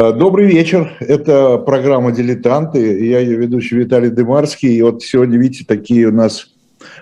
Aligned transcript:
Э, 0.00 0.12
добрый 0.12 0.46
вечер. 0.46 0.96
Это 1.00 1.58
программа 1.58 2.12
«Дилетанты». 2.12 3.04
Я 3.04 3.18
ее 3.18 3.36
ведущий 3.36 3.74
Виталий 3.74 4.10
Дымарский. 4.10 4.76
И 4.76 4.82
вот 4.82 5.02
сегодня, 5.02 5.38
видите, 5.38 5.64
такие 5.66 6.06
у 6.06 6.12
нас 6.12 6.46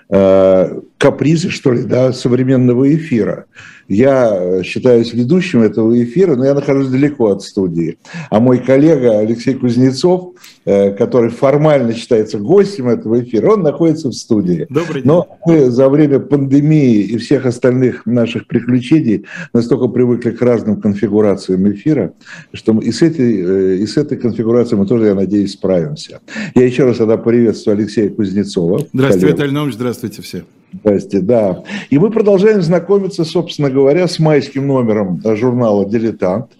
э, 0.09 0.81
капризы, 0.97 1.49
что 1.49 1.71
ли, 1.73 1.83
да, 1.83 2.13
современного 2.13 2.93
эфира. 2.93 3.45
Я 3.87 4.63
считаюсь 4.63 5.13
ведущим 5.13 5.61
этого 5.61 6.03
эфира, 6.03 6.35
но 6.35 6.45
я 6.45 6.53
нахожусь 6.53 6.89
далеко 6.89 7.27
от 7.27 7.41
студии. 7.41 7.97
А 8.29 8.39
мой 8.39 8.59
коллега 8.59 9.19
Алексей 9.19 9.53
Кузнецов, 9.53 10.33
э, 10.65 10.91
который 10.91 11.29
формально 11.29 11.93
считается 11.93 12.37
гостем 12.37 12.89
этого 12.89 13.21
эфира, 13.21 13.53
он 13.53 13.61
находится 13.61 14.09
в 14.09 14.13
студии. 14.13 14.67
Добрый 14.69 15.01
день. 15.01 15.05
Но 15.05 15.37
мы 15.45 15.69
за 15.69 15.87
время 15.87 16.19
пандемии 16.19 17.01
и 17.01 17.17
всех 17.17 17.45
остальных 17.45 18.05
наших 18.05 18.47
приключений 18.47 19.25
настолько 19.53 19.87
привыкли 19.87 20.31
к 20.31 20.41
разным 20.41 20.81
конфигурациям 20.81 21.71
эфира, 21.71 22.13
что 22.51 22.77
и 22.79 22.91
с 22.91 23.01
этой, 23.01 23.39
э, 23.39 23.75
и 23.77 23.85
с 23.85 23.95
этой 23.95 24.17
конфигурацией 24.17 24.79
мы 24.79 24.85
тоже, 24.85 25.05
я 25.05 25.15
надеюсь, 25.15 25.53
справимся. 25.53 26.19
Я 26.55 26.65
еще 26.65 26.83
раз 26.83 26.97
тогда 26.97 27.15
приветствую 27.15 27.77
Алексея 27.77 28.09
Кузнецова. 28.09 28.85
Здравствуйте, 28.91 29.27
Виталий 29.27 29.53
Наумович, 29.53 29.75
здравствуйте 29.75 30.21
все. 30.21 30.43
Здрасте, 30.73 31.21
да. 31.21 31.63
И 31.89 31.97
мы 31.97 32.11
продолжаем 32.11 32.61
знакомиться, 32.61 33.23
собственно 33.23 33.69
говоря, 33.69 34.07
с 34.07 34.19
майским 34.19 34.67
номером 34.67 35.21
журнала 35.23 35.85
«Дилетант». 35.85 36.51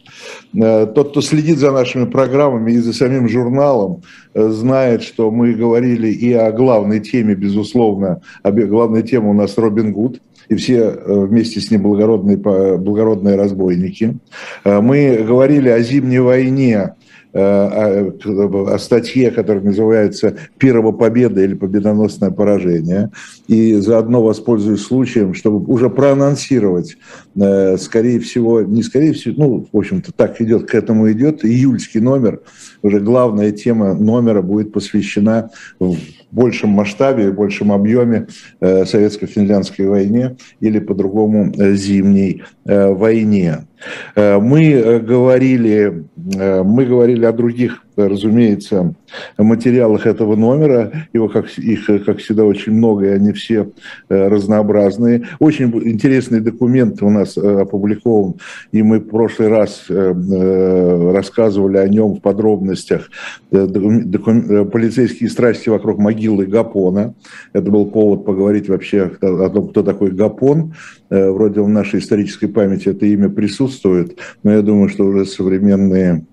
Э, 0.55 0.87
тот, 0.87 1.11
кто 1.11 1.21
следит 1.21 1.57
за 1.57 1.71
нашими 1.71 2.05
программами 2.05 2.71
и 2.71 2.77
за 2.77 2.93
самим 2.93 3.27
журналом, 3.27 4.03
э, 4.33 4.49
знает, 4.49 5.03
что 5.03 5.29
мы 5.29 5.53
говорили 5.53 6.07
и 6.07 6.31
о 6.33 6.51
главной 6.51 7.01
теме, 7.01 7.35
безусловно. 7.35 8.21
Главная 8.43 9.01
тема 9.01 9.29
у 9.29 9.33
нас 9.33 9.57
Робин 9.57 9.91
Гуд 9.91 10.21
и 10.47 10.55
все 10.55 10.77
э, 10.77 11.25
вместе 11.25 11.59
с 11.59 11.69
ним 11.69 11.83
благородные, 11.83 12.37
благородные 12.37 13.35
разбойники. 13.35 14.17
Мы 14.63 15.23
говорили 15.27 15.67
о 15.67 15.81
зимней 15.81 16.19
войне, 16.19 16.77
Э, 16.77 16.96
о, 17.39 18.73
о 18.73 18.79
статье, 18.79 19.31
которая 19.31 19.63
называется 19.63 20.35
«Пирова 20.57 20.91
победа» 20.91 21.43
или 21.43 21.53
«Победоносное 21.53 22.31
поражение». 22.31 23.11
И 23.47 23.75
заодно 23.75 24.23
воспользуюсь 24.23 24.81
случаем, 24.81 25.33
чтобы 25.33 25.63
уже 25.71 25.89
проанонсировать, 25.89 26.97
э, 27.35 27.77
скорее 27.77 28.19
всего, 28.19 28.61
не 28.61 28.83
скорее 28.83 29.13
всего, 29.13 29.35
ну, 29.37 29.67
в 29.71 29.77
общем-то, 29.77 30.11
так 30.13 30.41
идет, 30.41 30.69
к 30.69 30.75
этому 30.75 31.11
идет, 31.11 31.45
июльский 31.45 31.99
номер, 31.99 32.41
уже 32.81 32.99
главная 32.99 33.51
тема 33.51 33.93
номера 33.93 34.41
будет 34.41 34.71
посвящена 34.71 35.49
в 35.79 35.95
большем 36.31 36.71
масштабе, 36.71 37.29
в 37.29 37.35
большем 37.35 37.71
объеме 37.71 38.27
э, 38.59 38.85
советско-финляндской 38.85 39.87
войне 39.87 40.37
или 40.59 40.79
по-другому 40.79 41.53
зимней 41.75 42.43
войне. 42.65 43.67
Мы 44.15 44.99
говорили, 44.99 46.05
мы 46.15 46.85
говорили 46.85 47.25
о 47.25 47.31
других 47.31 47.83
разумеется, 47.97 48.93
материалах 49.37 50.05
этого 50.05 50.35
номера. 50.35 50.91
Его, 51.13 51.29
как, 51.29 51.49
их, 51.57 51.85
как 52.05 52.19
всегда, 52.19 52.43
очень 52.45 52.73
много, 52.73 53.05
и 53.07 53.09
они 53.09 53.31
все 53.33 53.71
э, 54.09 54.27
разнообразные. 54.27 55.27
Очень 55.39 55.71
интересный 55.89 56.41
документ 56.41 57.01
у 57.01 57.09
нас 57.09 57.37
э, 57.37 57.61
опубликован, 57.61 58.35
и 58.71 58.83
мы 58.83 58.99
в 58.99 59.07
прошлый 59.07 59.47
раз 59.47 59.85
э, 59.89 61.11
рассказывали 61.13 61.77
о 61.77 61.87
нем 61.87 62.15
в 62.15 62.21
подробностях. 62.21 63.09
Полицейские 63.49 65.29
страсти 65.29 65.69
вокруг 65.69 65.97
могилы 65.97 66.45
Гапона. 66.45 67.15
Это 67.53 67.71
был 67.71 67.87
повод 67.87 68.25
поговорить 68.25 68.69
вообще 68.69 69.11
о 69.21 69.49
том, 69.49 69.69
кто 69.69 69.81
такой 69.83 70.11
Гапон. 70.11 70.73
Вроде 71.09 71.61
в 71.61 71.69
нашей 71.69 71.99
исторической 71.99 72.47
памяти 72.47 72.89
это 72.89 73.05
имя 73.05 73.29
присутствует, 73.29 74.17
но 74.43 74.51
я 74.51 74.61
думаю, 74.61 74.89
что 74.89 75.05
уже 75.05 75.25
современные 75.25 76.25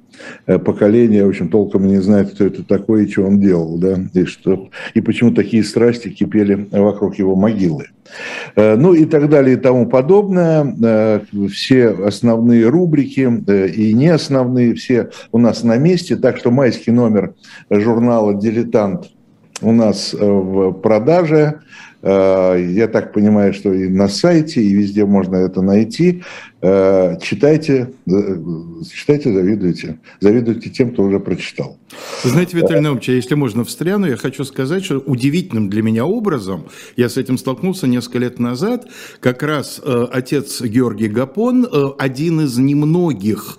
Э, 0.47 0.58
поколение, 0.58 1.25
в 1.25 1.28
общем, 1.28 1.48
толком 1.48 1.86
не 1.86 1.98
знает, 1.98 2.31
кто 2.31 2.44
это 2.44 2.62
такой 2.62 3.05
и 3.05 3.11
что 3.11 3.22
он 3.22 3.41
делал, 3.41 3.78
да, 3.78 3.98
и, 4.12 4.25
что, 4.25 4.69
и 4.94 5.00
почему 5.00 5.33
такие 5.33 5.64
страсти 5.64 6.08
кипели 6.08 6.69
вокруг 6.70 7.16
его 7.19 7.36
могилы. 7.36 7.86
Э, 8.56 8.76
ну 8.76 8.94
и 8.94 9.04
так 9.04 9.28
далее 9.28 9.56
и 9.56 9.60
тому 9.60 9.87
подобное. 9.87 10.75
Э, 10.82 11.20
все 11.50 11.88
основные 11.88 12.69
рубрики 12.69 13.20
и 13.75 13.93
не 13.93 14.09
основные, 14.09 14.75
все 14.75 15.10
у 15.32 15.38
нас 15.38 15.62
на 15.62 15.76
месте. 15.76 16.16
Так 16.16 16.37
что 16.38 16.50
майский 16.50 16.91
номер 16.91 17.34
журнала 17.70 18.34
«Дилетант» 18.34 19.10
у 19.62 19.72
нас 19.72 20.12
в 20.12 20.72
продаже. 20.72 21.60
Э, 22.04 22.62
я 22.70 22.87
так 22.87 23.15
понимаю, 23.15 23.54
что 23.54 23.72
и 23.72 23.88
на 23.88 24.09
сайте, 24.09 24.62
и 24.62 24.75
везде 24.75 25.06
можно 25.06 25.37
это 25.37 25.62
найти. 25.62 26.22
Э, 26.60 27.16
читайте, 27.22 27.94
э, 28.06 28.37
читайте, 28.92 29.32
завидуйте. 29.32 29.98
Завидуйте 30.20 30.69
тем, 30.69 30.93
кто 30.93 31.04
уже 31.04 31.19
прочитал. 31.19 31.78
Знаете, 32.22 32.59
Виталий 32.59 32.81
Наумович, 32.81 33.09
если 33.09 33.34
можно 33.34 33.64
встряну, 33.64 34.06
я 34.06 34.16
хочу 34.16 34.44
сказать, 34.44 34.84
что 34.84 34.98
удивительным 34.98 35.70
для 35.70 35.82
меня 35.82 36.04
образом, 36.04 36.66
я 36.97 37.09
с 37.09 37.16
этим 37.16 37.38
столкнулся 37.38 37.87
несколько 37.87 38.19
лет 38.19 38.38
назад, 38.38 38.87
как 39.20 39.43
раз 39.43 39.81
отец 40.12 40.60
Георгий 40.60 41.09
Гапон, 41.09 41.66
один 41.98 42.43
из 42.43 42.59
немногих, 42.59 43.59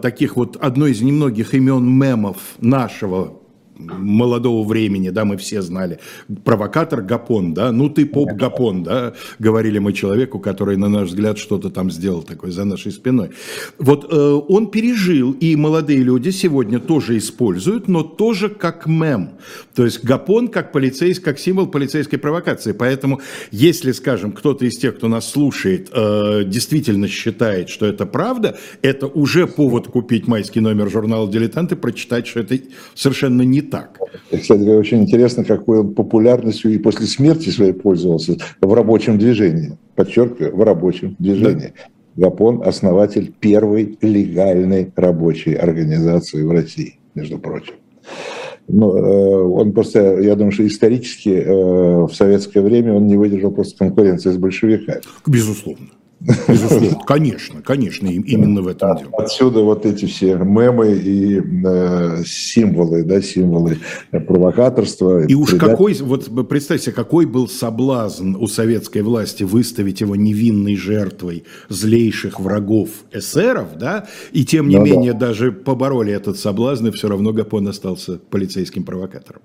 таких 0.00 0.36
вот, 0.36 0.56
одно 0.56 0.86
из 0.86 1.02
немногих 1.02 1.52
имен 1.54 1.86
мемов 1.86 2.36
нашего 2.60 3.43
молодого 3.76 4.66
времени, 4.66 5.10
да, 5.10 5.24
мы 5.24 5.36
все 5.36 5.62
знали. 5.62 5.98
Провокатор 6.44 7.02
Гапон, 7.02 7.54
да, 7.54 7.72
ну 7.72 7.88
ты 7.88 8.06
поп 8.06 8.32
Гапон, 8.32 8.82
да, 8.82 9.14
говорили 9.38 9.78
мы 9.78 9.92
человеку, 9.92 10.38
который, 10.38 10.76
на 10.76 10.88
наш 10.88 11.08
взгляд, 11.08 11.38
что-то 11.38 11.70
там 11.70 11.90
сделал 11.90 12.22
такое 12.22 12.50
за 12.50 12.64
нашей 12.64 12.92
спиной. 12.92 13.30
Вот 13.78 14.06
э, 14.10 14.16
он 14.16 14.70
пережил, 14.70 15.32
и 15.32 15.56
молодые 15.56 16.00
люди 16.00 16.30
сегодня 16.30 16.78
тоже 16.78 17.18
используют, 17.18 17.88
но 17.88 18.02
тоже 18.02 18.48
как 18.48 18.86
мем. 18.86 19.30
То 19.74 19.84
есть 19.84 20.04
Гапон 20.04 20.48
как 20.48 20.72
полицейский, 20.72 21.24
как 21.24 21.38
символ 21.38 21.66
полицейской 21.66 22.18
провокации. 22.18 22.72
Поэтому, 22.72 23.20
если, 23.50 23.92
скажем, 23.92 24.32
кто-то 24.32 24.64
из 24.64 24.78
тех, 24.78 24.96
кто 24.96 25.08
нас 25.08 25.28
слушает, 25.28 25.90
э, 25.92 26.44
действительно 26.44 27.08
считает, 27.08 27.68
что 27.68 27.86
это 27.86 28.06
правда, 28.06 28.56
это 28.82 29.06
уже 29.06 29.46
повод 29.46 29.88
купить 29.88 30.28
майский 30.28 30.60
номер 30.60 30.90
журнала 30.90 31.30
«Дилетант» 31.30 31.72
и 31.72 31.76
прочитать, 31.76 32.26
что 32.26 32.40
это 32.40 32.58
совершенно 32.94 33.42
не 33.42 33.63
так. 33.70 33.98
Кстати 34.30 34.60
говоря, 34.60 34.78
очень 34.78 35.02
интересно, 35.02 35.44
какой 35.44 35.80
он 35.80 35.94
популярностью 35.94 36.72
и 36.72 36.78
после 36.78 37.06
смерти 37.06 37.50
своей 37.50 37.72
пользовался 37.72 38.36
в 38.60 38.72
рабочем 38.72 39.18
движении. 39.18 39.76
Подчеркиваю, 39.94 40.56
в 40.56 40.62
рабочем 40.62 41.16
движении. 41.18 41.72
Да. 41.76 42.28
Гапон– 42.28 42.62
основатель 42.64 43.32
первой 43.40 43.98
легальной 44.00 44.92
рабочей 44.94 45.54
организации 45.54 46.42
в 46.42 46.50
России, 46.50 46.98
между 47.14 47.38
прочим. 47.38 47.74
Ну, 48.68 48.96
э, 48.96 49.42
он 49.42 49.72
просто, 49.72 50.20
я 50.20 50.36
думаю, 50.36 50.52
что 50.52 50.66
исторически 50.66 51.28
э, 51.28 52.06
в 52.06 52.12
советское 52.14 52.60
время 52.60 52.94
он 52.94 53.06
не 53.06 53.16
выдержал 53.16 53.50
просто 53.50 53.76
конкуренции 53.78 54.30
с 54.30 54.36
большевиками. 54.36 55.00
Безусловно. 55.26 55.88
Безусловно, 56.48 56.98
конечно, 57.06 57.60
конечно, 57.60 58.06
именно 58.06 58.62
в 58.62 58.68
этом 58.68 58.96
дело. 58.96 59.10
Отсюда 59.18 59.60
вот 59.60 59.84
эти 59.84 60.06
все 60.06 60.36
мемы 60.36 60.92
и 60.92 61.40
э, 61.40 62.22
символы, 62.24 63.02
да, 63.02 63.20
символы 63.20 63.78
провокаторства. 64.10 65.26
И 65.26 65.34
уж 65.34 65.50
предат... 65.50 65.70
какой, 65.70 65.94
вот 65.94 66.48
представьте, 66.48 66.92
какой 66.92 67.26
был 67.26 67.46
соблазн 67.46 68.36
у 68.36 68.46
советской 68.46 69.02
власти 69.02 69.42
выставить 69.42 70.00
его 70.00 70.16
невинной 70.16 70.76
жертвой 70.76 71.44
злейших 71.68 72.40
врагов 72.40 72.88
эсеров, 73.12 73.76
да, 73.78 74.06
и 74.32 74.44
тем 74.44 74.68
не 74.68 74.78
ну, 74.78 74.84
менее 74.84 75.12
да. 75.12 75.28
даже 75.28 75.52
побороли 75.52 76.12
этот 76.12 76.38
соблазн, 76.38 76.86
и 76.86 76.90
все 76.90 77.08
равно 77.08 77.32
Гапон 77.32 77.68
остался 77.68 78.18
полицейским 78.30 78.84
провокатором. 78.84 79.42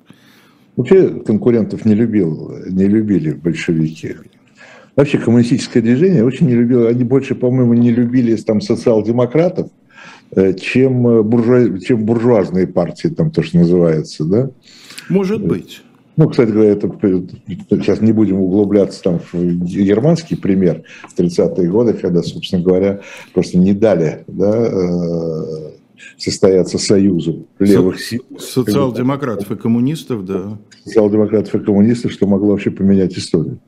Вообще 0.78 1.10
конкурентов 1.10 1.84
не 1.84 1.94
любил, 1.94 2.56
не 2.70 2.86
любили 2.86 3.34
большевики. 3.34 4.16
Вообще 5.00 5.18
коммунистическое 5.18 5.82
движение 5.82 6.26
очень 6.26 6.48
не 6.48 6.56
любило, 6.56 6.90
они 6.90 7.06
больше, 7.06 7.34
по-моему, 7.34 7.74
не 7.74 7.90
любили 7.90 8.36
там 8.36 8.60
социал-демократов, 8.60 9.70
э, 10.36 10.54
чем, 10.56 11.08
э, 11.08 11.24
буржуа, 11.24 11.80
чем 11.80 12.04
буржуазные 12.04 12.68
партии, 12.68 13.08
там 13.08 13.32
то, 13.32 13.42
что 13.42 13.60
называется, 13.60 14.26
да? 14.26 14.50
Может 15.08 15.42
быть. 15.48 15.84
Ну, 16.18 16.28
кстати 16.28 16.50
говоря, 16.52 16.72
это, 16.72 16.92
сейчас 17.70 18.02
не 18.02 18.12
будем 18.12 18.42
углубляться 18.42 19.02
там 19.02 19.22
в 19.32 19.42
германский 19.64 20.36
пример 20.36 20.84
в 21.08 21.18
30-е 21.18 21.70
годы, 21.70 21.94
когда, 21.94 22.22
собственно 22.22 22.62
говоря, 22.62 23.00
просто 23.34 23.58
не 23.58 23.72
дали 23.72 24.26
да, 24.28 24.54
э, 24.54 25.70
состояться 26.18 26.78
союзу 26.78 27.48
левых 27.60 28.02
сил. 28.02 28.24
Социал-демократов 28.38 29.52
и 29.52 29.56
коммунистов, 29.56 30.26
да. 30.26 30.58
Социал-демократов 30.86 31.56
и 31.56 31.60
коммунистов, 31.60 32.12
что 32.12 32.28
могло 32.28 32.50
вообще 32.50 32.72
поменять 32.72 33.18
историю. 33.18 33.60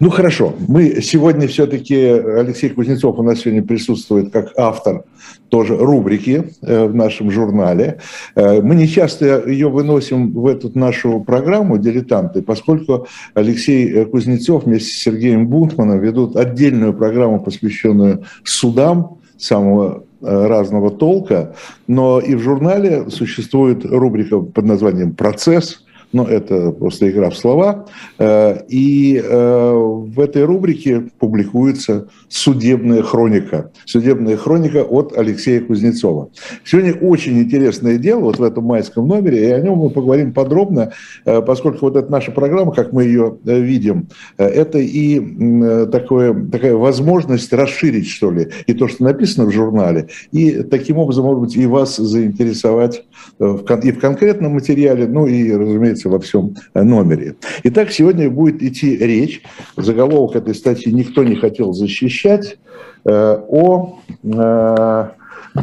Ну 0.00 0.10
хорошо, 0.10 0.54
мы 0.66 1.00
сегодня 1.02 1.48
все-таки, 1.48 1.96
Алексей 1.96 2.70
Кузнецов 2.70 3.18
у 3.18 3.22
нас 3.22 3.40
сегодня 3.40 3.62
присутствует 3.62 4.32
как 4.32 4.52
автор 4.56 5.04
тоже 5.48 5.76
рубрики 5.76 6.52
э, 6.62 6.86
в 6.86 6.94
нашем 6.94 7.30
журнале. 7.30 8.00
Э, 8.34 8.60
мы 8.60 8.74
не 8.74 8.86
часто 8.86 9.48
ее 9.48 9.68
выносим 9.68 10.32
в 10.32 10.46
эту 10.46 10.70
нашу 10.78 11.20
программу 11.20 11.78
«Дилетанты», 11.78 12.42
поскольку 12.42 13.06
Алексей 13.34 14.04
Кузнецов 14.04 14.64
вместе 14.64 14.90
с 14.90 15.02
Сергеем 15.02 15.48
Бунтманом 15.48 16.00
ведут 16.00 16.36
отдельную 16.36 16.94
программу, 16.94 17.40
посвященную 17.40 18.24
судам 18.44 19.18
самого 19.38 20.04
разного 20.20 20.90
толка, 20.90 21.54
но 21.86 22.20
и 22.20 22.34
в 22.34 22.40
журнале 22.40 23.08
существует 23.10 23.84
рубрика 23.84 24.40
под 24.40 24.64
названием 24.64 25.14
«Процесс», 25.14 25.84
но 26.12 26.24
это 26.24 26.70
просто 26.72 27.10
игра 27.10 27.30
в 27.30 27.36
слова. 27.36 27.86
Э, 28.18 28.58
и 28.68 29.22
э, 29.22 29.72
в 29.72 30.18
этой 30.20 30.44
рубрике 30.44 31.08
публикуется 31.18 32.08
судебная 32.28 33.02
хроника. 33.02 33.70
Судебная 33.84 34.36
хроника 34.36 34.82
от 34.82 35.16
Алексея 35.16 35.60
Кузнецова. 35.60 36.30
Сегодня 36.64 36.94
очень 36.94 37.38
интересное 37.38 37.98
дело 37.98 38.20
вот 38.20 38.38
в 38.38 38.42
этом 38.42 38.64
майском 38.64 39.06
номере, 39.06 39.48
и 39.48 39.52
о 39.52 39.60
нем 39.60 39.78
мы 39.78 39.90
поговорим 39.90 40.32
подробно, 40.32 40.92
э, 41.24 41.42
поскольку 41.42 41.86
вот 41.86 41.96
эта 41.96 42.10
наша 42.10 42.32
программа, 42.32 42.72
как 42.72 42.92
мы 42.92 43.04
ее 43.04 43.36
видим, 43.44 44.08
это 44.36 44.78
и 44.78 45.86
такое, 45.90 46.34
такая 46.50 46.74
возможность 46.74 47.52
расширить, 47.52 48.08
что 48.08 48.30
ли, 48.30 48.48
и 48.66 48.74
то, 48.74 48.88
что 48.88 49.04
написано 49.04 49.46
в 49.46 49.52
журнале, 49.52 50.08
и 50.32 50.62
таким 50.62 50.98
образом, 50.98 51.24
может 51.24 51.40
быть, 51.40 51.56
и 51.56 51.66
вас 51.66 51.96
заинтересовать 51.96 53.04
и 53.38 53.44
в 53.92 53.98
конкретном 53.98 54.52
материале, 54.52 55.06
ну 55.06 55.26
и, 55.26 55.52
разумеется, 55.52 55.97
говорится 55.98 56.08
во 56.08 56.18
всем 56.20 56.54
э, 56.74 56.82
номере. 56.82 57.36
Итак, 57.64 57.90
сегодня 57.90 58.30
будет 58.30 58.62
идти 58.62 58.96
речь, 58.96 59.42
заголовок 59.76 60.36
этой 60.36 60.54
статьи 60.54 60.92
«Никто 60.92 61.24
не 61.24 61.36
хотел 61.36 61.72
защищать», 61.72 62.58
э, 63.04 63.38
о 63.48 63.98
э, 64.22 65.08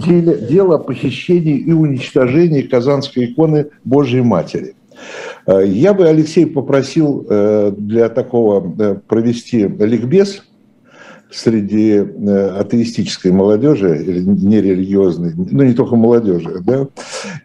деле, 0.06 0.38
дело 0.50 0.76
о 0.76 0.80
похищении 0.80 1.58
и 1.58 1.72
уничтожении 1.72 2.62
Казанской 2.62 3.26
иконы 3.26 3.68
Божьей 3.84 4.22
Матери. 4.22 4.76
Я 5.48 5.94
бы, 5.94 6.08
Алексей, 6.08 6.46
попросил 6.46 7.26
для 7.78 8.08
такого 8.10 8.62
провести 9.08 9.68
ликбез– 9.68 10.42
среди 11.32 11.92
э, 11.92 12.48
атеистической 12.60 13.32
молодежи 13.32 14.04
или 14.04 14.22
нерелигиозной, 14.22 15.34
ну 15.36 15.64
не 15.64 15.74
только 15.74 15.96
молодежи, 15.96 16.62
да, 16.62 16.88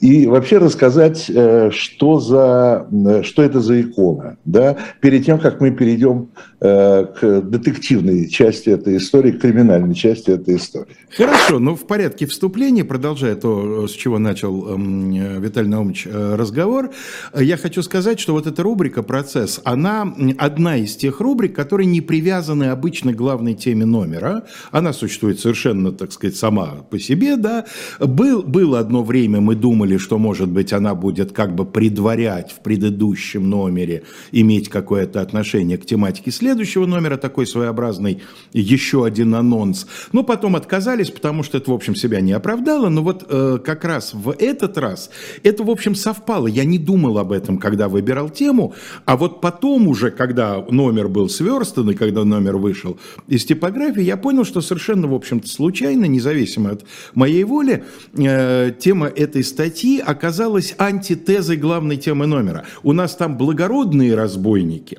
и 0.01 0.27
вообще 0.27 0.59
рассказать, 0.59 1.27
э, 1.29 1.71
что, 1.73 2.21
за, 2.21 2.87
э, 2.91 3.23
что 3.23 3.43
это 3.43 3.61
за 3.61 3.81
икона, 3.81 4.37
да, 4.45 4.77
перед 5.01 5.25
тем, 5.25 5.39
как 5.39 5.61
мы 5.61 5.71
перейдем 5.71 6.29
к 6.61 7.41
детективной 7.43 8.29
части 8.29 8.69
этой 8.69 8.99
истории, 8.99 9.33
к 9.33 9.41
криминальной 9.41 9.95
части 9.95 10.31
этой 10.31 10.57
истории. 10.57 10.95
Хорошо, 11.17 11.59
ну 11.59 11.75
в 11.75 11.87
порядке 11.87 12.27
вступления, 12.27 12.85
продолжая 12.85 13.35
то, 13.35 13.89
с 13.89 13.93
чего 13.93 14.19
начал 14.19 14.75
эм, 14.75 15.41
Виталий 15.41 15.69
Наумович 15.69 16.07
разговор, 16.11 16.91
я 17.35 17.57
хочу 17.57 17.83
сказать, 17.83 18.21
что 18.21 18.35
вот 18.35 18.47
эта 18.47 18.63
рубрика 18.63 19.03
«Процесс», 19.03 19.61
она 19.65 20.15
одна 20.39 20.77
из 20.77 20.97
тех 20.97 21.21
рубрик, 21.21 21.55
которые 21.55 21.87
не 21.87 22.01
привязаны 22.01 22.65
обычно 22.65 23.13
к 23.13 23.17
главной 23.17 23.55
теме 23.55 23.87
номера. 23.87 24.45
Она 24.71 24.93
существует 24.93 25.41
совершенно, 25.41 25.93
так 25.93 26.13
сказать, 26.13 26.37
сама 26.37 26.85
по 26.91 26.99
себе, 26.99 27.37
да. 27.37 27.65
Был, 27.99 28.43
было 28.43 28.79
одно 28.79 29.03
время, 29.03 29.41
мы 29.41 29.55
думали, 29.55 29.97
что, 29.97 30.19
может 30.19 30.49
быть, 30.49 30.73
она 30.73 30.95
будет 30.95 31.33
как 31.33 31.55
бы 31.55 31.65
предварять 31.65 32.53
в 32.53 32.61
предыдущем 32.61 33.49
номере, 33.49 34.03
иметь 34.33 34.69
какое-то 34.69 35.21
отношение 35.21 35.79
к 35.79 35.87
тематике 35.87 36.31
следующего 36.51 36.85
номера, 36.85 37.17
такой 37.17 37.47
своеобразный 37.47 38.23
еще 38.53 39.05
один 39.05 39.37
анонс. 39.37 39.87
Но 40.11 40.25
потом 40.25 40.57
отказались, 40.57 41.11
потому 41.11 41.45
что 41.45 41.59
это, 41.59 41.71
в 41.71 41.75
общем, 41.75 41.95
себя 41.95 42.21
не 42.21 42.33
оправдало. 42.33 42.89
Но 42.89 43.03
вот 43.03 43.25
э, 43.29 43.59
как 43.65 43.85
раз 43.85 44.15
в 44.15 44.35
этот 44.37 44.77
раз 44.77 45.11
это, 45.45 45.63
в 45.63 45.71
общем, 45.71 45.95
совпало. 45.95 46.49
Я 46.49 46.65
не 46.65 46.79
думал 46.79 47.19
об 47.19 47.31
этом, 47.31 47.59
когда 47.59 47.89
выбирал 47.89 48.31
тему, 48.31 48.75
а 49.05 49.17
вот 49.17 49.41
потом 49.41 49.87
уже, 49.87 50.11
когда 50.11 50.65
номер 50.69 51.07
был 51.07 51.29
сверстан 51.29 51.91
и 51.91 51.95
когда 51.95 52.25
номер 52.25 52.57
вышел 52.57 52.99
из 53.29 53.45
типографии, 53.45 54.03
я 54.03 54.17
понял, 54.17 54.45
что 54.45 54.61
совершенно, 54.61 55.07
в 55.07 55.15
общем-то, 55.15 55.47
случайно, 55.47 56.07
независимо 56.07 56.71
от 56.71 56.85
моей 57.15 57.45
воли, 57.45 57.85
э, 58.17 58.73
тема 58.77 59.07
этой 59.07 59.45
статьи 59.45 60.03
оказалась 60.05 60.75
антитезой 60.79 61.57
главной 61.57 61.97
темы 61.97 62.27
номера. 62.27 62.65
У 62.83 62.93
нас 62.93 63.15
там 63.15 63.39
благородные 63.39 64.17
разбойники, 64.17 64.99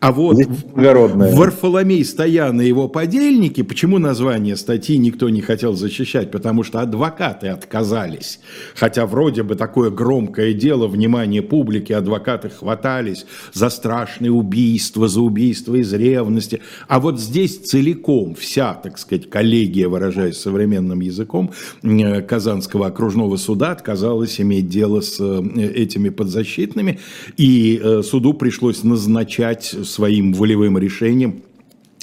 а 0.00 0.10
вот 0.10 0.38
Варфоломей 1.34 2.04
Стоян 2.04 2.60
и 2.60 2.66
его 2.66 2.88
подельники, 2.88 3.62
почему 3.62 3.98
название 3.98 4.56
статьи 4.56 4.96
никто 4.96 5.28
не 5.28 5.40
хотел 5.40 5.74
защищать? 5.74 6.30
Потому 6.30 6.62
что 6.62 6.80
адвокаты 6.80 7.48
отказались. 7.48 8.40
Хотя 8.74 9.06
вроде 9.06 9.42
бы 9.42 9.54
такое 9.54 9.90
громкое 9.90 10.52
дело, 10.52 10.86
внимание 10.86 11.42
публики, 11.42 11.92
адвокаты 11.92 12.50
хватались 12.50 13.26
за 13.52 13.70
страшные 13.70 14.32
убийства, 14.32 15.08
за 15.08 15.20
убийства 15.20 15.74
из 15.74 15.92
ревности. 15.92 16.60
А 16.86 17.00
вот 17.00 17.20
здесь 17.20 17.58
целиком 17.58 17.88
целиком 17.98 18.34
вся, 18.34 18.74
так 18.74 18.98
сказать, 18.98 19.30
коллегия, 19.30 19.88
выражаясь 19.88 20.36
современным 20.36 21.00
языком, 21.00 21.52
э, 21.82 22.22
Казанского 22.22 22.86
окружного 22.86 23.36
суда 23.36 23.72
отказалась 23.72 24.40
иметь 24.40 24.68
дело 24.68 25.00
с 25.00 25.18
э, 25.20 25.72
этими 25.74 26.08
подзащитными, 26.08 26.98
и 27.36 27.80
э, 27.82 28.02
суду 28.02 28.34
пришлось 28.34 28.84
назначать 28.84 29.64
своим 29.84 30.32
волевым 30.32 30.77
решением 30.78 31.42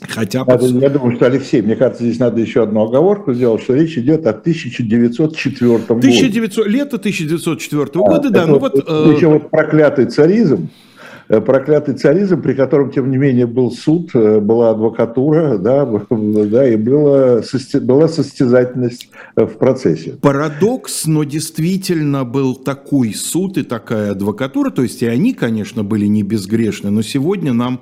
Хотя 0.01 0.43
надо, 0.43 0.65
Я 0.65 0.89
думаю, 0.89 1.15
что, 1.15 1.25
Алексей, 1.25 1.61
мне 1.61 1.75
кажется, 1.75 2.03
здесь 2.03 2.19
надо 2.19 2.41
еще 2.41 2.63
одну 2.63 2.83
оговорку 2.83 3.33
сделать, 3.33 3.63
что 3.63 3.73
речь 3.73 3.97
идет 3.97 4.27
о 4.27 4.31
1904 4.31 5.77
году. 5.77 5.93
1900, 5.99 6.67
лето 6.67 6.97
1904 6.97 7.83
а, 7.83 7.97
года, 7.97 8.29
да. 8.29 8.45
Ну, 8.45 8.59
вот, 8.59 8.75
еще 8.75 9.27
вот 9.27 9.49
проклятый 9.49 10.05
царизм, 10.07 10.67
Э, 10.67 10.84
проклятый 11.27 11.95
царизм, 11.95 12.41
при 12.41 12.53
котором, 12.53 12.91
тем 12.91 13.09
не 13.09 13.17
менее, 13.17 13.47
был 13.47 13.71
суд, 13.71 14.11
э, 14.13 14.39
была 14.39 14.71
адвокатура, 14.71 15.57
да, 15.57 15.85
да 16.09 16.67
и 16.67 16.75
было, 16.75 17.43
была 17.81 18.07
состязательность 18.07 19.09
э, 19.35 19.45
в 19.45 19.57
процессе. 19.57 20.17
Парадокс, 20.21 21.05
но 21.05 21.23
действительно 21.23 22.23
был 22.25 22.55
такой 22.55 23.13
суд 23.13 23.57
и 23.57 23.63
такая 23.63 24.11
адвокатура, 24.11 24.69
то 24.69 24.83
есть 24.83 25.01
и 25.01 25.07
они, 25.07 25.33
конечно, 25.33 25.83
были 25.83 26.05
не 26.05 26.23
безгрешны, 26.23 26.89
но 26.91 27.01
сегодня 27.01 27.53
нам 27.53 27.81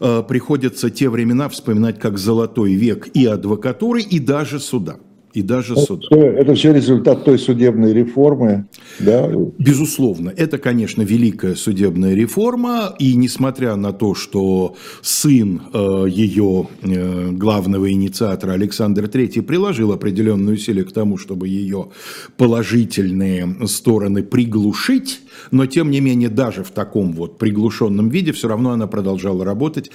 э, 0.00 0.22
приходится 0.28 0.90
те 0.90 1.08
времена 1.08 1.48
вспоминать 1.48 1.98
как 1.98 2.18
золотой 2.18 2.74
век 2.74 3.08
и 3.14 3.26
адвокатуры, 3.26 4.00
и 4.02 4.18
даже 4.18 4.60
суда 4.60 4.96
и 5.34 5.42
даже 5.42 5.72
это 5.72 5.82
суда. 5.82 6.06
Все, 6.10 6.20
это 6.20 6.54
все 6.54 6.72
результат 6.72 7.24
той 7.24 7.38
судебной 7.38 7.92
реформы, 7.92 8.66
да? 8.98 9.30
Безусловно, 9.58 10.32
это, 10.36 10.58
конечно, 10.58 11.02
великая 11.02 11.54
судебная 11.54 12.14
реформа, 12.14 12.94
и 12.98 13.14
несмотря 13.14 13.76
на 13.76 13.92
то, 13.92 14.14
что 14.14 14.76
сын 15.00 15.62
э, 15.72 16.06
ее 16.08 16.68
э, 16.82 17.30
главного 17.30 17.90
инициатора 17.90 18.52
Александр 18.52 19.04
III 19.04 19.42
приложил 19.42 19.92
определенные 19.92 20.54
усилия 20.54 20.84
к 20.84 20.92
тому, 20.92 21.16
чтобы 21.16 21.48
ее 21.48 21.88
положительные 22.36 23.66
стороны 23.66 24.22
приглушить, 24.22 25.20
но 25.50 25.66
тем 25.66 25.90
не 25.90 26.00
менее 26.00 26.28
даже 26.28 26.62
в 26.62 26.70
таком 26.70 27.12
вот 27.12 27.38
приглушенном 27.38 28.08
виде 28.08 28.32
все 28.32 28.48
равно 28.48 28.70
она 28.70 28.86
продолжала 28.86 29.44
работать, 29.44 29.90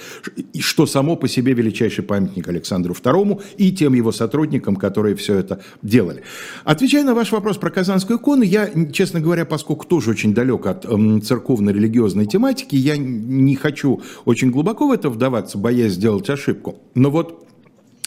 что 0.58 0.86
само 0.86 1.16
по 1.16 1.28
себе 1.28 1.52
величайший 1.52 2.04
памятник 2.04 2.48
Александру 2.48 2.94
II 2.94 3.40
и 3.56 3.72
тем 3.72 3.94
его 3.94 4.12
сотрудникам, 4.12 4.76
которые 4.76 5.14
все 5.14 5.27
это 5.34 5.60
делали. 5.82 6.22
Отвечая 6.64 7.04
на 7.04 7.14
ваш 7.14 7.32
вопрос 7.32 7.58
про 7.58 7.70
Казанскую 7.70 8.18
икону, 8.18 8.42
я, 8.42 8.70
честно 8.92 9.20
говоря, 9.20 9.44
поскольку 9.44 9.86
тоже 9.86 10.10
очень 10.10 10.34
далек 10.34 10.66
от 10.66 10.84
э, 10.84 11.20
церковно-религиозной 11.20 12.26
тематики, 12.26 12.76
я 12.76 12.96
не 12.96 13.56
хочу 13.56 14.02
очень 14.24 14.50
глубоко 14.50 14.88
в 14.88 14.92
это 14.92 15.10
вдаваться, 15.10 15.58
боясь 15.58 15.92
сделать 15.92 16.28
ошибку. 16.30 16.76
Но 16.94 17.10
вот 17.10 17.47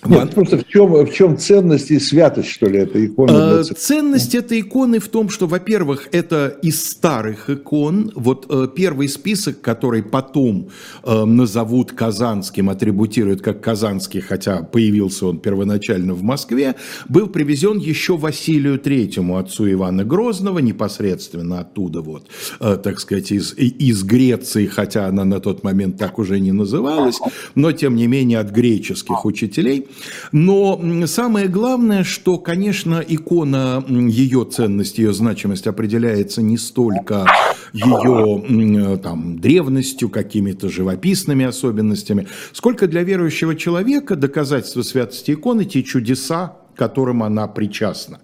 нет, 0.05 0.34
просто 0.34 0.58
в 0.58 0.67
чем, 0.67 0.93
в 0.93 1.13
чем 1.13 1.38
ценность 1.38 1.91
и 1.91 2.00
святость, 2.00 2.50
что 2.50 2.65
ли, 2.65 2.79
этой 2.79 3.05
иконы? 3.05 3.31
А, 3.31 3.63
ценность 3.63 4.34
этой 4.34 4.62
иконы 4.62 5.00
в 5.00 5.08
том, 5.08 5.29
что, 5.29 5.46
во-первых, 5.46 6.10
это 6.12 6.48
из 6.63 6.84
старых 6.84 7.50
икон. 7.50 8.12
Вот 8.15 8.48
э, 8.50 8.67
первый 8.75 9.08
список, 9.08 9.62
который 9.62 10.01
потом 10.01 10.70
э, 11.03 11.25
назовут 11.25 11.91
казанским, 11.91 12.70
атрибутируют 12.70 13.41
как 13.41 13.62
казанский, 13.62 14.22
хотя 14.22 14.63
появился 14.63 15.27
он 15.27 15.39
первоначально 15.39 16.13
в 16.15 16.24
Москве, 16.24 16.75
был 17.08 17.27
привезен 17.27 17.77
еще 17.77 18.17
Василию 18.17 18.79
Третьему, 18.79 19.38
отцу 19.38 19.72
Ивана 19.72 20.03
Грозного, 20.03 20.60
непосредственно 20.60 21.60
оттуда, 21.60 22.01
вот, 22.01 22.25
э, 22.60 22.77
так 22.84 23.00
сказать, 23.00 23.31
из, 23.31 23.53
из 23.53 24.03
Греции, 24.03 24.65
хотя 24.65 25.05
она 25.05 25.25
на 25.25 25.39
тот 25.39 25.63
момент 25.63 25.98
так 25.98 26.17
уже 26.17 26.39
не 26.39 26.51
называлась, 26.51 27.20
но, 27.53 27.72
тем 27.72 27.96
не 27.96 28.08
менее, 28.08 28.39
от 28.39 28.50
греческих 28.50 29.25
учителей. 29.25 29.88
Но 30.31 31.05
самое 31.05 31.48
главное, 31.48 32.03
что, 32.03 32.38
конечно, 32.38 33.03
икона, 33.05 33.83
ее 33.88 34.45
ценность, 34.45 34.98
ее 34.98 35.13
значимость 35.13 35.67
определяется 35.67 36.41
не 36.41 36.57
столько 36.57 37.25
ее 37.74 38.98
там, 39.01 39.39
древностью, 39.39 40.10
какими-то 40.10 40.69
живописными 40.69 41.45
особенностями, 41.45 42.27
сколько 42.53 42.88
для 42.88 43.03
верующего 43.03 43.55
человека 43.55 44.15
доказательство 44.15 44.81
святости 44.81 45.31
иконы, 45.31 45.65
те 45.65 45.83
чудеса, 45.83 46.57
которым 46.81 47.21
она 47.21 47.47
причастна. 47.47 48.21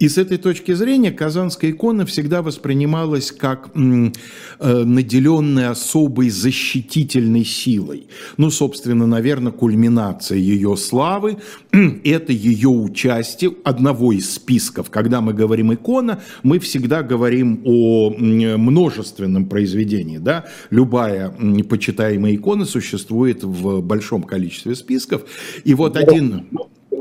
И 0.00 0.08
с 0.08 0.18
этой 0.18 0.36
точки 0.36 0.74
зрения 0.74 1.12
Казанская 1.12 1.70
икона 1.70 2.04
всегда 2.04 2.42
воспринималась 2.42 3.30
как 3.30 3.70
э, 3.76 4.10
наделенная 4.84 5.70
особой 5.70 6.30
защитительной 6.30 7.44
силой. 7.44 8.08
Ну, 8.36 8.50
собственно, 8.50 9.06
наверное, 9.06 9.52
кульминация 9.52 10.38
ее 10.38 10.76
славы– 10.76 11.36
это 12.04 12.32
ее 12.32 12.68
участие 12.68 13.52
одного 13.62 14.10
из 14.10 14.34
списков. 14.34 14.90
Когда 14.90 15.20
мы 15.20 15.32
говорим 15.32 15.72
«икона», 15.72 16.18
мы 16.42 16.58
всегда 16.58 17.04
говорим 17.04 17.62
о 17.64 18.10
множественном 18.10 19.46
произведении. 19.46 20.18
Да? 20.18 20.46
Любая 20.70 21.32
почитаемая 21.68 22.34
икона 22.34 22.64
существует 22.64 23.44
в 23.44 23.82
большом 23.82 24.24
количестве 24.24 24.74
списков. 24.74 25.22
И 25.62 25.74
вот 25.74 25.96
один... 25.96 26.46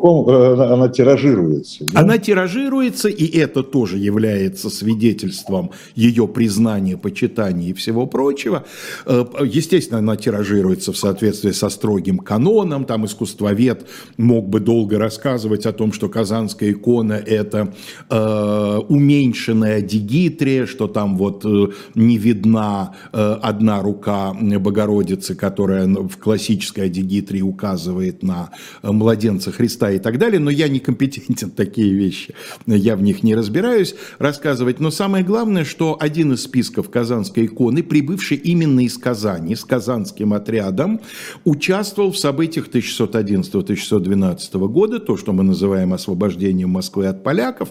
Э, 0.01 0.73
она 0.73 0.87
тиражируется. 0.89 1.85
Да? 1.85 1.99
Она 1.99 2.17
тиражируется, 2.17 3.09
и 3.09 3.25
это 3.37 3.63
тоже 3.63 3.97
является 3.97 4.69
свидетельством 4.69 5.71
ее 5.95 6.27
признания, 6.27 6.97
почитания 6.97 7.69
и 7.69 7.73
всего 7.73 8.07
прочего. 8.07 8.65
Э, 9.05 9.25
естественно, 9.43 9.99
она 9.99 10.15
тиражируется 10.15 10.93
в 10.93 10.97
соответствии 10.97 11.51
со 11.51 11.69
строгим 11.69 12.19
каноном. 12.19 12.85
Там 12.85 13.05
искусствовед 13.05 13.87
мог 14.17 14.47
бы 14.47 14.59
долго 14.59 14.97
рассказывать 14.97 15.65
о 15.65 15.73
том, 15.73 15.91
что 15.91 16.07
Казанская 16.09 16.71
икона– 16.71 17.13
это 17.25 17.73
э, 18.09 18.79
уменьшенная 18.87 19.81
дигитрия, 19.81 20.65
что 20.65 20.87
там 20.87 21.17
вот 21.17 21.43
э, 21.45 21.67
не 21.95 22.17
видна 22.17 22.95
э, 23.11 23.37
одна 23.41 23.81
рука 23.81 24.33
Богородицы, 24.39 25.35
которая 25.35 25.87
в 25.87 26.17
классической 26.17 26.89
дигитрии 26.89 27.41
указывает 27.41 28.23
на 28.23 28.51
младенца 28.83 29.51
Христа 29.51 29.88
и 29.91 29.99
так 29.99 30.17
далее, 30.17 30.39
но 30.39 30.49
я 30.49 30.67
не 30.67 30.79
компетентен 30.79 31.51
такие 31.51 31.93
вещи, 31.93 32.33
я 32.65 32.95
в 32.95 33.01
них 33.01 33.23
не 33.23 33.35
разбираюсь 33.35 33.95
рассказывать. 34.17 34.79
Но 34.79 34.91
самое 34.91 35.23
главное, 35.23 35.65
что 35.65 35.97
один 35.99 36.33
из 36.33 36.43
списков 36.43 36.89
Казанской 36.89 37.45
иконы, 37.45 37.83
прибывший 37.83 38.37
именно 38.37 38.81
из 38.81 38.97
Казани, 38.97 39.55
с 39.55 39.63
казанским 39.63 40.33
отрядом, 40.33 41.01
участвовал 41.43 42.11
в 42.11 42.17
событиях 42.17 42.67
1611-1612 42.69 44.67
года, 44.67 44.99
то, 44.99 45.17
что 45.17 45.33
мы 45.33 45.43
называем 45.43 45.93
освобождением 45.93 46.69
Москвы 46.69 47.07
от 47.07 47.23
поляков. 47.23 47.69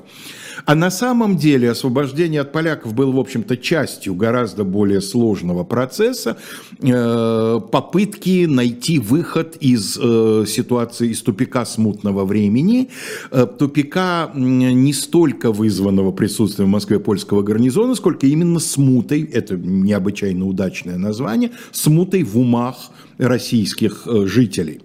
А 0.65 0.75
на 0.75 0.91
самом 0.91 1.37
деле 1.37 1.71
освобождение 1.71 2.41
от 2.41 2.53
поляков 2.53 2.95
было, 2.95 3.13
в 3.13 3.19
общем-то, 3.19 3.57
частью 3.57 4.15
гораздо 4.15 4.65
более 4.65 5.01
сложного 5.01 5.65
процесса, 5.65 6.37
э, 6.81 7.61
попытки 7.73 8.47
найти 8.47 8.99
выход 8.99 9.57
из 9.61 9.99
э, 10.01 10.45
ситуации, 10.47 11.11
из 11.11 11.23
тупика 11.23 11.65
смутного 11.65 12.08
времени, 12.25 12.89
э, 13.31 13.47
тупика 13.47 14.31
не 14.35 14.93
столько 14.93 15.53
вызванного 15.53 16.13
присутствием 16.13 16.69
в 16.69 16.73
Москве 16.73 16.99
польского 16.99 17.43
гарнизона, 17.43 17.95
сколько 17.95 18.27
именно 18.27 18.59
смутой, 18.59 19.23
это 19.23 19.57
необычайно 19.57 20.47
удачное 20.47 20.99
название, 20.99 21.51
смутой 21.73 22.23
в 22.23 22.39
умах 22.39 22.91
российских 23.19 24.07
жителей. 24.27 24.81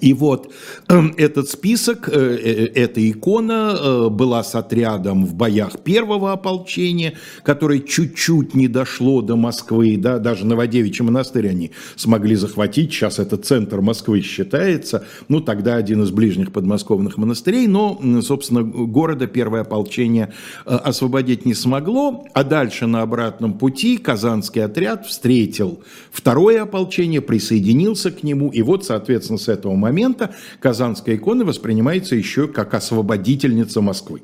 И 0.00 0.14
вот 0.14 0.52
эм, 0.88 1.14
этот 1.16 1.48
список, 1.48 2.08
э, 2.08 2.12
э, 2.12 2.66
эта 2.74 3.08
икона 3.08 3.76
э, 3.78 4.08
была 4.08 4.42
с 4.42 4.54
отрядом 4.54 5.26
в 5.26 5.34
боях 5.34 5.80
первого 5.80 6.32
ополчения, 6.32 7.14
которое 7.44 7.80
чуть-чуть 7.80 8.54
не 8.54 8.68
дошло 8.68 9.22
до 9.22 9.36
Москвы, 9.36 9.96
да, 9.98 10.18
даже 10.18 10.46
Новодевичий 10.46 11.04
монастырь 11.04 11.48
они 11.48 11.72
смогли 11.96 12.36
захватить, 12.36 12.92
сейчас 12.92 13.18
это 13.18 13.36
центр 13.36 13.80
Москвы 13.80 14.22
считается, 14.22 15.04
ну 15.28 15.40
тогда 15.40 15.76
один 15.76 16.02
из 16.02 16.10
ближних 16.10 16.52
подмосковных 16.52 17.18
монастырей, 17.18 17.66
но, 17.66 18.00
собственно, 18.22 18.62
города 18.62 19.26
первое 19.26 19.62
ополчение 19.62 20.32
освободить 20.64 21.44
не 21.44 21.54
смогло, 21.54 22.24
а 22.32 22.44
дальше 22.44 22.86
на 22.86 23.02
обратном 23.02 23.54
пути 23.54 23.98
Казанский 23.98 24.64
отряд 24.64 25.06
встретил 25.06 25.82
второе 26.10 26.62
ополчение, 26.62 27.20
присоединился 27.20 28.10
к 28.10 28.22
нему, 28.22 28.50
и 28.50 28.62
вот, 28.62 28.84
соответственно, 28.84 29.38
с 29.38 29.48
этого 29.48 29.74
момента 29.82 30.34
Казанская 30.60 31.16
икона 31.16 31.44
воспринимается 31.44 32.16
еще 32.16 32.48
как 32.48 32.72
освободительница 32.74 33.82
Москвы. 33.82 34.22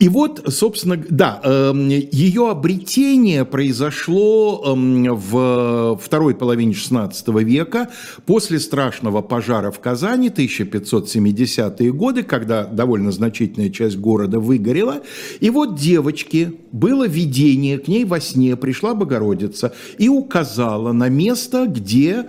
И 0.00 0.08
вот, 0.08 0.42
собственно, 0.48 1.02
да, 1.08 1.40
эм, 1.44 1.88
ее 1.88 2.50
обретение 2.50 3.44
произошло 3.44 4.62
эм, 4.66 5.14
в 5.14 5.98
второй 6.02 6.34
половине 6.34 6.72
XVI 6.72 7.12
века 7.44 7.90
после 8.26 8.58
страшного 8.58 9.22
пожара 9.22 9.70
в 9.70 9.78
Казани 9.78 10.30
1570-е 10.30 11.92
годы, 11.92 12.24
когда 12.24 12.64
довольно 12.64 13.12
значительная 13.12 13.70
часть 13.70 13.96
города 13.96 14.40
выгорела. 14.40 15.02
И 15.38 15.48
вот 15.48 15.76
девочке 15.76 16.52
было 16.72 17.06
видение, 17.06 17.78
к 17.78 17.86
ней 17.86 18.04
во 18.04 18.18
сне 18.18 18.56
пришла 18.56 18.94
Богородица 18.94 19.74
и 19.98 20.08
указала 20.08 20.90
на 20.92 21.08
место, 21.08 21.66
где 21.66 22.26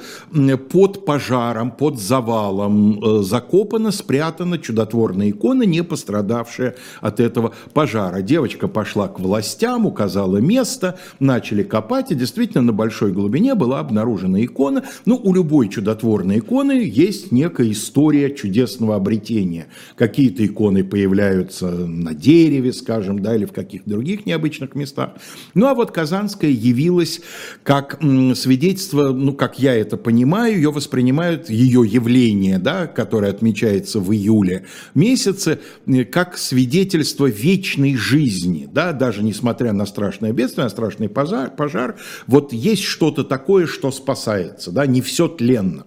под 0.70 1.04
пожаром, 1.04 1.72
под 1.72 2.00
завалом 2.00 3.04
э, 3.04 3.24
закопана, 3.24 3.92
спрятана 3.92 4.60
чудотворная 4.60 5.32
икона, 5.32 5.64
не 5.64 5.84
пострадавшая 5.84 6.76
от 7.02 7.20
этого 7.20 7.55
пожара. 7.74 8.22
Девочка 8.22 8.68
пошла 8.68 9.08
к 9.08 9.20
властям, 9.20 9.86
указала 9.86 10.38
место, 10.38 10.98
начали 11.20 11.64
копать, 11.64 12.12
и 12.12 12.16
действительно 12.16 12.64
на 12.64 12.74
большой 12.74 13.12
глубине 13.12 13.56
была 13.56 13.80
обнаружена 13.80 14.44
икона. 14.44 14.84
Ну, 15.06 15.20
у 15.22 15.34
любой 15.34 15.70
чудотворной 15.70 16.40
иконы 16.40 16.74
есть 16.74 17.32
некая 17.32 17.72
история 17.72 18.34
чудесного 18.34 18.96
обретения. 18.96 19.68
Какие-то 19.96 20.46
иконы 20.46 20.84
появляются 20.84 21.68
на 21.68 22.14
дереве, 22.14 22.74
скажем, 22.74 23.20
да, 23.20 23.36
или 23.36 23.46
в 23.46 23.52
каких-то 23.52 23.90
других 23.90 24.26
необычных 24.26 24.76
местах. 24.76 25.12
Ну, 25.54 25.68
а 25.68 25.74
вот 25.74 25.92
Казанская 25.92 26.52
явилась 26.52 27.22
как 27.64 28.00
свидетельство, 28.36 29.12
ну, 29.12 29.34
как 29.34 29.60
я 29.60 29.74
это 29.76 29.98
понимаю, 29.98 30.56
ее 30.56 30.72
воспринимают, 30.72 31.50
ее 31.50 31.84
явление, 31.86 32.60
да, 32.60 32.88
которое 32.88 33.32
отмечается 33.32 34.00
в 34.00 34.14
июле 34.14 34.66
месяце, 34.94 35.60
э, 35.88 36.04
как 36.04 36.38
свидетельство 36.38 37.26
вечной 37.46 37.96
жизни, 37.96 38.68
да, 38.72 38.92
даже 38.92 39.22
несмотря 39.22 39.72
на 39.72 39.86
страшное 39.86 40.32
бедствие, 40.34 40.64
на 40.64 40.70
страшный 40.70 41.10
пожар, 41.10 41.52
пожар 41.52 41.96
вот 42.26 42.54
есть 42.54 42.82
что-то 42.82 43.24
такое, 43.24 43.68
что 43.68 43.92
спасается, 43.92 44.72
да, 44.72 44.88
не 44.88 45.02
все 45.02 45.28
тленно, 45.28 45.86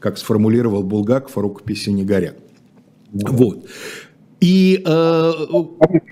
как 0.00 0.18
сформулировал 0.18 0.82
Булгаков, 0.82 1.38
рукописи 1.38 1.90
не 1.90 2.04
горят. 2.04 2.36
Вот. 3.12 3.68
И, 4.40 4.82
э, 4.84 5.32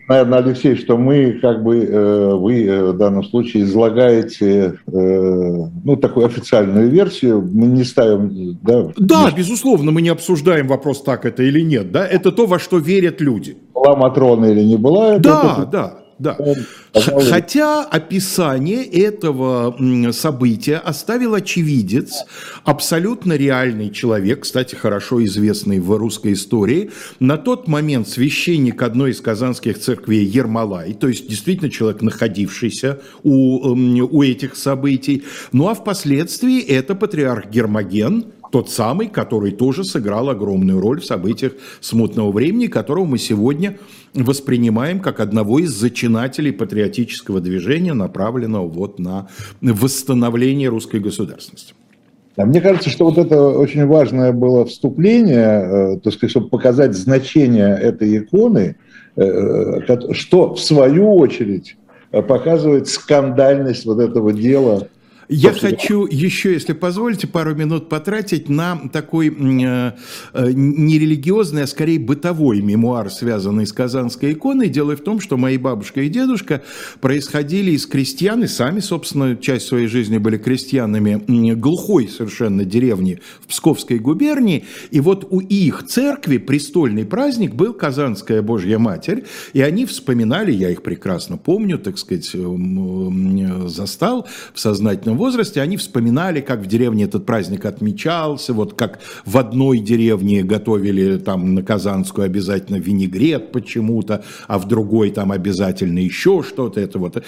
наверное, 0.09 0.39
Алексей, 0.39 0.77
что 0.77 0.97
мы, 0.97 1.39
как 1.43 1.63
бы, 1.63 1.85
э, 1.85 2.35
вы 2.35 2.65
э, 2.65 2.93
в 2.93 2.97
данном 2.97 3.23
случае 3.23 3.65
излагаете, 3.65 4.79
э, 4.87 5.67
ну, 5.85 5.97
такую 5.97 6.27
официальную 6.27 6.89
версию, 6.89 7.47
мы 7.53 7.67
не 7.67 7.85
ставим, 7.85 8.59
да? 8.63 8.89
Да, 8.97 9.25
мы... 9.25 9.37
безусловно, 9.37 9.91
мы 9.91 10.01
не 10.01 10.09
обсуждаем 10.09 10.69
вопрос, 10.69 11.03
так 11.03 11.27
это 11.27 11.43
или 11.43 11.61
нет, 11.61 11.93
да, 11.93 12.07
это 12.07 12.33
то, 12.33 12.47
во 12.47 12.59
что 12.59 12.79
верят 12.79 13.21
люди. 13.21 13.59
Была 13.75 13.95
Матрона 13.95 14.47
или 14.47 14.63
не 14.63 14.77
была? 14.77 15.19
Да, 15.19 15.57
это... 15.59 15.67
да. 15.71 16.04
Да. 16.19 16.39
Хотя 16.95 17.85
описание 17.85 18.85
этого 18.85 19.77
события 20.13 20.77
оставил 20.77 21.35
очевидец, 21.35 22.25
абсолютно 22.65 23.33
реальный 23.35 23.91
человек, 23.91 24.41
кстати, 24.41 24.75
хорошо 24.75 25.25
известный 25.25 25.81
в 25.81 25.97
русской 25.97 26.35
истории, 26.35 26.91
на 27.21 27.37
тот 27.37 27.69
момент 27.69 28.09
священник 28.09 28.83
одной 28.83 29.11
из 29.11 29.21
казанских 29.21 29.79
церквей 29.79 30.25
Ермолай, 30.25 30.95
то 30.95 31.09
есть 31.09 31.29
действительно 31.29 31.71
человек, 31.71 32.03
находившийся 32.03 33.01
у, 33.23 33.75
у 33.75 34.23
этих 34.23 34.57
событий. 34.57 35.25
Ну 35.53 35.69
а 35.69 35.75
впоследствии 35.75 36.61
это 36.61 36.95
патриарх 36.95 37.51
Гермоген, 37.51 38.27
тот 38.55 38.71
самый, 38.71 39.09
который 39.09 39.51
тоже 39.51 39.83
сыграл 39.83 40.29
огромную 40.29 40.81
роль 40.81 41.01
в 41.01 41.05
событиях 41.05 41.55
смутного 41.81 42.31
времени, 42.31 42.69
которого 42.69 43.05
мы 43.05 43.19
сегодня 43.19 43.79
воспринимаем 44.15 45.01
как 45.01 45.19
одного 45.19 45.59
из 45.59 45.71
зачинателей 45.71 46.53
патриотического 46.53 47.41
движения, 47.41 47.95
направленного 47.95 48.69
вот 48.69 49.01
на 49.01 49.27
восстановление 49.61 50.69
русской 50.69 51.01
государственности. 51.01 51.75
Да, 52.37 52.45
мне 52.45 52.61
кажется, 52.61 52.91
что 52.91 53.07
вот 53.07 53.19
это 53.19 53.49
очень 53.49 53.87
важное 53.87 54.31
было 54.31 54.65
вступление, 54.67 55.97
э, 55.97 55.99
то 55.99 56.11
есть, 56.11 56.31
чтобы 56.31 56.49
показать 56.49 56.95
значение 56.95 57.77
этой 57.77 58.19
иконы, 58.19 58.77
э, 59.17 60.13
что 60.13 60.55
в 60.55 60.61
свою 60.61 61.13
очередь 61.17 61.77
показывает 62.13 62.87
скандальность 62.87 63.85
вот 63.85 63.99
этого 63.99 64.33
дела 64.33 64.87
Я 65.29 65.53
хочу 65.53 66.07
еще, 66.07 66.53
если 66.53 66.73
позволите, 66.73 67.27
пару 67.27 67.55
минут 67.55 67.89
потратить 67.89 68.49
на 68.49 68.89
такой 68.93 69.29
э, 69.29 69.93
э, 70.33 70.51
не 70.53 70.99
религиозный, 70.99 71.63
а 71.63 71.67
скорее 71.67 71.99
бытовой 71.99 72.61
мемуар, 72.61 73.11
связанный 73.11 73.67
с 73.67 73.73
Казанской 73.73 74.33
иконой. 74.33 74.69
Дело 74.69 74.97
в 74.97 75.01
том, 75.01 75.21
что 75.21 75.37
мои 75.37 75.57
бабушка 75.57 76.03
и 76.03 76.09
дедушка 76.09 76.63
происходили 77.01 77.73
из 77.73 77.87
крестьян, 77.87 78.45
и 78.45 78.47
сами, 78.47 78.81
собственно, 78.81 79.37
часть 79.37 79.67
своей 79.67 79.87
жизни 79.87 80.19
были 80.19 80.37
крестьянами 80.37 81.55
глухой 81.55 82.09
совершенно 82.09 82.65
деревни 82.65 83.21
в 83.41 83.49
Псковской 83.49 83.99
губернии. 83.99 84.65
И 84.91 85.01
вот 85.01 85.27
у 85.31 85.41
их 85.41 85.85
церкви 85.87 86.39
престольный 86.39 87.05
праздник 87.05 87.55
был 87.55 87.73
Казанская 87.73 88.43
Божья 88.43 88.79
Матерь, 88.79 89.25
и 89.53 89.61
они 89.63 89.87
вспоминали, 89.87 90.53
я 90.53 90.71
их 90.71 90.83
прекрасно 90.83 91.39
помню, 91.39 91.79
так 91.79 91.99
сказать, 91.99 92.31
э, 92.35 93.69
застал 93.69 94.27
в 94.53 94.61
сознательном 94.61 95.14
сознательном 95.15 95.17
возрасте, 95.17 95.61
они 95.61 95.77
вспоминали, 95.77 96.41
как 96.41 96.61
в 96.61 96.67
деревне 96.67 97.05
этот 97.05 97.27
праздник 97.27 97.65
отмечался, 97.65 98.53
вот 98.53 98.75
как 98.75 99.01
в 99.25 99.39
одной 99.39 99.79
деревне 99.79 100.43
готовили 100.43 101.19
там 101.19 101.55
на 101.55 101.63
Казанскую 101.63 102.27
обязательно 102.27 102.77
винегрет 102.77 103.53
почему-то, 103.53 104.25
а 104.49 104.59
в 104.59 104.67
другой 104.67 105.11
там 105.11 105.33
обязательно 105.33 106.01
еще 106.01 106.43
что-то. 106.43 106.81
Это 106.81 106.99
вот. 106.99 107.23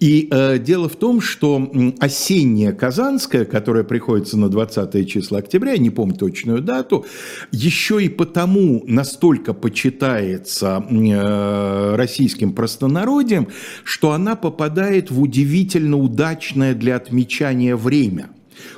И 0.00 0.28
э, 0.30 0.58
дело 0.58 0.88
в 0.88 0.96
том, 0.96 1.20
что 1.20 1.70
осенняя 1.98 2.72
Казанская, 2.72 3.44
которая 3.44 3.84
приходится 3.84 4.38
на 4.38 4.48
20 4.48 5.08
число 5.08 5.38
октября, 5.38 5.72
я 5.72 5.78
не 5.78 5.90
помню 5.90 6.14
точную 6.16 6.60
дату, 6.60 7.04
еще 7.52 8.02
и 8.02 8.08
потому 8.08 8.82
настолько 8.86 9.54
почитается 9.54 10.84
э, 10.90 11.96
российским 11.96 12.52
простонародием, 12.52 13.48
что 13.84 14.12
она 14.12 14.36
попадает 14.36 15.10
в 15.10 15.20
удивительно 15.20 15.96
удачное 15.96 16.74
для 16.74 16.96
отмечания 16.96 17.29
замечание 17.30 17.76
время. 17.76 18.30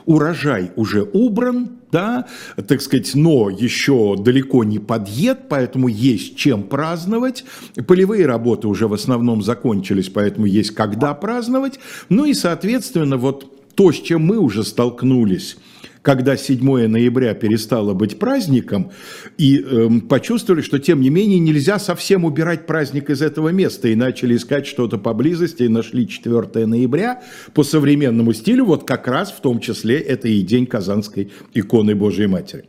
Урожай 0.04 0.70
уже 0.76 1.02
убран, 1.02 1.70
да, 1.90 2.26
так 2.68 2.80
сказать, 2.80 3.12
но 3.14 3.50
еще 3.50 4.16
далеко 4.16 4.62
не 4.64 4.78
подъед, 4.78 5.48
поэтому 5.48 5.88
есть 5.88 6.36
чем 6.36 6.62
праздновать. 6.62 7.44
Полевые 7.86 8.26
работы 8.26 8.68
уже 8.68 8.86
в 8.86 8.94
основном 8.94 9.42
закончились, 9.42 10.08
поэтому 10.08 10.46
есть 10.46 10.72
когда 10.72 11.14
праздновать. 11.14 11.80
Ну 12.08 12.26
и, 12.26 12.34
соответственно, 12.34 13.16
вот 13.16 13.74
то, 13.74 13.90
с 13.90 14.00
чем 14.00 14.24
мы 14.24 14.38
уже 14.38 14.64
столкнулись 14.64 15.56
когда 16.02 16.36
7 16.36 16.88
ноября 16.88 17.34
перестало 17.34 17.94
быть 17.94 18.18
праздником, 18.18 18.90
и 19.38 19.58
э, 19.58 19.88
почувствовали, 20.08 20.60
что 20.60 20.78
тем 20.78 21.00
не 21.00 21.10
менее 21.10 21.38
нельзя 21.38 21.78
совсем 21.78 22.24
убирать 22.24 22.66
праздник 22.66 23.10
из 23.10 23.22
этого 23.22 23.50
места, 23.50 23.88
и 23.88 23.94
начали 23.94 24.36
искать 24.36 24.66
что-то 24.66 24.98
поблизости, 24.98 25.62
и 25.64 25.68
нашли 25.68 26.06
4 26.06 26.66
ноября 26.66 27.22
по 27.54 27.62
современному 27.62 28.32
стилю, 28.32 28.64
вот 28.64 28.84
как 28.84 29.06
раз 29.08 29.30
в 29.30 29.40
том 29.40 29.60
числе 29.60 29.98
это 29.98 30.28
и 30.28 30.42
день 30.42 30.66
Казанской 30.66 31.30
иконы 31.54 31.94
Божией 31.94 32.26
Матери. 32.26 32.64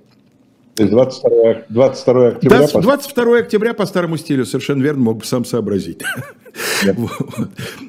То 0.75 0.84
есть 0.84 0.92
22, 0.92 1.56
22 1.70 2.27
октября? 2.30 2.58
20, 2.58 2.82
22 2.82 3.38
октября 3.38 3.74
по 3.74 3.86
старому 3.86 4.18
стилю, 4.18 4.46
совершенно 4.46 4.82
верно, 4.82 5.03
мог 5.03 5.18
бы 5.20 5.25
сам 5.25 5.46
сообразить. 5.46 6.01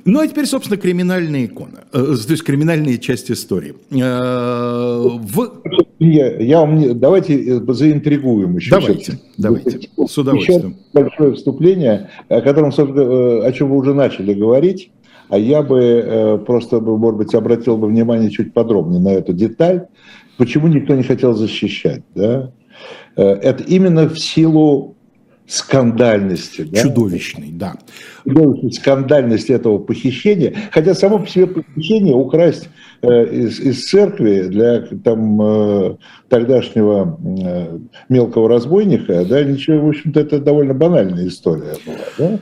Ну, 0.07 0.21
а 0.21 0.27
теперь, 0.27 0.47
собственно, 0.47 0.79
криминальная 0.79 1.45
икона, 1.45 1.85
э, 1.93 1.99
то 1.99 2.31
есть 2.31 2.43
криминальная 2.45 2.97
часть 2.97 3.31
истории. 3.31 3.75
Э, 3.91 5.03
в... 5.03 5.61
Я, 5.99 6.37
я 6.39 6.95
давайте 6.95 7.59
э, 7.59 7.73
заинтригуем 7.73 8.57
еще. 8.57 8.71
Давайте, 8.71 9.19
давайте, 9.37 9.91
с 10.09 10.17
удовольствием. 10.17 10.71
Еще 10.71 10.77
большое 10.95 11.35
вступление, 11.35 12.11
о 12.29 12.41
котором, 12.41 12.69
о 12.69 13.53
чем 13.53 13.69
вы 13.69 13.77
уже 13.77 13.93
начали 13.93 14.33
говорить, 14.33 14.93
а 15.29 15.37
я 15.37 15.63
бы 15.63 16.43
просто, 16.47 16.81
может 16.81 17.19
быть, 17.19 17.35
обратил 17.35 17.77
бы 17.77 17.89
внимание 17.89 18.31
чуть 18.31 18.55
подробнее 18.55 19.01
на 19.01 19.13
эту 19.13 19.35
деталь, 19.35 19.89
почему 20.39 20.69
никто 20.69 20.95
не 20.95 21.03
хотел 21.03 21.35
защищать, 21.35 22.03
да? 22.15 22.51
Это 23.17 23.63
именно 23.63 24.09
в 24.09 24.19
силу 24.19 24.95
скандальности. 25.47 26.63
Да? 26.63 26.83
Чудовищной, 26.83 27.51
да. 27.53 27.75
Чудовищной 28.27 28.73
скандальности 28.73 29.53
этого 29.53 29.79
похищения. 29.79 30.55
Хотя 30.71 30.95
само 30.95 31.19
по 31.19 31.27
себе 31.27 31.47
похищение 31.47 32.15
украсть 32.15 32.69
э, 33.03 33.27
из, 33.27 33.61
из 33.61 33.85
церкви 33.85 34.45
для 34.45 34.81
там, 35.05 35.41
э, 35.43 35.97
тогдашнего 36.29 37.19
э, 37.23 37.79
мелкого 38.09 38.49
разбойника, 38.49 39.25
да, 39.25 39.45
ничего, 39.45 39.87
в 39.87 39.89
общем-то, 39.91 40.21
это 40.21 40.39
довольно 40.39 40.75
банальная 40.75 41.29
история 41.29 41.75
была. 41.85 41.97
Да? 42.19 42.39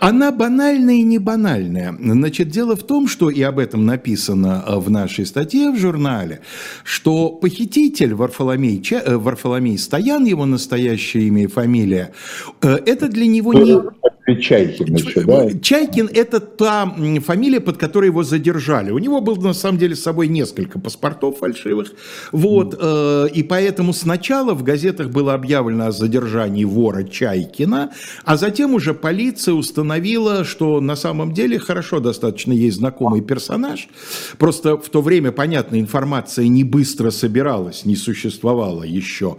Она 0.00 0.32
банальная 0.32 0.96
и 0.96 1.02
не 1.02 1.18
банальная. 1.18 1.94
Значит, 1.98 2.48
дело 2.48 2.76
в 2.76 2.82
том, 2.82 3.08
что, 3.08 3.30
и 3.30 3.42
об 3.42 3.58
этом 3.58 3.84
написано 3.86 4.64
э, 4.66 4.76
в 4.76 4.90
нашей 4.90 5.26
статье 5.26 5.70
в 5.70 5.78
журнале, 5.78 6.40
что 6.84 7.30
похититель 7.30 8.14
Варфоломей, 8.14 8.82
э, 8.90 9.16
Варфоломей 9.16 9.78
Стоян, 9.78 10.24
его 10.24 10.46
настоящее 10.46 11.24
имя 11.28 11.44
и 11.44 11.46
фамилия, 11.46 12.12
э, 12.62 12.78
это 12.86 13.08
для 13.08 13.26
него 13.26 13.54
не... 13.54 13.78
Чайкин 14.36 14.94
еще, 14.94 15.22
да? 15.22 15.50
Чайкин– 15.60 16.10
это 16.14 16.40
та 16.40 16.94
фамилия, 17.24 17.60
под 17.60 17.76
которой 17.76 18.06
его 18.06 18.22
задержали. 18.22 18.90
У 18.90 18.98
него 18.98 19.20
было, 19.20 19.40
на 19.40 19.54
самом 19.54 19.78
деле, 19.78 19.96
с 19.96 20.02
собой 20.02 20.28
несколько 20.28 20.78
паспортов 20.78 21.38
фальшивых. 21.38 21.92
Вот, 22.32 22.74
mm. 22.74 23.30
и 23.32 23.42
поэтому 23.42 23.92
сначала 23.92 24.54
в 24.54 24.62
газетах 24.62 25.10
было 25.10 25.34
объявлено 25.34 25.86
о 25.86 25.92
задержании 25.92 26.64
вора 26.64 27.04
Чайкина, 27.04 27.90
а 28.24 28.36
затем 28.36 28.74
уже 28.74 28.94
полиция 28.94 29.54
установила, 29.54 30.44
что 30.44 30.80
на 30.80 30.96
самом 30.96 31.32
деле 31.32 31.58
хорошо 31.58 32.00
достаточно 32.00 32.52
есть 32.52 32.78
знакомый 32.78 33.20
персонаж. 33.20 33.88
Просто 34.38 34.76
в 34.76 34.88
то 34.88 35.02
время, 35.02 35.32
понятно, 35.32 35.78
информация 35.80 36.48
не 36.48 36.64
быстро 36.64 37.10
собиралась, 37.10 37.84
не 37.84 37.96
существовало 37.96 38.82
еще, 38.82 39.38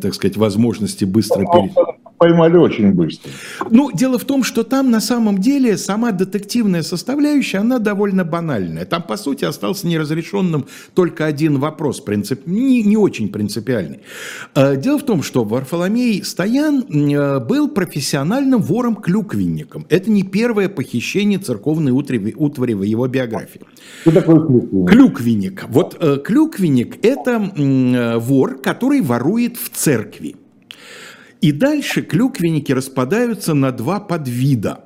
так 0.00 0.14
сказать, 0.14 0.36
возможности 0.36 1.04
быстро 1.04 1.40
перейти 1.40 1.74
поймали 2.18 2.56
очень 2.56 2.92
быстро. 2.92 3.30
Ну, 3.70 3.90
дело 3.92 4.18
в 4.18 4.24
том, 4.24 4.42
что 4.42 4.62
там 4.62 4.90
на 4.90 5.00
самом 5.00 5.38
деле 5.38 5.76
сама 5.76 6.12
детективная 6.12 6.82
составляющая, 6.82 7.58
она 7.58 7.78
довольно 7.78 8.24
банальная. 8.24 8.84
Там, 8.84 9.02
по 9.02 9.16
сути, 9.16 9.44
остался 9.44 9.86
неразрешенным 9.86 10.66
только 10.94 11.26
один 11.26 11.58
вопрос, 11.58 12.00
принцип, 12.00 12.46
не, 12.46 12.82
не 12.82 12.96
очень 12.96 13.28
принципиальный. 13.28 14.00
А, 14.54 14.76
дело 14.76 14.98
в 14.98 15.02
том, 15.04 15.22
что 15.22 15.44
Варфоломей 15.44 16.24
Стоян 16.24 16.82
э, 16.82 17.40
был 17.40 17.68
профессиональным 17.68 18.62
вором-клюквенником. 18.62 19.86
Это 19.88 20.10
не 20.10 20.22
первое 20.22 20.68
похищение 20.68 21.38
церковной 21.38 21.92
утвари, 21.92 22.34
утвари 22.36 22.72
в 22.74 22.82
его 22.82 23.06
биографии. 23.06 23.60
Что 24.02 24.12
такое 24.12 24.40
клюквенник? 24.40 24.90
Клюквенник. 24.90 25.64
Вот 25.68 25.96
э, 26.00 26.18
клюквенник– 26.24 26.98
это 27.04 27.52
э, 27.56 28.18
вор, 28.18 28.58
который 28.60 29.00
ворует 29.00 29.56
в 29.56 29.70
церкви. 29.70 30.36
И 31.46 31.52
дальше 31.52 32.02
клюквенники 32.02 32.72
распадаются 32.72 33.54
на 33.54 33.70
два 33.70 34.00
подвида. 34.00 34.85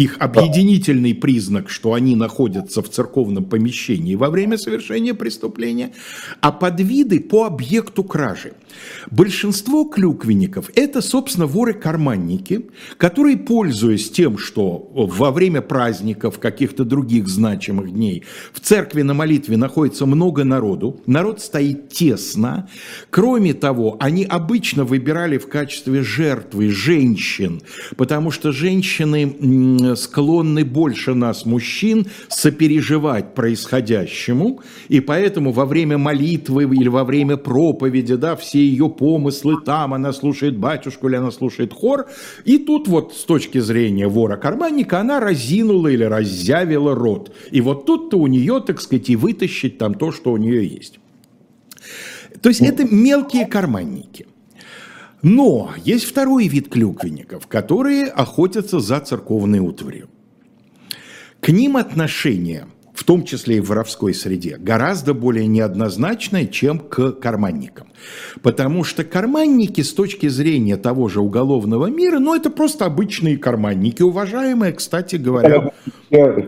Их 0.00 0.16
объединительный 0.18 1.14
признак, 1.14 1.68
что 1.68 1.92
они 1.92 2.16
находятся 2.16 2.80
в 2.80 2.88
церковном 2.88 3.44
помещении 3.44 4.14
во 4.14 4.30
время 4.30 4.56
совершения 4.56 5.12
преступления, 5.12 5.92
а 6.40 6.52
подвиды 6.52 7.20
по 7.20 7.44
объекту 7.44 8.02
кражи. 8.02 8.54
Большинство 9.10 9.84
клюквенников– 9.84 10.70
это, 10.74 11.02
собственно, 11.02 11.46
воры-карманники, 11.46 12.70
которые, 12.96 13.36
пользуясь 13.36 14.10
тем, 14.10 14.38
что 14.38 14.90
во 14.94 15.32
время 15.32 15.60
праздников, 15.60 16.38
каких-то 16.38 16.86
других 16.86 17.28
значимых 17.28 17.92
дней 17.92 18.24
в 18.54 18.60
церкви 18.60 19.02
на 19.02 19.12
молитве 19.12 19.58
находится 19.58 20.06
много 20.06 20.44
народу, 20.44 21.02
народ 21.04 21.42
стоит 21.42 21.90
тесно. 21.90 22.70
Кроме 23.10 23.52
того, 23.52 23.98
они 24.00 24.24
обычно 24.24 24.84
выбирали 24.84 25.36
в 25.36 25.46
качестве 25.46 26.02
жертвы 26.02 26.70
женщин, 26.70 27.60
потому 27.98 28.30
что 28.30 28.50
женщины 28.50 29.89
склонны 29.96 30.64
больше 30.64 31.14
нас, 31.14 31.46
мужчин, 31.46 32.06
сопереживать 32.28 33.34
происходящему, 33.34 34.60
и 34.88 35.00
поэтому 35.00 35.52
во 35.52 35.64
время 35.66 35.98
молитвы 35.98 36.64
или 36.64 36.88
во 36.88 37.04
время 37.04 37.36
проповеди, 37.36 38.16
да, 38.16 38.36
все 38.36 38.58
ее 38.58 38.88
помыслы 38.88 39.60
там, 39.64 39.94
она 39.94 40.12
слушает 40.12 40.56
батюшку 40.56 41.08
или 41.08 41.16
она 41.16 41.30
слушает 41.30 41.72
хор. 41.72 42.06
И 42.44 42.58
тут 42.58 42.88
вот 42.88 43.14
с 43.14 43.24
точки 43.24 43.58
зрения 43.58 44.08
вора-карманника 44.08 45.00
она 45.00 45.20
разинула 45.20 45.88
или 45.88 46.04
раззявила 46.04 46.94
рот. 46.94 47.32
И 47.50 47.60
вот 47.60 47.86
тут-то 47.86 48.18
у 48.18 48.26
нее, 48.26 48.62
так 48.66 48.80
сказать, 48.80 49.10
и 49.10 49.16
вытащить 49.16 49.78
там 49.78 49.94
то, 49.94 50.12
что 50.12 50.32
у 50.32 50.36
нее 50.36 50.66
есть. 50.66 50.98
То 52.42 52.48
есть 52.48 52.60
это 52.60 52.84
мелкие 52.84 53.46
карманники. 53.46 54.26
Но 55.22 55.72
есть 55.84 56.04
второй 56.04 56.48
вид 56.48 56.68
клюквенников, 56.68 57.46
которые 57.46 58.06
охотятся 58.06 58.80
за 58.80 59.00
церковной 59.00 59.58
утварью. 59.58 60.08
К 61.40 61.48
ним 61.48 61.76
отношение– 61.76 62.66
в 63.00 63.04
том 63.04 63.24
числе 63.24 63.56
и 63.56 63.60
в 63.60 63.68
воровской 63.70 64.12
среде, 64.12 64.58
гораздо 64.58 65.14
более 65.14 65.46
неоднозначное, 65.46 66.44
чем 66.44 66.78
к 66.78 67.12
карманникам. 67.12 67.88
Потому 68.42 68.84
что 68.84 69.04
карманники 69.04 69.80
с 69.80 69.94
точки 69.94 70.28
зрения 70.28 70.76
того 70.76 71.08
же 71.08 71.20
уголовного 71.20 71.86
мира, 71.86 72.18
ну 72.18 72.34
это 72.34 72.50
просто 72.50 72.84
обычные 72.84 73.38
карманники, 73.38 74.02
уважаемые, 74.02 74.74
кстати 74.74 75.16
говоря, 75.16 75.72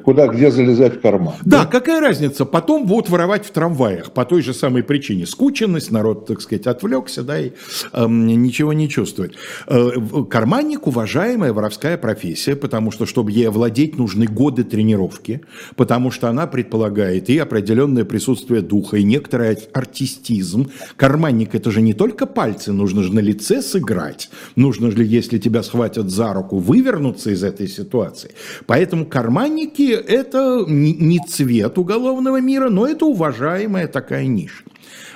куда, 0.05 0.27
где 0.29 0.51
залезать 0.51 0.97
в 0.97 1.01
карман. 1.01 1.37
Да, 1.43 1.61
да, 1.61 1.67
какая 1.67 2.03
разница? 2.03 2.45
Потом 2.45 2.85
будут 2.85 3.09
воровать 3.09 3.47
в 3.47 3.51
трамваях 3.51 4.12
по 4.12 4.27
той 4.27 4.43
же 4.43 4.53
самой 4.53 4.83
причине. 4.83 5.25
Скученность, 5.25 5.91
народ, 5.91 6.27
так 6.27 6.43
сказать, 6.43 6.67
отвлекся, 6.67 7.23
да, 7.23 7.41
и 7.41 7.53
э, 7.95 8.07
ничего 8.09 8.75
не 8.75 8.91
чувствует. 8.91 9.37
Э, 9.69 9.91
карманник– 10.29 10.87
уважаемая 10.87 11.55
воровская 11.55 11.97
профессия, 11.97 12.57
потому 12.57 12.91
что, 12.91 13.07
чтобы 13.07 13.33
ей 13.33 13.49
овладеть, 13.49 13.97
нужны 13.97 14.27
годы 14.27 14.65
тренировки, 14.65 15.41
потому 15.77 16.11
что 16.11 16.29
она 16.29 16.41
предполагает 16.46 17.31
и 17.31 17.38
определенное 17.38 18.05
присутствие 18.05 18.62
духа, 18.62 18.96
и 18.96 19.05
некоторый 19.05 19.59
артистизм. 19.72 20.70
Карманник– 20.96 21.55
это 21.57 21.70
же 21.70 21.83
не 21.83 21.94
только 21.94 22.26
пальцы, 22.26 22.72
нужно 22.72 23.02
же 23.02 23.12
на 23.14 23.20
лице 23.20 23.62
сыграть. 23.62 24.31
Нужно 24.57 24.90
же, 24.90 25.05
если 25.05 25.38
тебя 25.38 25.62
схватят 25.62 26.11
за 26.11 26.33
руку, 26.33 26.59
вывернуться 26.59 27.31
из 27.31 27.42
этой 27.42 27.68
ситуации. 27.68 28.33
Поэтому 28.66 29.07
карманники– 29.07 29.90
это 29.92 30.64
не 30.66 31.18
цвет 31.26 31.78
уголовного 31.78 32.40
мира, 32.40 32.68
но 32.70 32.87
это 32.87 33.07
уважаемая 33.07 33.88
такая 33.88 34.26
ниша. 34.26 34.64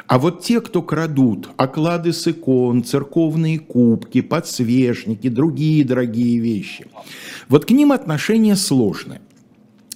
А 0.06 0.18
вот 0.18 0.42
те, 0.42 0.60
кто 0.60 0.82
крадут 0.82 1.48
оклады 1.56 2.12
с 2.12 2.28
икон, 2.28 2.84
церковные 2.84 3.58
кубки, 3.58 4.20
подсвечники, 4.20 5.28
другие 5.28 5.84
дорогие 5.84 6.38
вещи, 6.38 6.86
вот 7.48 7.64
к 7.64 7.70
ним 7.70 7.90
отношение 7.92 8.54
сложное. 8.54 9.20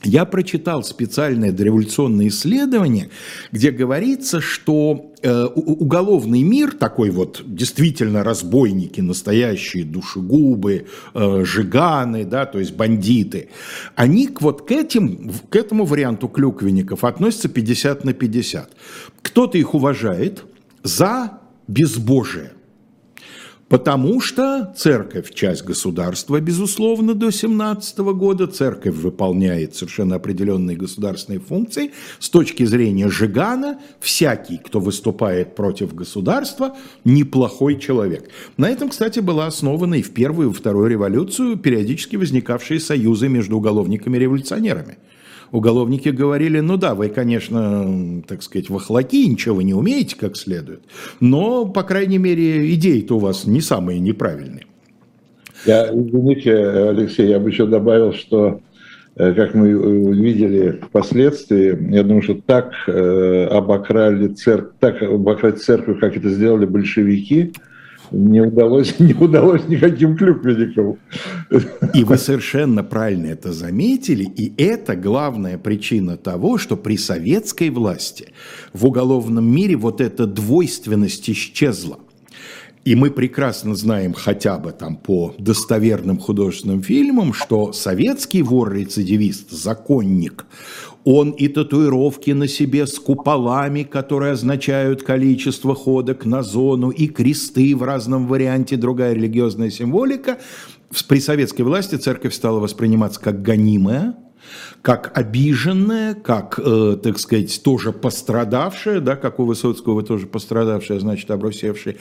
Я 0.02 0.24
прочитал 0.24 0.82
специальное 0.82 1.52
дореволюционное 1.52 2.28
исследование, 2.28 3.10
где 3.52 3.70
говорится, 3.70 4.40
что 4.40 5.12
э, 5.20 5.44
уголовный 5.44 6.42
мир, 6.42 6.72
такой 6.72 7.10
вот 7.10 7.42
действительно 7.44 8.24
разбойники, 8.24 9.02
настоящие 9.02 9.84
душегубы, 9.84 10.86
э, 11.12 11.44
жиганы, 11.44 12.24
да, 12.24 12.46
то 12.46 12.58
есть 12.58 12.74
бандиты, 12.74 13.50
они 13.94 14.30
вот 14.40 14.66
к, 14.66 14.70
этим, 14.72 15.32
к 15.50 15.56
этому 15.56 15.84
варианту 15.84 16.28
клюквенников 16.28 17.04
относятся 17.04 17.50
50 17.50 18.04
на 18.04 18.14
50. 18.14 18.70
Кто-то 19.20 19.58
их 19.58 19.74
уважает 19.74 20.44
за 20.82 21.40
безбожие, 21.68 22.52
Потому 23.70 24.20
что 24.20 24.74
церковь– 24.76 25.33
часть 25.35 25.64
государства, 25.64 26.40
безусловно, 26.40 27.14
до 27.14 27.30
17 27.30 27.98
года. 27.98 28.48
Церковь 28.48 28.96
выполняет 28.96 29.76
совершенно 29.76 30.16
определенные 30.16 30.76
государственные 30.76 31.38
функции. 31.38 31.92
С 32.18 32.30
точки 32.30 32.64
зрения 32.64 33.09
Жигана, 33.09 33.78
всякий, 34.00 34.59
кто 34.59 34.80
выступает 34.80 35.54
против 35.54 35.94
государства, 35.94 36.76
неплохой 37.04 37.78
человек. 37.78 38.28
На 38.56 38.68
этом, 38.68 38.88
кстати, 38.88 39.20
была 39.20 39.46
основана 39.46 39.94
и 39.94 40.02
в 40.02 40.11
первую, 40.11 40.50
и 40.50 40.52
вторую 40.52 40.88
революцию 40.88 41.56
периодически 41.56 42.16
возникавшие 42.16 42.80
союзы 42.80 43.28
между 43.28 43.56
уголовниками 43.56 44.16
и 44.16 44.20
революционерами 44.20 44.98
уголовники 45.52 46.08
говорили, 46.08 46.60
ну 46.60 46.76
да, 46.76 46.94
вы, 46.94 47.08
конечно, 47.08 48.22
так 48.26 48.42
сказать, 48.42 48.70
вахлаки, 48.70 49.26
ничего 49.26 49.56
вы 49.56 49.64
не 49.64 49.74
умеете 49.74 50.16
как 50.16 50.36
следует, 50.36 50.82
но, 51.20 51.66
по 51.66 51.82
крайней 51.82 52.18
мере, 52.18 52.72
идеи-то 52.74 53.16
у 53.16 53.18
вас 53.18 53.46
не 53.46 53.60
самые 53.60 54.00
неправильные. 54.00 54.66
Я, 55.66 55.88
извините, 55.92 56.56
Алексей, 56.56 57.28
я 57.28 57.38
бы 57.38 57.50
еще 57.50 57.66
добавил, 57.66 58.14
что 58.14 58.60
э, 59.16 59.34
как 59.34 59.54
мы 59.54 59.76
увидели 59.76 60.80
впоследствии, 60.82 61.94
я 61.94 62.02
думаю, 62.02 62.22
что 62.22 62.34
так 62.34 62.72
э, 62.86 63.46
обокрали 63.50 64.28
церковь, 64.28 64.72
так 64.80 65.02
обокрали 65.02 65.56
церковь, 65.56 66.00
как 66.00 66.16
это 66.16 66.30
сделали 66.30 66.64
большевики, 66.64 67.52
не 68.12 68.40
удалось, 68.40 68.94
не 68.98 69.14
удалось 69.14 69.66
никаким 69.68 70.16
клюквенникам. 70.16 70.98
И 71.94 72.04
вы 72.04 72.16
совершенно 72.16 72.82
правильно 72.82 73.26
это 73.26 73.52
заметили, 73.52 74.24
и 74.24 74.52
это 74.62 74.96
главная 74.96 75.58
причина 75.58 76.16
того, 76.16 76.58
что 76.58 76.76
при 76.76 76.96
советской 76.96 77.70
власти 77.70 78.28
в 78.72 78.86
уголовном 78.86 79.50
мире 79.50 79.76
вот 79.76 80.00
эта 80.00 80.26
двойственность 80.26 81.28
исчезла. 81.30 81.98
И 82.84 82.94
мы 82.94 83.10
прекрасно 83.10 83.74
знаем 83.74 84.14
хотя 84.14 84.56
бы 84.56 84.72
там 84.72 84.96
по 84.96 85.34
достоверным 85.38 86.18
художественным 86.18 86.82
фильмам, 86.82 87.34
что 87.34 87.74
советский 87.74 88.42
вор-рецидивист, 88.42 89.50
законник, 89.50 90.46
он 91.04 91.30
и 91.30 91.48
татуировки 91.48 92.30
на 92.32 92.46
себе 92.48 92.86
с 92.86 92.98
куполами, 92.98 93.82
которые 93.82 94.32
означают 94.32 95.02
количество 95.02 95.74
ходок 95.74 96.24
на 96.24 96.42
зону, 96.42 96.90
и 96.90 97.08
кресты 97.08 97.74
в 97.74 97.82
разном 97.82 98.26
варианте, 98.26 98.76
другая 98.76 99.14
религиозная 99.14 99.70
символика. 99.70 100.38
При 101.08 101.20
советской 101.20 101.62
власти 101.62 101.96
церковь 101.96 102.34
стала 102.34 102.60
восприниматься 102.60 103.20
как 103.20 103.42
гонимая, 103.42 104.16
как 104.82 105.16
обиженная, 105.16 106.14
как, 106.14 106.58
э, 106.58 106.96
так 107.02 107.18
сказать, 107.18 107.62
тоже 107.62 107.92
пострадавшая, 107.92 109.00
да, 109.00 109.16
как 109.16 109.38
у 109.38 109.44
Высоцкого 109.44 109.94
вы 109.94 110.02
тоже 110.02 110.26
пострадавшая, 110.26 111.00
значит, 111.00 111.30
обрусевшая. 111.30 111.96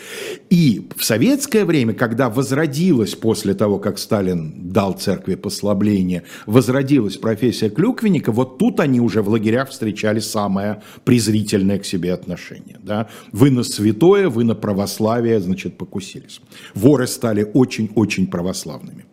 И 0.50 0.88
в 0.96 1.04
советское 1.04 1.66
время, 1.66 1.94
когда 1.94 2.30
возродилась 2.30 3.16
после 3.16 3.54
того, 3.54 3.80
как 3.80 3.98
Сталин 3.98 4.72
дал 4.72 4.94
церкви 4.94 5.36
послабление, 5.36 6.24
возродилась 6.46 7.18
профессия 7.18 7.70
клюквенника, 7.70 8.32
вот 8.32 8.58
тут 8.58 8.80
они 8.80 9.00
уже 9.00 9.22
в 9.22 9.30
лагерях 9.30 9.70
встречали 9.70 10.20
самое 10.20 10.82
презрительное 11.04 11.80
к 11.80 11.86
себе 11.86 12.14
отношение. 12.14 12.80
Да? 12.82 13.10
Вы 13.32 13.52
на 13.52 13.64
святое, 13.64 14.30
вы 14.30 14.44
на 14.44 14.56
православие, 14.56 15.40
значит, 15.40 15.78
покусились. 15.78 16.42
Воры 16.74 17.08
стали 17.08 17.50
очень-очень 17.54 18.28
православными. 18.28 19.06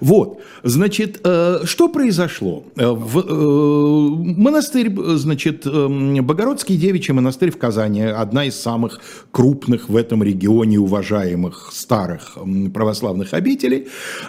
Вот, 0.00 0.40
значит, 0.62 1.20
э, 1.24 1.60
что 1.64 1.88
произошло? 1.88 2.64
Э, 2.76 2.90
в, 2.90 3.18
э, 3.18 4.40
монастырь, 4.40 4.92
значит, 5.16 5.66
Богородский 5.66 6.76
девичий 6.76 7.14
монастырь 7.14 7.50
в 7.50 7.58
Казани, 7.58 8.02
одна 8.02 8.44
из 8.44 8.60
самых 8.60 9.00
крупных 9.30 9.88
в 9.88 9.96
этом 9.96 10.22
регионе 10.22 10.78
уважаемых 10.78 11.70
старых 11.72 12.38
православных 12.72 13.34
обителей, 13.34 13.88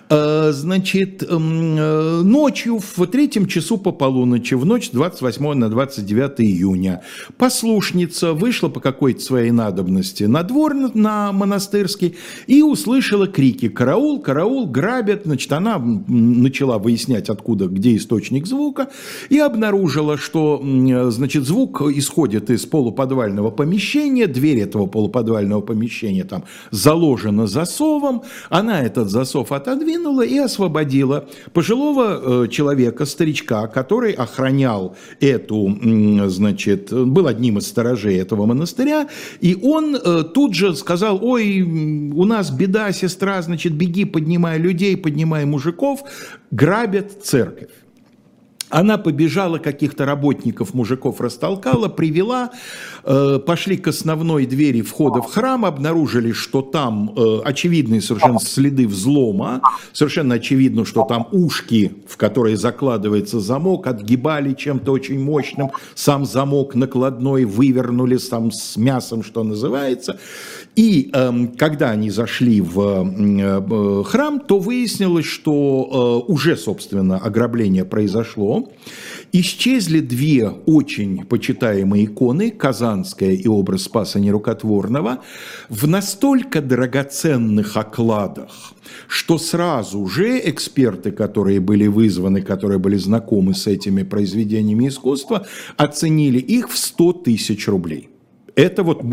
значит, 0.09 1.23
ночью 1.29 2.79
в 2.79 3.07
третьем 3.07 3.47
часу 3.47 3.77
по 3.77 3.91
полуночи, 3.91 4.53
в 4.53 4.65
ночь 4.65 4.91
28 4.91 5.53
на 5.53 5.69
29 5.69 6.41
июня, 6.41 7.01
послушница 7.37 8.33
вышла 8.33 8.69
по 8.69 8.79
какой-то 8.79 9.21
своей 9.21 9.51
надобности 9.51 10.23
на 10.23 10.43
двор 10.43 10.73
на 10.73 11.31
монастырский 11.31 12.15
и 12.47 12.61
услышала 12.61 13.27
крики 13.27 13.69
«Караул! 13.69 14.21
Караул! 14.21 14.67
Грабят!» 14.67 15.25
Значит, 15.35 15.51
она 15.51 15.77
начала 16.07 16.77
выяснять, 16.77 17.27
откуда, 17.29 17.67
где 17.67 17.97
источник 17.97 18.47
звука, 18.47 18.87
и 19.27 19.37
обнаружила, 19.37 20.17
что 20.17 20.63
значит, 21.09 21.43
звук 21.43 21.81
исходит 21.81 22.49
из 22.49 22.65
полуподвального 22.65 23.51
помещения, 23.51 24.27
дверь 24.27 24.59
этого 24.59 24.85
полуподвального 24.85 25.59
помещения 25.59 26.23
там 26.23 26.45
заложена 26.71 27.47
засовом, 27.47 28.21
она 28.49 28.81
этот 28.81 29.09
засов 29.09 29.51
отодвинула 29.51 30.21
и 30.21 30.37
освободила 30.37 31.27
пожилого 31.51 32.45
э, 32.45 32.47
человека, 32.47 33.05
старичка, 33.05 33.67
который 33.67 34.13
охранял 34.13 34.95
эту, 35.19 35.77
значит, 36.27 36.93
был 36.93 37.27
одним 37.27 37.57
из 37.57 37.67
сторожей 37.67 38.15
этого 38.19 38.45
монастыря, 38.45 39.09
и 39.41 39.57
он 39.61 39.97
э, 39.97 40.23
тут 40.33 40.53
же 40.53 40.73
сказал, 40.75 41.19
ой, 41.21 41.59
у 41.61 42.23
нас 42.23 42.51
беда, 42.51 42.93
сестра, 42.93 43.41
значит, 43.41 43.73
беги, 43.73 44.05
поднимай 44.05 44.59
людей, 44.59 44.95
поднимай 44.95 45.24
мужиков, 45.25 46.03
грабят 46.51 47.23
церковь. 47.23 47.69
Она 48.69 48.97
побежала, 48.97 49.59
каких-то 49.59 50.05
работников, 50.05 50.73
мужиков 50.73 51.21
растолкала, 51.21 51.87
привела, 51.87 52.51
э, 53.03 53.39
пошли 53.45 53.77
к 53.77 53.87
основной 53.87 54.47
двери 54.47 54.81
входа 54.81 55.21
в 55.21 55.27
храм, 55.27 55.65
обнаружили, 55.65 56.31
что 56.31 56.61
там 56.63 57.13
э, 57.15 57.39
очевидные 57.45 58.01
совершенно 58.01 58.39
следы 58.39 58.87
взлома, 58.87 59.61
совершенно 59.93 60.35
очевидно, 60.35 60.83
что 60.83 61.03
там 61.03 61.27
ушки, 61.31 61.93
в 62.07 62.17
которые 62.17 62.57
закладывается 62.57 63.39
замок, 63.39 63.85
отгибали 63.85 64.53
чем-то 64.53 64.91
очень 64.91 65.23
мощным, 65.23 65.71
сам 65.93 66.25
замок 66.25 66.73
накладной 66.73 67.45
вывернули 67.45 68.17
там 68.17 68.51
с 68.51 68.77
мясом, 68.77 69.23
что 69.23 69.43
называется. 69.43 70.19
И 70.75 71.09
э, 71.13 71.47
когда 71.57 71.91
они 71.91 72.09
зашли 72.09 72.59
в 72.59 72.79
э, 73.07 74.03
храм, 74.03 74.41
то 74.41 74.59
выяснилось, 74.59 75.25
что 75.25 76.23
э, 76.27 76.31
уже, 76.31 76.57
собственно, 76.57 77.17
ограбление 77.17 77.85
произошло. 77.85 78.69
Исчезли 79.31 80.01
две 80.01 80.49
очень 80.49 81.25
почитаемые 81.25 82.05
иконы, 82.05 82.51
Казанская 82.51 83.31
и 83.31 83.47
образ 83.47 83.83
Спаса 83.83 84.19
Нерукотворного, 84.19 85.19
в 85.69 85.87
настолько 85.87 86.61
драгоценных 86.61 87.77
окладах, 87.77 88.73
что 89.07 89.37
сразу 89.37 90.05
же 90.07 90.41
эксперты, 90.43 91.11
которые 91.11 91.61
были 91.61 91.87
вызваны, 91.87 92.41
которые 92.41 92.79
были 92.79 92.97
знакомы 92.97 93.53
с 93.53 93.65
этими 93.67 94.03
произведениями 94.03 94.89
искусства, 94.89 95.47
оценили 95.77 96.39
их 96.39 96.69
в 96.69 96.77
100 96.77 97.13
тысяч 97.13 97.67
рублей. 97.67 98.09
Это 98.55 98.83
вот 98.83 99.03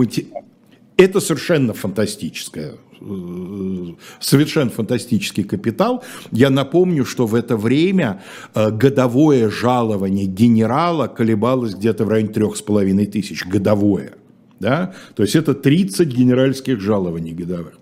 Это 0.97 1.21
совершенно 1.21 1.73
фантастическое 1.73 2.75
э, 3.01 3.05
совершенно 4.21 4.71
фантастический 4.71 5.45
капитал. 5.45 6.05
Я 6.31 6.51
напомню, 6.51 7.05
что 7.05 7.27
в 7.27 7.35
это 7.35 7.57
время 7.57 8.23
э, 8.55 8.71
годовое 8.71 9.51
жалование 9.51 10.27
генерала 10.27 11.07
колебалось 11.09 11.75
где-то 11.75 12.05
в 12.05 12.09
районе 12.09 12.33
трех 12.33 12.57
с 12.57 12.63
половиной 12.63 13.07
тысяч. 13.07 13.47
Годовое. 13.47 14.15
Да? 14.61 14.95
То 15.15 15.23
есть 15.23 15.35
это 15.35 15.55
30 15.55 16.09
генеральских 16.09 16.81
жалований 16.81 17.33
годовых. 17.33 17.79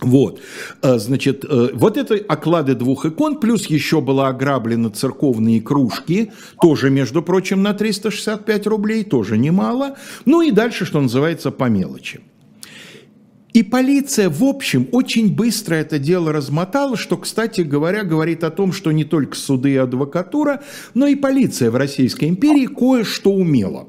Вот, 0.00 0.40
э, 0.82 0.98
значит, 0.98 1.44
вот 1.48 1.96
это 1.96 2.16
оклады 2.28 2.74
двух 2.74 3.06
икон, 3.06 3.38
плюс 3.38 3.66
еще 3.66 4.00
была 4.00 4.28
ограблена 4.28 4.90
церковные 4.90 5.60
кружки, 5.60 6.32
тоже, 6.60 6.90
между 6.90 7.22
прочим, 7.22 7.62
на 7.62 7.72
365 7.72 8.66
рублей, 8.66 9.04
тоже 9.04 9.38
немало. 9.38 9.94
Ну 10.24 10.42
и 10.42 10.50
дальше, 10.50 10.86
что 10.86 11.00
называется, 11.00 11.52
по 11.52 11.68
мелочи. 11.68 12.20
И 13.52 13.62
полиция, 13.62 14.30
в 14.30 14.42
общем, 14.44 14.88
очень 14.92 15.34
быстро 15.34 15.74
это 15.74 15.98
дело 15.98 16.32
размотала, 16.32 16.96
что, 16.96 17.18
кстати 17.18 17.60
говоря, 17.60 18.02
говорит 18.02 18.44
о 18.44 18.50
том, 18.50 18.72
что 18.72 18.92
не 18.92 19.04
только 19.04 19.36
суды 19.36 19.72
и 19.72 19.76
адвокатура, 19.76 20.62
но 20.94 21.06
и 21.06 21.14
полиция 21.14 21.70
в 21.70 21.76
Российской 21.76 22.28
империи 22.30 22.66
кое-что 22.66 23.30
умела. 23.32 23.88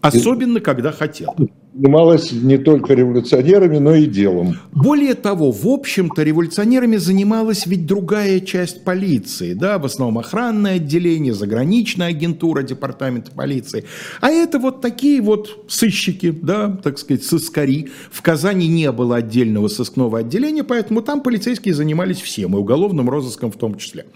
Особенно, 0.00 0.60
когда 0.60 0.92
хотела 0.92 1.34
занималась 1.74 2.32
не 2.32 2.58
только 2.58 2.94
революционерами, 2.94 3.78
но 3.78 3.94
и 3.94 4.06
делом. 4.06 4.58
Более 4.72 5.14
того, 5.14 5.50
в 5.50 5.66
общем-то, 5.66 6.22
революционерами 6.22 6.96
занималась 6.96 7.66
ведь 7.66 7.86
другая 7.86 8.40
часть 8.40 8.84
полиции, 8.84 9.54
да, 9.54 9.78
в 9.78 9.86
основном 9.86 10.18
охранное 10.18 10.76
отделение, 10.76 11.32
заграничная 11.32 12.08
агентура 12.08 12.62
департамента 12.62 13.32
полиции. 13.32 13.84
А 14.20 14.30
это 14.30 14.58
вот 14.58 14.80
такие 14.80 15.22
вот 15.22 15.64
сыщики, 15.68 16.30
да, 16.30 16.68
так 16.68 16.98
сказать, 16.98 17.24
сыскари. 17.24 17.88
В 18.10 18.20
Казани 18.22 18.68
не 18.68 18.90
было 18.92 19.16
отдельного 19.16 19.68
сыскного 19.68 20.18
отделения, 20.18 20.64
поэтому 20.64 21.00
там 21.00 21.22
полицейские 21.22 21.74
занимались 21.74 22.20
всем, 22.20 22.54
и 22.54 22.58
уголовным 22.58 23.08
розыском 23.08 23.50
в 23.50 23.56
том 23.56 23.76
числе. 23.76 24.06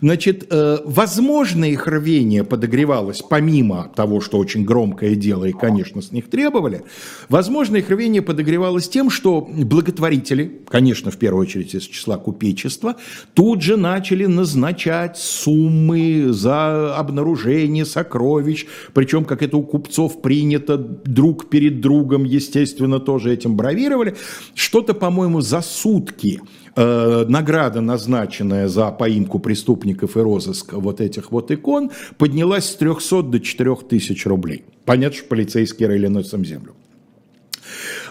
Значит, 0.00 0.46
э, 0.50 0.78
возможно, 0.84 1.64
их 1.64 1.86
рвение 1.86 2.42
подогревалось, 2.42 3.22
помимо 3.22 3.90
того, 3.94 4.20
что 4.20 4.38
очень 4.38 4.64
громкое 4.64 5.14
дело, 5.14 5.44
и, 5.44 5.52
конечно, 5.52 6.02
с 6.02 6.10
них 6.10 6.28
требовали, 6.28 6.82
возможно, 7.28 7.76
их 7.76 7.90
рвение 7.90 8.22
подогревалось 8.22 8.88
тем, 8.88 9.10
что 9.10 9.40
благотворители, 9.40 10.60
конечно, 10.68 11.10
в 11.10 11.16
первую 11.16 11.42
очередь 11.42 11.74
из 11.74 11.82
числа 11.82 12.18
купечества, 12.18 12.96
тут 13.34 13.62
же 13.62 13.76
начали 13.76 14.26
назначать 14.26 15.16
суммы 15.18 16.28
за 16.30 16.96
обнаружение 16.96 17.84
сокровищ, 17.84 18.66
причем, 18.92 19.24
как 19.24 19.42
это 19.42 19.56
у 19.56 19.62
купцов 19.62 20.22
принято, 20.22 20.76
друг 20.76 21.48
перед 21.48 21.80
другом, 21.80 22.24
естественно, 22.24 23.00
тоже 23.00 23.32
этим 23.32 23.56
бравировали, 23.56 24.16
что-то, 24.54 24.94
по-моему, 24.94 25.40
за 25.40 25.60
сутки 25.62 26.40
Э, 26.78 27.24
награда, 27.26 27.80
назначенная 27.80 28.68
за 28.68 28.90
поимку 28.90 29.38
преступников 29.38 30.14
и 30.18 30.20
розыск 30.20 30.74
вот 30.74 31.00
этих 31.00 31.32
вот 31.32 31.50
икон, 31.50 31.90
поднялась 32.18 32.66
с 32.66 32.76
300 32.76 33.22
до 33.22 33.40
4000 33.40 34.28
рублей. 34.28 34.64
Понятно, 34.84 35.16
что 35.16 35.26
полицейские 35.26 35.88
рыли 35.88 36.08
носом 36.08 36.44
землю. 36.44 36.74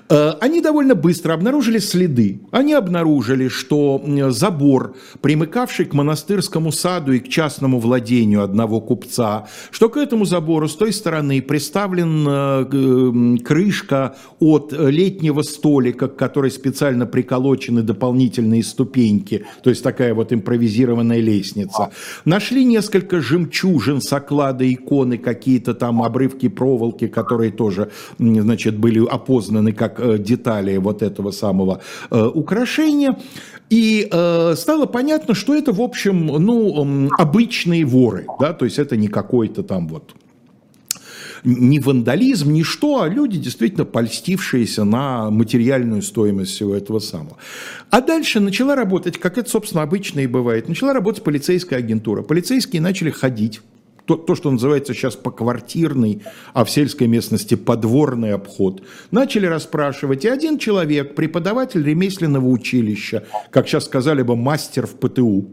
Э, 0.08 0.34
они 0.40 0.62
довольно 0.62 0.94
быстро 0.94 1.34
обнаружили 1.34 1.80
следы. 1.80 2.42
Они 2.52 2.74
обнаружили, 2.74 3.48
что 3.48 4.04
забор, 4.30 4.96
примыкавший 5.22 5.86
к 5.86 5.94
монастырскому 5.94 6.72
саду 6.72 7.14
и 7.14 7.20
к 7.20 7.28
частному 7.28 7.80
владению 7.80 8.44
одного 8.44 8.82
купца, 8.82 9.48
что 9.72 9.90
к 9.90 9.98
этому 9.98 10.26
забору 10.26 10.68
с 10.68 10.76
той 10.76 10.94
стороны 10.94 11.42
приставлен 11.42 12.26
э, 12.28 13.38
крышка 13.44 14.16
от 14.40 14.74
летнего 14.74 15.42
столика, 15.42 16.08
к 16.08 16.16
которой 16.16 16.52
специально 16.52 17.06
приколочены 17.06 17.82
дополнительные 17.82 18.64
ступеньки, 18.64 19.46
то 19.64 19.70
есть 19.72 19.84
такая 19.84 20.14
вот 20.14 20.32
импровизированная 20.32 21.20
лестница. 21.20 21.90
Нашли 22.26 22.64
несколько 22.64 23.22
жемчужин 23.22 24.02
с 24.02 24.14
оклада 24.14 24.72
иконы, 24.72 25.18
какие-то 25.18 25.74
там 25.74 26.04
обрывки 26.04 26.48
проволоки, 26.48 27.08
которые 27.08 27.52
тоже, 27.52 27.90
значит, 28.20 28.78
были 28.78 29.04
опознаны 29.06 29.72
как 29.72 29.95
Э, 29.98 30.18
детали 30.18 30.78
вот 30.78 31.02
этого 31.02 31.32
самого 31.32 31.82
э, 32.10 32.26
украшения. 32.34 33.18
И 33.70 34.08
э, 34.12 34.54
стало 34.56 34.86
понятно, 34.86 35.34
что 35.34 35.56
это, 35.56 35.72
в 35.72 35.82
общем, 35.82 36.28
ну, 36.28 37.10
обычные 37.18 37.86
воры, 37.86 38.28
да, 38.40 38.54
то 38.54 38.66
есть 38.66 38.78
это 38.78 38.96
не 38.96 39.08
какой-то 39.08 39.64
там 39.64 39.88
вот 39.88 40.14
не 41.44 41.80
вандализм, 41.80 42.52
ни 42.52 42.64
что, 42.64 43.02
а 43.02 43.08
люди, 43.08 43.38
действительно 43.38 43.86
польстившиеся 43.86 44.84
на 44.84 45.30
материальную 45.30 46.02
стоимость 46.02 46.52
всего 46.52 46.76
этого 46.76 46.98
самого. 46.98 47.38
А 47.92 48.02
дальше 48.02 48.40
начала 48.40 48.76
работать, 48.76 49.20
как 49.20 49.38
это, 49.38 49.48
собственно, 49.48 49.84
обычно 49.84 50.22
и 50.22 50.28
бывает, 50.28 50.68
начала 50.68 50.92
работать 50.92 51.24
полицейская 51.24 51.78
агентура. 51.78 52.24
Полицейские 52.24 52.82
начали 52.82 53.12
ходить 53.12 53.62
то, 54.06 54.16
то, 54.16 54.36
что 54.36 54.52
называется 54.52 54.94
сейчас 54.94 55.16
поквартирный, 55.16 56.22
а 56.54 56.64
в 56.64 56.70
сельской 56.70 57.08
местности 57.08 57.56
подворный 57.56 58.34
обход, 58.34 58.84
начали 59.12 59.48
расспрашивать. 59.48 60.26
И 60.26 60.30
один 60.30 60.58
человек, 60.58 61.16
преподаватель 61.16 61.84
ремесленного 61.84 62.48
училища, 62.48 63.26
как 63.50 63.68
сейчас 63.68 63.86
сказали 63.86 64.22
бы, 64.22 64.36
мастер 64.36 64.86
в 64.86 64.96
ПТУ, 64.96 65.50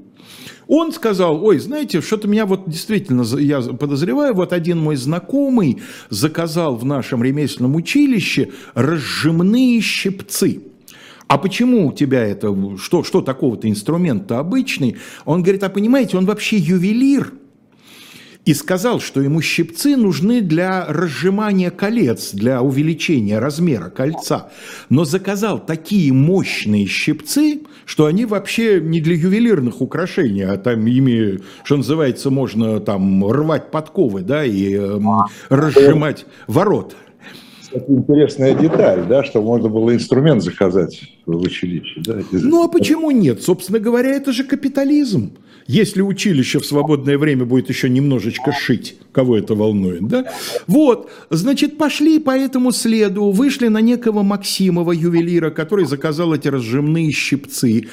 он 0.68 0.92
сказал, 0.92 1.44
ой, 1.44 1.58
знаете, 1.58 2.00
что-то 2.00 2.28
меня 2.28 2.46
вот 2.46 2.68
действительно, 2.68 3.22
я 3.38 3.60
подозреваю, 3.60 4.34
вот 4.34 4.52
один 4.52 4.78
мой 4.78 4.96
знакомый 4.96 5.82
заказал 6.08 6.76
в 6.76 6.84
нашем 6.84 7.22
ремесленном 7.22 7.74
училище 7.74 8.50
разжимные 8.74 9.80
щипцы. 9.80 10.62
А 11.26 11.38
почему 11.38 11.88
у 11.88 11.92
тебя 11.92 12.22
это, 12.26 12.54
что, 12.78 13.02
что 13.02 13.22
такого-то 13.22 13.68
инструмент-то 13.68 14.38
обычный? 14.38 14.96
Он 15.24 15.42
говорит, 15.42 15.62
а 15.62 15.70
понимаете, 15.70 16.18
он 16.18 16.26
вообще 16.26 16.56
ювелир– 16.56 17.32
и 18.44 18.54
сказал, 18.54 19.00
что 19.00 19.20
ему 19.20 19.40
щипцы 19.40 19.96
нужны 19.96 20.40
для 20.40 20.86
разжимания 20.86 21.70
колец, 21.70 22.32
для 22.32 22.60
увеличения 22.60 23.38
размера 23.38 23.88
кольца. 23.88 24.50
Но 24.88 25.04
заказал 25.04 25.64
такие 25.64 26.12
мощные 26.12 26.86
щипцы, 26.86 27.60
что 27.84 28.06
они 28.06 28.26
вообще 28.26 28.80
не 28.80 29.00
для 29.00 29.14
ювелирных 29.14 29.80
украшений, 29.80 30.42
а 30.42 30.56
там 30.56 30.86
ими, 30.86 31.40
что 31.62 31.76
называется, 31.76 32.30
можно 32.30 32.80
там 32.80 33.24
рвать 33.30 33.70
подковы, 33.70 34.22
да, 34.22 34.44
и 34.44 34.74
э, 34.74 35.00
разжимать 35.48 36.26
ворота. 36.48 36.96
Интересная 37.88 38.54
деталь, 38.54 39.06
да, 39.08 39.24
что 39.24 39.40
можно 39.40 39.68
было 39.68 39.94
инструмент 39.94 40.42
заказать 40.42 41.00
в 41.26 41.40
училище. 41.40 42.00
Да? 42.04 42.18
Ну 42.32 42.64
а 42.64 42.68
почему 42.68 43.10
нет? 43.10 43.42
Собственно 43.42 43.78
говоря, 43.78 44.10
это 44.10 44.32
же 44.32 44.44
капитализм. 44.44 45.32
Если 45.66 46.02
училище 46.02 46.58
в 46.58 46.66
свободное 46.66 47.18
время 47.18 47.44
будет 47.44 47.68
еще 47.68 47.88
немножечко 47.88 48.52
шить, 48.52 48.96
кого 49.12 49.36
это 49.36 49.54
волнует, 49.54 50.06
да? 50.08 50.32
Вот, 50.66 51.10
значит, 51.30 51.78
пошли 51.78 52.18
по 52.18 52.36
этому 52.36 52.72
следу, 52.72 53.30
вышли 53.30 53.68
на 53.68 53.80
некого 53.80 54.22
Максимова 54.22 54.92
ювелира, 54.92 55.50
который 55.50 55.84
заказал 55.84 56.34
эти 56.34 56.48
разжимные 56.48 57.12
щипцы, 57.12 57.86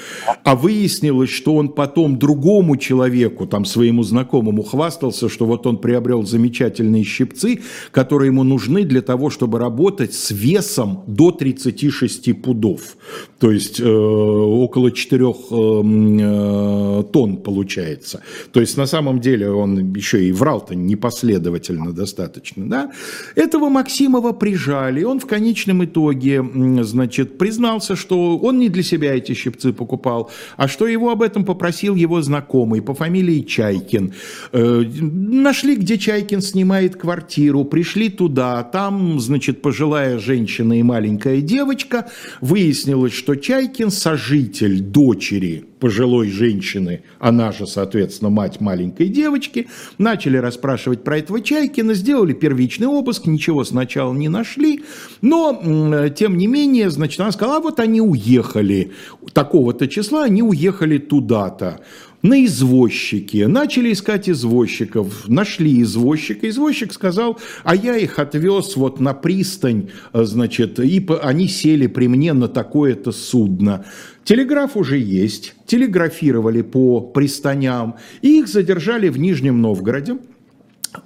а 0.43 0.55
выяснилось, 0.55 1.29
что 1.29 1.55
он 1.55 1.69
потом 1.69 2.17
другому 2.17 2.77
человеку, 2.77 3.45
там 3.45 3.65
своему 3.65 4.03
знакомому, 4.03 4.63
хвастался, 4.63 5.29
что 5.29 5.45
вот 5.45 5.67
он 5.67 5.77
приобрел 5.77 6.25
замечательные 6.25 7.03
щипцы, 7.03 7.61
которые 7.91 8.27
ему 8.27 8.43
нужны 8.43 8.83
для 8.83 9.01
того, 9.01 9.29
чтобы 9.29 9.59
работать 9.59 10.13
с 10.13 10.31
весом 10.31 11.03
до 11.05 11.31
36 11.31 12.41
пудов, 12.41 12.97
то 13.39 13.51
есть 13.51 13.79
э, 13.79 13.85
около 13.85 14.91
4 14.91 15.25
э, 15.25 15.29
э, 15.29 17.03
тонн 17.11 17.37
получается. 17.37 18.21
То 18.51 18.59
есть 18.59 18.77
на 18.77 18.85
самом 18.85 19.21
деле 19.21 19.49
он 19.49 19.93
еще 19.93 20.23
и 20.23 20.31
врал-то 20.31 20.75
непоследовательно 20.75 21.93
достаточно. 21.93 22.69
Да? 22.69 22.91
Этого 23.35 23.69
Максимова 23.69 24.33
прижали, 24.33 25.03
он 25.03 25.19
в 25.19 25.25
конечном 25.25 25.85
итоге 25.85 26.43
значит, 26.83 27.37
признался, 27.37 27.95
что 27.95 28.37
он 28.37 28.59
не 28.59 28.69
для 28.69 28.83
себя 28.83 29.15
эти 29.15 29.33
щипцы 29.33 29.71
покупал, 29.71 30.29
а 30.57 30.67
что 30.67 30.87
его 30.87 31.09
об 31.09 31.21
этом 31.21 31.45
попросил 31.45 31.95
его 31.95 32.21
знакомый 32.21 32.81
по 32.81 32.93
фамилии 32.93 33.41
Чайкин. 33.41 34.13
Э, 34.51 34.83
нашли, 34.99 35.75
где 35.75 35.97
Чайкин 35.97 36.41
снимает 36.41 36.97
квартиру, 36.97 37.63
пришли 37.63 38.09
туда, 38.09 38.63
там, 38.63 39.19
значит, 39.19 39.61
пожилая 39.61 40.19
женщина 40.19 40.77
и 40.77 40.83
маленькая 40.83 41.41
девочка. 41.41 42.09
Выяснилось, 42.41 43.08
что 43.13 43.35
Чайкин 43.35 43.91
сожитель 43.91 44.81
дочери 44.81 45.65
пожилой 45.79 46.29
женщины, 46.29 47.03
она 47.19 47.51
же, 47.51 47.65
соответственно, 47.65 48.29
мать 48.29 48.59
маленькой 48.59 49.07
девочки, 49.07 49.67
начали 49.97 50.37
расспрашивать 50.37 51.03
про 51.03 51.17
этого 51.19 51.41
Чайкина, 51.41 51.93
сделали 51.93 52.33
первичный 52.33 52.87
обыск, 52.87 53.25
ничего 53.27 53.63
сначала 53.63 54.13
не 54.13 54.27
нашли, 54.27 54.83
но, 55.21 56.09
тем 56.15 56.37
не 56.37 56.47
менее, 56.47 56.89
значит, 56.89 57.19
она 57.21 57.31
сказала, 57.31 57.57
а 57.57 57.61
вот 57.61 57.79
они 57.79 58.01
уехали, 58.01 58.91
такого-то 59.33 59.87
числа 59.87 60.23
они 60.23 60.43
уехали 60.43 60.97
туда-то. 60.97 61.79
На 62.21 62.45
извозчики. 62.45 63.45
Начали 63.45 63.93
искать 63.93 64.29
извозчиков, 64.29 65.27
нашли 65.27 65.81
извозчика. 65.81 66.49
Извозчик 66.49 66.93
сказал, 66.93 67.39
а 67.63 67.75
я 67.75 67.95
их 67.95 68.19
отвез 68.19 68.75
вот 68.75 68.99
на 68.99 69.13
пристань, 69.13 69.89
э, 70.13 70.23
значит, 70.23 70.79
и 70.79 71.05
они 71.21 71.47
сели 71.47 71.87
при 71.87 72.07
мне 72.07 72.33
на 72.33 72.47
такое-то 72.47 73.11
судно. 73.11 73.85
Телеграф 74.23 74.77
уже 74.77 74.99
есть, 74.99 75.55
телеграфировали 75.65 76.61
по 76.61 77.01
пристаням, 77.01 77.95
и 78.21 78.39
их 78.39 78.47
задержали 78.47 79.09
в 79.09 79.17
Нижнем 79.17 79.61
Новгороде 79.61 80.17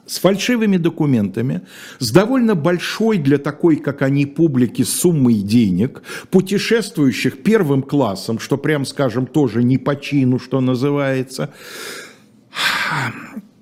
с 0.06 0.20
фальшивыми 0.20 0.78
документами, 0.78 1.62
с 2.00 2.12
довольно 2.12 2.56
большой 2.56 3.18
для 3.18 3.38
такой, 3.38 3.78
как 3.78 4.02
они, 4.02 4.26
публики 4.26 4.84
суммой 4.84 5.36
денег, 5.36 6.04
путешествующих 6.30 7.44
первым 7.44 7.82
классом, 7.84 8.40
что, 8.40 8.58
прям 8.58 8.86
скажем, 8.86 9.26
тоже 9.26 9.64
не 9.64 9.78
по 9.78 9.96
чину, 9.96 10.40
что 10.40 10.62
называется, 10.62 11.54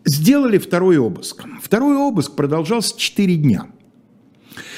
сделали 0.05 0.57
второй 0.57 0.97
обыск. 0.97 1.43
Второй 1.62 1.95
обыск 1.95 2.36
продолжался 2.36 2.97
4 2.97 3.36
дня. 3.36 3.67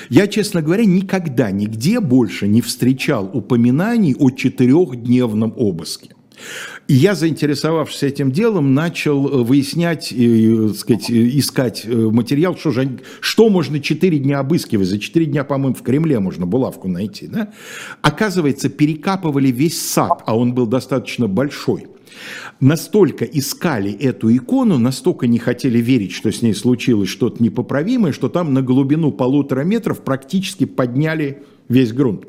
Я, 0.10 0.28
честно 0.28 0.62
говоря, 0.62 0.86
никогда 0.86 1.52
нигде 1.52 2.00
больше 2.00 2.48
не 2.48 2.62
встречал 2.62 3.30
упоминаний 3.34 4.16
о 4.18 4.30
четырехдневном 4.30 5.54
обыске. 5.56 6.16
И 6.88 6.96
я, 6.96 7.16
заинтересовавшись 7.16 8.04
этим 8.04 8.32
делом, 8.32 8.74
начал 8.74 9.28
э, 9.28 9.44
выяснять, 9.44 10.12
и, 10.12 10.70
э, 10.70 10.74
сказать, 10.74 11.10
э, 11.10 11.38
искать 11.38 11.86
материал, 11.88 12.58
что, 12.58 12.72
же, 12.72 13.00
что 13.22 13.50
можно 13.50 13.80
4 13.80 14.20
дня 14.20 14.40
обыскивать. 14.40 14.88
За 14.88 15.00
4 15.00 15.26
дня, 15.26 15.44
по-моему, 15.44 15.76
в 15.76 15.82
Кремле 15.82 16.20
можно 16.20 16.46
булавку 16.46 16.88
найти. 16.88 17.28
Да? 17.28 17.54
Оказывается, 18.02 18.70
перекапывали 18.70 19.50
весь 19.50 19.82
сад, 19.82 20.24
а 20.26 20.38
он 20.38 20.54
был 20.54 20.68
достаточно 20.68 21.28
большой 21.28 21.88
настолько 22.60 23.26
искали 23.26 23.92
эту 23.92 24.36
икону, 24.36 24.78
настолько 24.78 25.28
не 25.28 25.40
хотели 25.40 25.80
верить, 25.80 26.12
что 26.12 26.32
с 26.32 26.42
ней 26.42 26.54
случилось 26.54 27.10
что-то 27.10 27.44
непоправимое, 27.44 28.12
что 28.12 28.30
там 28.30 28.54
на 28.54 28.62
глубину 28.62 29.12
полутора 29.12 29.62
метров 29.62 30.02
практически 30.04 30.66
подняли 30.66 31.44
весь 31.68 31.92
грунт. 31.92 32.26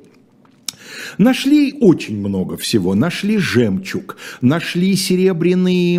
Нашли 1.18 1.74
очень 1.80 2.18
много 2.18 2.56
всего. 2.56 2.94
Нашли 2.94 3.38
жемчуг, 3.38 4.16
нашли 4.40 4.96
серебряные 4.96 5.98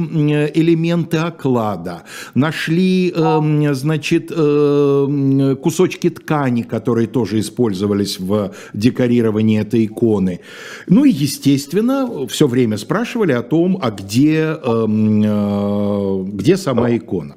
элементы 0.54 1.18
оклада, 1.18 2.04
нашли, 2.34 3.14
э, 3.16 3.74
значит, 3.74 4.32
э, 4.36 5.56
кусочки 5.62 6.10
ткани, 6.10 6.64
которые 6.64 7.08
тоже 7.08 7.40
использовались 7.40 8.20
в 8.20 8.54
декорировании 8.74 9.60
этой 9.60 9.86
иконы. 9.86 10.40
Ну 10.88 11.06
и, 11.06 11.12
естественно, 11.12 12.28
все 12.28 12.48
время 12.48 12.78
спрашивали 12.78 13.32
о 13.32 13.42
том, 13.42 13.80
а 13.82 13.92
где, 13.92 14.58
эм, 14.64 15.22
э, 15.24 16.24
где 16.34 16.58
сама 16.58 16.96
икона. 16.96 17.36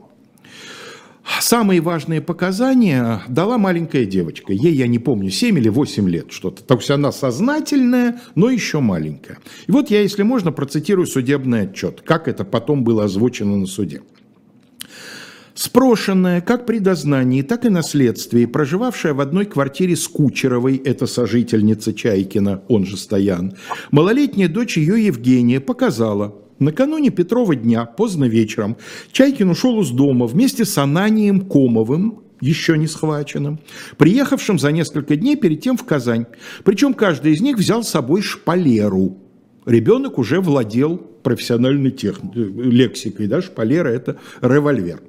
Самые 1.40 1.80
важные 1.80 2.20
показания 2.20 3.22
дала 3.28 3.58
маленькая 3.58 4.04
девочка. 4.04 4.52
Ей, 4.52 4.74
я 4.74 4.86
не 4.86 4.98
помню, 4.98 5.30
7 5.30 5.58
или 5.58 5.68
8 5.68 6.08
лет 6.08 6.32
что-то. 6.32 6.62
То 6.64 6.74
есть 6.76 6.90
она 6.90 7.12
сознательная, 7.12 8.20
но 8.34 8.50
еще 8.50 8.80
маленькая. 8.80 9.38
И 9.66 9.72
вот 9.72 9.90
я, 9.90 10.00
если 10.00 10.22
можно, 10.22 10.52
процитирую 10.52 11.06
судебный 11.06 11.62
отчет, 11.62 12.02
как 12.04 12.28
это 12.28 12.44
потом 12.44 12.82
было 12.82 13.04
озвучено 13.04 13.56
на 13.56 13.66
суде. 13.66 14.02
Спрошенная 15.54 16.40
как 16.40 16.66
при 16.66 16.78
дознании, 16.78 17.42
так 17.42 17.64
и 17.64 17.68
на 17.68 17.82
следствии, 17.82 18.46
проживавшая 18.46 19.12
в 19.12 19.20
одной 19.20 19.44
квартире 19.44 19.96
с 19.96 20.06
Кучеровой, 20.06 20.76
это 20.76 21.06
сожительница 21.06 21.92
Чайкина, 21.92 22.62
он 22.68 22.86
же 22.86 22.96
Стоян, 22.96 23.54
малолетняя 23.90 24.48
дочь 24.48 24.76
ее 24.76 25.04
Евгения 25.04 25.60
показала– 25.60 26.36
Накануне 26.58 27.10
Петрова 27.10 27.54
дня, 27.54 27.84
поздно 27.84 28.24
вечером, 28.24 28.76
Чайкин 29.12 29.50
ушел 29.50 29.80
из 29.80 29.90
дома 29.90 30.26
вместе 30.26 30.64
с 30.64 30.76
Ананием 30.76 31.42
Комовым, 31.42 32.20
еще 32.40 32.76
не 32.76 32.86
схваченным, 32.86 33.60
приехавшим 33.96 34.58
за 34.58 34.72
несколько 34.72 35.16
дней 35.16 35.36
перед 35.36 35.60
тем 35.60 35.76
в 35.76 35.84
Казань. 35.84 36.26
Причем 36.64 36.94
каждый 36.94 37.32
из 37.32 37.40
них 37.40 37.56
взял 37.58 37.82
с 37.82 37.88
собой 37.88 38.22
шпалеру. 38.22 39.18
Ребенок 39.66 40.18
уже 40.18 40.40
владел 40.40 40.98
профессиональной 40.98 41.90
тех... 41.90 42.20
лексикой, 42.34 43.26
да, 43.26 43.42
шпалера– 43.42 43.88
это 43.90 44.18
револьвер. 44.40 45.00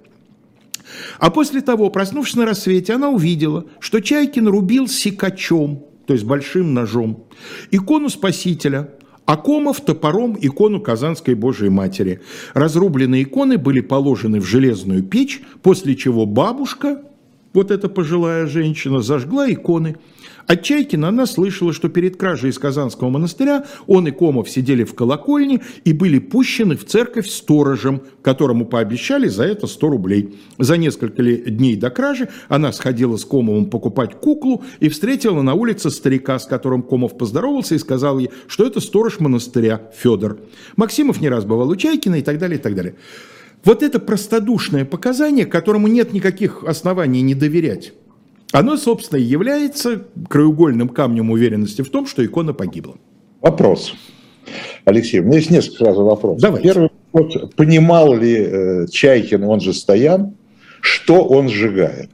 А 1.18 1.30
после 1.30 1.62
того, 1.62 1.90
проснувшись 1.90 2.36
на 2.36 2.46
рассвете, 2.46 2.94
она 2.94 3.10
увидела, 3.10 3.66
что 3.80 4.00
Чайкин 4.00 4.48
рубил 4.48 4.88
секачом, 4.88 5.86
то 6.08 6.14
есть 6.14 6.26
большим 6.26 6.74
ножом, 6.74 7.28
икону 7.72 8.10
Спасителя– 8.10 8.90
Акомов 9.30 9.82
топором 9.82 10.36
икону 10.42 10.82
Казанской 10.82 11.36
Божией 11.36 11.70
Матери. 11.70 12.20
Разрубленные 12.56 13.22
иконы 13.22 13.60
были 13.60 13.80
положены 13.80 14.40
в 14.40 14.46
железную 14.46 15.04
печь, 15.04 15.44
после 15.62 15.96
чего 15.96 16.26
бабушка, 16.26 17.04
вот 17.54 17.72
эта 17.72 17.90
пожилая 17.90 18.46
женщина, 18.48 19.02
зажгла 19.02 19.52
иконы– 19.52 19.98
от 20.50 20.64
Чайкина 20.64 21.10
она 21.10 21.28
слышала, 21.28 21.74
что 21.74 21.90
перед 21.90 22.18
кражей 22.18 22.50
из 22.50 22.58
Казанского 22.58 23.10
монастыря 23.10 23.66
он 23.86 24.08
и 24.08 24.12
Комов 24.12 24.50
сидели 24.50 24.84
в 24.84 24.96
колокольне 24.96 25.62
и 25.86 25.94
были 25.94 26.18
пущены 26.18 26.76
в 26.76 26.86
церковь 26.86 27.30
сторожем, 27.30 28.02
которому 28.24 28.66
пообещали 28.66 29.28
за 29.28 29.44
это 29.44 29.68
100 29.68 29.88
рублей. 29.88 30.40
За 30.58 30.76
несколько 30.76 31.22
дней 31.22 31.76
до 31.76 31.92
кражи 31.92 32.30
она 32.48 32.72
сходила 32.72 33.16
с 33.18 33.26
Комовым 33.26 33.68
покупать 33.68 34.16
куклу 34.16 34.64
и 34.80 34.90
встретила 34.90 35.44
на 35.44 35.54
улице 35.54 35.92
старика, 35.92 36.40
с 36.40 36.48
которым 36.48 36.82
Комов 36.82 37.16
поздоровался 37.16 37.76
и 37.76 37.78
сказал 37.78 38.18
ей, 38.18 38.32
что 38.48 38.66
это 38.66 38.80
сторож 38.80 39.20
монастыря 39.20 39.92
Федор. 39.96 40.40
Максимов 40.76 41.22
не 41.22 41.30
раз 41.30 41.46
бывал 41.46 41.70
у 41.70 41.76
Чайкина 41.76 42.16
и 42.16 42.24
так 42.24 42.40
далее, 42.40 42.58
и 42.58 42.62
так 42.62 42.74
далее. 42.74 42.96
Вот 43.66 43.84
это 43.84 44.00
простодушное 44.00 44.86
показание, 44.86 45.46
которому 45.46 45.88
нет 45.88 46.14
никаких 46.14 46.64
оснований 46.64 47.22
не 47.22 47.36
доверять. 47.36 47.94
Оно, 48.52 48.78
собственно, 48.78 49.20
и 49.20 49.24
является 49.24 50.06
краеугольным 50.28 50.90
камнем 50.90 51.30
уверенности 51.30 51.82
в 51.82 51.90
том, 51.90 52.08
что 52.08 52.26
икона 52.26 52.54
погибла. 52.54 52.96
Вопрос. 53.42 53.94
Алексей, 54.86 55.20
у 55.20 55.24
меня 55.24 55.38
есть 55.38 55.52
несколько 55.52 55.84
сразу 55.84 56.04
вопросов. 56.04 56.42
Давайте. 56.42 56.68
Первый 56.70 56.90
вопрос. 57.12 57.52
Понимал 57.56 58.16
ли 58.16 58.36
э, 58.36 58.88
Чайкин, 58.90 59.44
он 59.44 59.60
же 59.60 59.74
Стоян, 59.74 60.34
что 60.82 61.24
он 61.24 61.50
сжигает? 61.50 62.10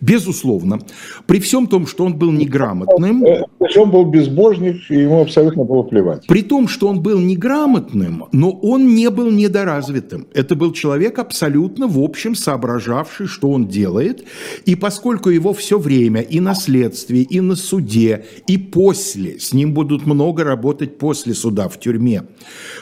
Безусловно. 0.00 0.80
При 1.26 1.40
всем 1.40 1.66
том, 1.66 1.86
что 1.86 2.04
он 2.04 2.14
был 2.14 2.30
неграмотным... 2.30 3.24
Есть 3.24 3.76
он 3.76 3.90
был 3.90 4.04
безбожник, 4.04 4.76
и 4.90 4.96
ему 4.96 5.20
абсолютно 5.20 5.64
было 5.64 5.82
плевать. 5.82 6.26
При 6.26 6.42
том, 6.42 6.68
что 6.68 6.88
он 6.88 7.02
был 7.02 7.18
неграмотным, 7.18 8.26
но 8.32 8.50
он 8.50 8.94
не 8.94 9.10
был 9.10 9.30
недоразвитым. 9.30 10.26
Это 10.34 10.54
был 10.54 10.72
человек 10.72 11.18
абсолютно, 11.18 11.86
в 11.86 11.98
общем, 11.98 12.34
соображавший, 12.34 13.26
что 13.26 13.50
он 13.50 13.66
делает. 13.66 14.24
И 14.64 14.74
поскольку 14.74 15.30
его 15.30 15.52
все 15.52 15.78
время 15.78 16.20
и 16.20 16.40
на 16.40 16.54
следствии, 16.54 17.22
и 17.22 17.40
на 17.40 17.56
суде, 17.56 18.24
и 18.46 18.58
после, 18.58 19.38
с 19.38 19.52
ним 19.52 19.74
будут 19.74 20.06
много 20.06 20.44
работать 20.44 20.98
после 20.98 21.34
суда 21.34 21.68
в 21.68 21.78
тюрьме, 21.78 22.22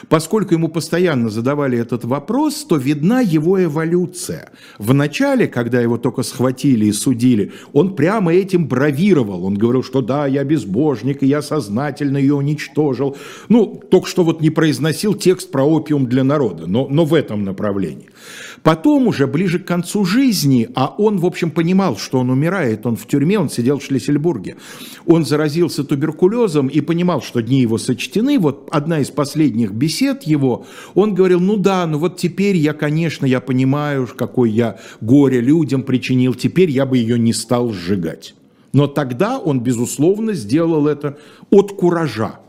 поскольку 0.09 0.53
ему 0.53 0.67
постоянно 0.69 1.29
задавали 1.29 1.77
этот 1.77 2.05
вопрос, 2.05 2.65
то 2.65 2.77
видна 2.77 3.21
его 3.21 3.63
эволюция. 3.63 4.51
В 4.77 4.93
начале, 4.93 5.47
когда 5.47 5.81
его 5.81 5.97
только 5.97 6.23
схватили 6.23 6.85
и 6.85 6.93
судили, 6.97 7.51
он 7.73 7.95
прямо 7.95 8.33
этим 8.33 8.67
бравировал. 8.67 9.45
Он 9.45 9.55
говорил, 9.55 9.83
что 9.83 10.01
да, 10.01 10.27
я 10.27 10.43
безбожник, 10.43 11.23
и 11.23 11.27
я 11.27 11.41
сознательно 11.41 12.17
ее 12.17 12.35
уничтожил. 12.35 13.15
Ну, 13.47 13.81
только 13.89 14.07
что 14.07 14.23
вот 14.23 14.41
не 14.41 14.49
произносил 14.49 15.13
текст 15.13 15.51
про 15.51 15.63
опиум 15.63 16.07
для 16.07 16.23
народа, 16.23 16.67
но, 16.67 16.87
но 16.89 17.05
в 17.05 17.13
этом 17.13 17.43
направлении. 17.43 18.09
Потом 18.63 19.07
уже 19.07 19.27
ближе 19.27 19.59
к 19.59 19.65
концу 19.65 20.05
жизни, 20.05 20.69
а 20.75 20.93
он, 20.97 21.17
в 21.17 21.25
общем, 21.25 21.51
понимал, 21.51 21.97
что 21.97 22.19
он 22.19 22.29
умирает, 22.29 22.85
он 22.85 22.95
в 22.95 23.07
тюрьме, 23.07 23.39
он 23.39 23.49
сидел 23.49 23.79
в 23.79 23.83
Шлиссельбурге, 23.83 24.57
он 25.05 25.25
заразился 25.25 25.83
туберкулезом 25.83 26.67
и 26.67 26.81
понимал, 26.81 27.21
что 27.21 27.41
дни 27.41 27.61
его 27.61 27.77
сочтены. 27.77 28.39
Вот 28.39 28.67
одна 28.71 28.99
из 28.99 29.09
последних 29.09 29.71
бесед 29.71 30.23
его, 30.23 30.65
он 30.95 31.13
говорил, 31.13 31.39
ну 31.39 31.57
да, 31.57 31.85
ну 31.85 31.97
вот 31.97 32.17
теперь 32.17 32.55
я, 32.57 32.73
конечно, 32.73 33.25
я 33.25 33.39
понимаю, 33.39 34.07
какой 34.07 34.51
я 34.51 34.77
горе 35.01 35.39
людям 35.39 35.83
причинил, 35.83 36.33
теперь 36.33 36.69
я 36.69 36.85
бы 36.85 36.97
ее 36.97 37.17
не 37.17 37.33
стал 37.33 37.71
сжигать. 37.71 38.33
Но 38.73 38.87
тогда 38.87 39.39
он, 39.39 39.61
безусловно, 39.61 40.33
сделал 40.33 40.87
это 40.87 41.17
от 41.49 41.71
куража. 41.73 42.39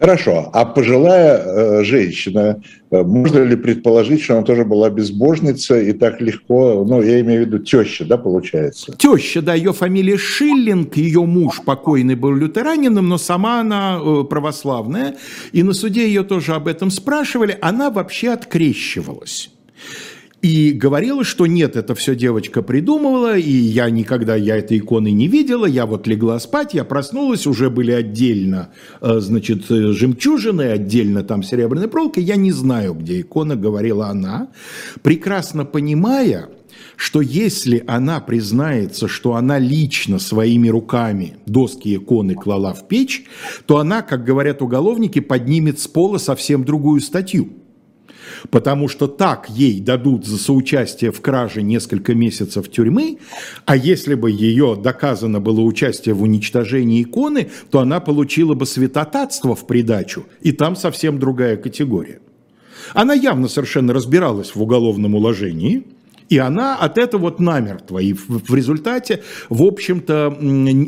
Хорошо, 0.00 0.50
а 0.52 0.64
пожилая 0.64 1.38
э, 1.38 1.84
женщина, 1.84 2.60
э, 2.90 3.02
можно 3.02 3.44
ли 3.44 3.54
предположить, 3.54 4.22
что 4.22 4.34
она 4.34 4.42
тоже 4.42 4.64
была 4.64 4.90
безбожница 4.90 5.80
и 5.80 5.92
так 5.92 6.20
легко, 6.20 6.84
ну, 6.86 7.00
я 7.00 7.20
имею 7.20 7.44
в 7.44 7.46
виду 7.46 7.58
теща, 7.60 8.04
да, 8.04 8.16
получается? 8.16 8.96
Теща, 8.98 9.40
да, 9.40 9.54
ее 9.54 9.72
фамилия 9.72 10.16
Шиллинг, 10.16 10.96
ее 10.96 11.24
муж 11.24 11.62
покойный 11.64 12.16
был 12.16 12.34
лютеранином, 12.34 13.08
но 13.08 13.18
сама 13.18 13.60
она 13.60 14.00
э, 14.04 14.24
православная, 14.28 15.16
и 15.52 15.62
на 15.62 15.72
суде 15.72 16.08
ее 16.08 16.24
тоже 16.24 16.54
об 16.54 16.66
этом 16.66 16.90
спрашивали, 16.90 17.56
она 17.60 17.90
вообще 17.90 18.30
открещивалась. 18.30 19.50
И 20.44 20.72
говорила, 20.72 21.24
что 21.24 21.46
нет, 21.46 21.74
это 21.74 21.94
все 21.94 22.14
девочка 22.14 22.60
придумывала, 22.60 23.34
и 23.34 23.50
я 23.50 23.88
никогда, 23.88 24.36
я 24.36 24.58
этой 24.58 24.76
иконы 24.76 25.10
не 25.10 25.26
видела, 25.26 25.64
я 25.64 25.86
вот 25.86 26.06
легла 26.06 26.38
спать, 26.38 26.74
я 26.74 26.84
проснулась, 26.84 27.46
уже 27.46 27.70
были 27.70 27.92
отдельно, 27.92 28.68
э, 29.00 29.20
значит, 29.20 29.64
жемчужины, 29.70 30.64
отдельно 30.64 31.22
там 31.22 31.42
серебряная 31.42 31.88
проволока, 31.88 32.20
я 32.20 32.36
не 32.36 32.52
знаю, 32.52 32.92
где 32.92 33.22
икона, 33.22 33.56
говорила 33.56 34.08
она, 34.08 34.48
прекрасно 35.00 35.64
понимая, 35.64 36.50
что 36.96 37.22
если 37.22 37.82
она 37.86 38.20
признается, 38.20 39.08
что 39.08 39.36
она 39.36 39.58
лично 39.58 40.18
своими 40.18 40.68
руками 40.68 41.38
доски 41.46 41.96
иконы 41.96 42.34
клала 42.34 42.74
в 42.74 42.86
печь, 42.86 43.24
то 43.64 43.78
она, 43.78 44.02
как 44.02 44.26
говорят 44.26 44.60
уголовники, 44.60 45.20
поднимет 45.20 45.80
с 45.80 45.88
пола 45.88 46.18
совсем 46.18 46.64
другую 46.64 47.00
статью. 47.00 47.63
Потому 48.50 48.88
что 48.88 49.06
так 49.06 49.48
ей 49.48 49.80
дадут 49.80 50.26
за 50.26 50.38
соучастие 50.38 51.12
в 51.12 51.20
краже 51.20 51.62
несколько 51.62 52.14
месяцев 52.14 52.70
тюрьмы, 52.70 53.18
а 53.64 53.76
если 53.76 54.14
бы 54.14 54.30
ее 54.30 54.78
доказано 54.80 55.40
было 55.40 55.60
участие 55.60 56.14
в 56.14 56.22
уничтожении 56.22 57.02
иконы, 57.02 57.50
то 57.70 57.80
она 57.80 58.00
получила 58.00 58.54
бы 58.54 58.66
святотатство 58.66 59.54
в 59.54 59.66
придачу, 59.66 60.26
и 60.40 60.52
там 60.52 60.76
совсем 60.76 61.18
другая 61.18 61.56
категория. 61.56 62.20
Она 62.92 63.14
явно 63.14 63.48
совершенно 63.48 63.92
разбиралась 63.92 64.54
в 64.54 64.62
уголовном 64.62 65.14
уложении– 65.14 65.84
и 66.34 66.38
она 66.38 66.74
от 66.76 66.98
этого 66.98 67.22
вот 67.22 67.38
намертво. 67.38 68.00
И 68.00 68.12
в 68.12 68.52
результате, 68.52 69.22
в 69.48 69.62
общем-то, 69.62 70.36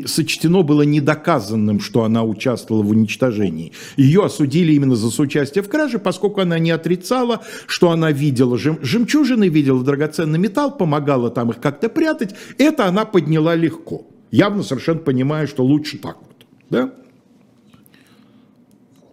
сочтено 0.05 0.61
было 0.61 0.81
недоказанным, 0.81 1.79
что 1.79 2.03
она 2.03 2.25
участвовала 2.25 2.83
в 2.83 2.89
уничтожении. 2.89 3.71
Ее 3.95 4.25
осудили 4.25 4.73
именно 4.73 4.97
за 4.97 5.09
соучастие 5.09 5.63
в 5.63 5.69
краже, 5.69 5.99
поскольку 5.99 6.41
она 6.41 6.59
не 6.59 6.71
отрицала, 6.71 7.43
что 7.65 7.91
она 7.91 8.11
видела 8.11 8.57
жем, 8.57 8.79
жемчужины, 8.81 9.47
видела 9.47 9.81
драгоценный 9.85 10.37
металл, 10.37 10.77
помогала 10.77 11.29
там 11.29 11.51
их 11.51 11.61
как-то 11.61 11.87
прятать. 11.87 12.35
Это 12.57 12.85
она 12.85 13.05
подняла 13.05 13.55
легко. 13.55 14.05
Явно 14.31 14.63
совершенно 14.63 14.99
понимая, 14.99 15.47
что 15.47 15.63
лучше 15.63 15.97
так 15.97 16.17
вот. 16.19 16.45
Да? 16.69 16.91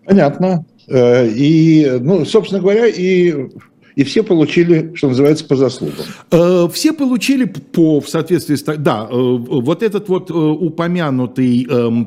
Понятно. 0.05 0.67
Э, 0.89 1.29
и, 1.29 1.89
ну, 2.01 2.25
собственно 2.25 2.61
говоря, 2.61 2.89
и 2.89 3.51
и 3.97 4.03
все 4.03 4.25
получили, 4.25 4.93
что 4.95 5.09
называется, 5.09 5.45
по 5.45 5.57
заслугам. 5.57 6.05
Э, 6.31 6.69
все 6.73 6.93
получили 6.93 7.45
по, 7.45 8.01
в 8.01 8.09
соответствии 8.09 8.57
с... 8.57 8.65
Да, 8.65 9.07
э, 9.09 9.15
вот 9.15 9.83
этот 9.83 10.09
вот 10.09 10.31
э, 10.31 10.35
упомянутый 10.35 11.67
эм, 11.71 12.07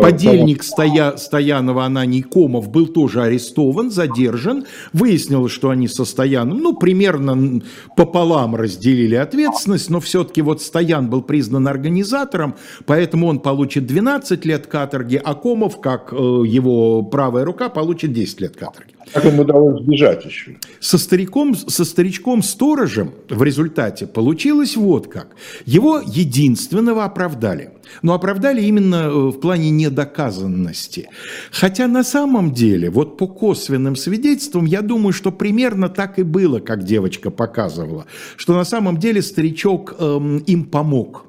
подельник 0.00 0.62
Стоя, 0.62 1.16
Стоянова 1.16 1.86
Ананий 1.86 2.22
Комов 2.22 2.68
был 2.68 2.86
тоже 2.86 3.22
арестован, 3.22 3.90
задержан. 3.90 4.66
Выяснилось, 4.92 5.52
что 5.52 5.70
они 5.70 5.88
со 5.88 6.04
Стояном, 6.04 6.58
ну, 6.58 6.76
примерно 6.76 7.62
пополам 7.96 8.54
разделили 8.54 9.14
ответственность, 9.14 9.88
но 9.88 10.00
все-таки 10.00 10.42
вот 10.42 10.60
Стоян 10.60 11.08
был 11.08 11.22
признан 11.22 11.68
организатором, 11.68 12.54
поэтому 12.84 13.28
он 13.28 13.40
получит 13.40 13.86
12 13.86 14.44
лет 14.44 14.66
каторги, 14.66 15.20
а 15.22 15.34
Комов, 15.34 15.80
как 15.80 16.12
его 16.12 17.02
правая 17.02 17.44
рука, 17.44 17.68
получит 17.68 18.12
10 18.12 18.40
лет 18.40 18.56
каторги. 18.56 18.97
Как 19.12 19.24
ему 19.24 19.42
удалось 19.42 19.82
сбежать 19.82 20.24
еще? 20.24 20.56
Со 20.80 20.98
стариком, 20.98 21.54
со 21.54 21.84
старичком-сторожем 21.84 23.12
в 23.28 23.42
результате 23.42 24.06
получилось 24.06 24.76
вот 24.76 25.08
как. 25.08 25.36
Его 25.64 26.00
единственного 26.04 27.04
оправдали. 27.04 27.70
Но 28.02 28.14
оправдали 28.14 28.62
именно 28.62 29.06
э, 29.06 29.10
в 29.10 29.40
плане 29.40 29.70
недоказанности. 29.70 31.08
Хотя 31.50 31.86
на 31.86 32.04
самом 32.04 32.52
деле, 32.52 32.90
вот 32.90 33.16
по 33.16 33.26
косвенным 33.26 33.96
свидетельствам, 33.96 34.66
я 34.66 34.82
думаю, 34.82 35.12
что 35.12 35.32
примерно 35.32 35.88
так 35.88 36.18
и 36.18 36.22
было, 36.22 36.60
как 36.60 36.84
девочка 36.84 37.30
показывала. 37.30 38.06
Что 38.36 38.54
на 38.54 38.64
самом 38.64 38.98
деле 38.98 39.22
старичок 39.22 39.94
эм, 39.98 40.38
им 40.38 40.64
помог 40.64 41.24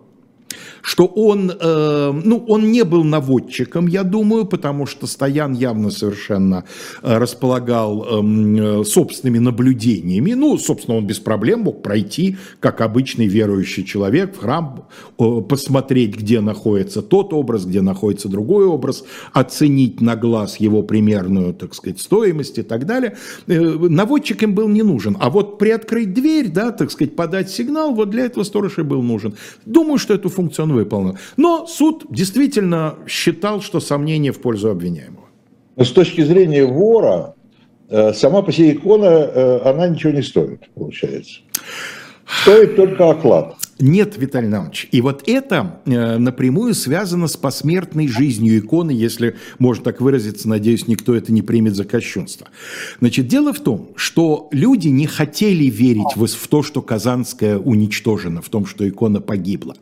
что 0.81 1.05
он, 1.05 1.51
э, 1.51 2.21
ну, 2.23 2.43
он 2.47 2.71
не 2.71 2.83
был 2.83 3.03
наводчиком, 3.03 3.87
я 3.87 4.03
думаю, 4.03 4.45
потому 4.45 4.85
что 4.85 5.07
Стоян 5.07 5.53
явно 5.53 5.91
совершенно 5.91 6.63
э, 7.01 7.17
располагал 7.17 8.05
эм, 8.05 8.55
э, 8.55 8.83
собственными 8.85 9.39
наблюдениями. 9.39 10.33
Ну, 10.33 10.57
собственно, 10.57 10.97
он 10.97 11.07
без 11.07 11.19
проблем 11.19 11.61
мог 11.61 11.83
пройти, 11.83 12.37
как 12.59 12.81
обычный 12.81 13.27
верующий 13.27 13.83
человек, 13.83 14.35
в 14.35 14.39
храм, 14.39 14.85
э, 15.17 15.41
посмотреть, 15.47 16.17
где 16.17 16.41
находится 16.41 17.01
тот 17.01 17.33
образ, 17.33 17.65
где 17.65 17.81
находится 17.81 18.29
другой 18.29 18.65
образ, 18.65 19.03
оценить 19.33 20.01
на 20.01 20.15
глаз 20.15 20.57
его 20.57 20.83
примерную, 20.83 21.53
так 21.53 21.73
сказать, 21.75 21.99
стоимость 21.99 22.57
и 22.57 22.63
так 22.63 22.85
далее. 22.85 23.17
Э, 23.47 23.59
наводчик 23.59 24.43
им 24.43 24.53
был 24.55 24.67
не 24.67 24.83
нужен. 24.83 25.17
А 25.19 25.29
вот 25.29 25.57
приоткрыть 25.57 26.13
дверь, 26.13 26.49
да, 26.49 26.71
так 26.71 26.91
сказать, 26.91 27.15
подать 27.15 27.49
сигнал, 27.49 27.93
вот 27.93 28.09
для 28.09 28.25
этого 28.25 28.43
сторож 28.43 28.77
и 28.77 28.83
был 28.83 29.01
нужен. 29.01 29.35
Думаю, 29.65 29.97
что 29.97 30.13
эту 30.13 30.29
функцию 30.29 30.68
он 30.69 30.75
выполнил. 30.75 31.17
Но 31.37 31.65
суд 31.67 32.05
действительно 32.09 32.95
считал, 33.07 33.61
что 33.61 33.79
сомнение 33.79 34.31
в 34.31 34.39
пользу 34.39 34.69
обвиняемого. 34.69 35.25
С 35.77 35.91
точки 35.91 36.21
зрения 36.21 36.65
вора, 36.65 37.35
э, 37.89 38.13
сама 38.13 38.41
по 38.41 38.51
себе 38.51 38.73
икона, 38.73 39.05
э, 39.05 39.59
она 39.65 39.87
ничего 39.87 40.13
не 40.13 40.21
стоит, 40.21 40.69
получается. 40.75 41.41
Стоит 42.41 42.75
только 42.75 43.09
оклад. 43.09 43.55
Нет, 43.81 44.17
Виталий 44.17 44.49
Иванович. 44.49 44.89
И 44.91 44.99
вот 44.99 45.23
это 45.25 45.79
э, 45.85 46.17
напрямую 46.17 46.73
связано 46.73 47.27
с 47.27 47.37
посмертной 47.37 48.09
жизнью 48.09 48.59
иконы, 48.59 48.91
если 48.91 49.37
можно 49.57 49.85
так 49.85 50.01
выразиться, 50.01 50.49
надеюсь, 50.49 50.87
никто 50.87 51.15
это 51.15 51.31
не 51.31 51.41
примет 51.41 51.75
за 51.75 51.85
кощунство. 51.85 52.49
Значит, 52.99 53.27
дело 53.27 53.53
в 53.53 53.61
том, 53.61 53.91
что 53.95 54.49
люди 54.51 54.89
не 54.89 55.07
хотели 55.07 55.65
верить 55.65 56.17
в, 56.17 56.25
в 56.25 56.47
то, 56.49 56.61
что 56.61 56.81
Казанская 56.81 57.57
уничтожена, 57.57 58.41
в 58.41 58.49
том, 58.49 58.65
что 58.65 58.87
икона 58.87 59.21
погибла. 59.21 59.75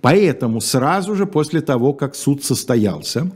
Поэтому 0.00 0.62
сразу 0.62 1.14
же 1.14 1.26
после 1.26 1.60
того, 1.60 1.92
как 1.92 2.14
суд 2.14 2.42
состоялся, 2.42 3.30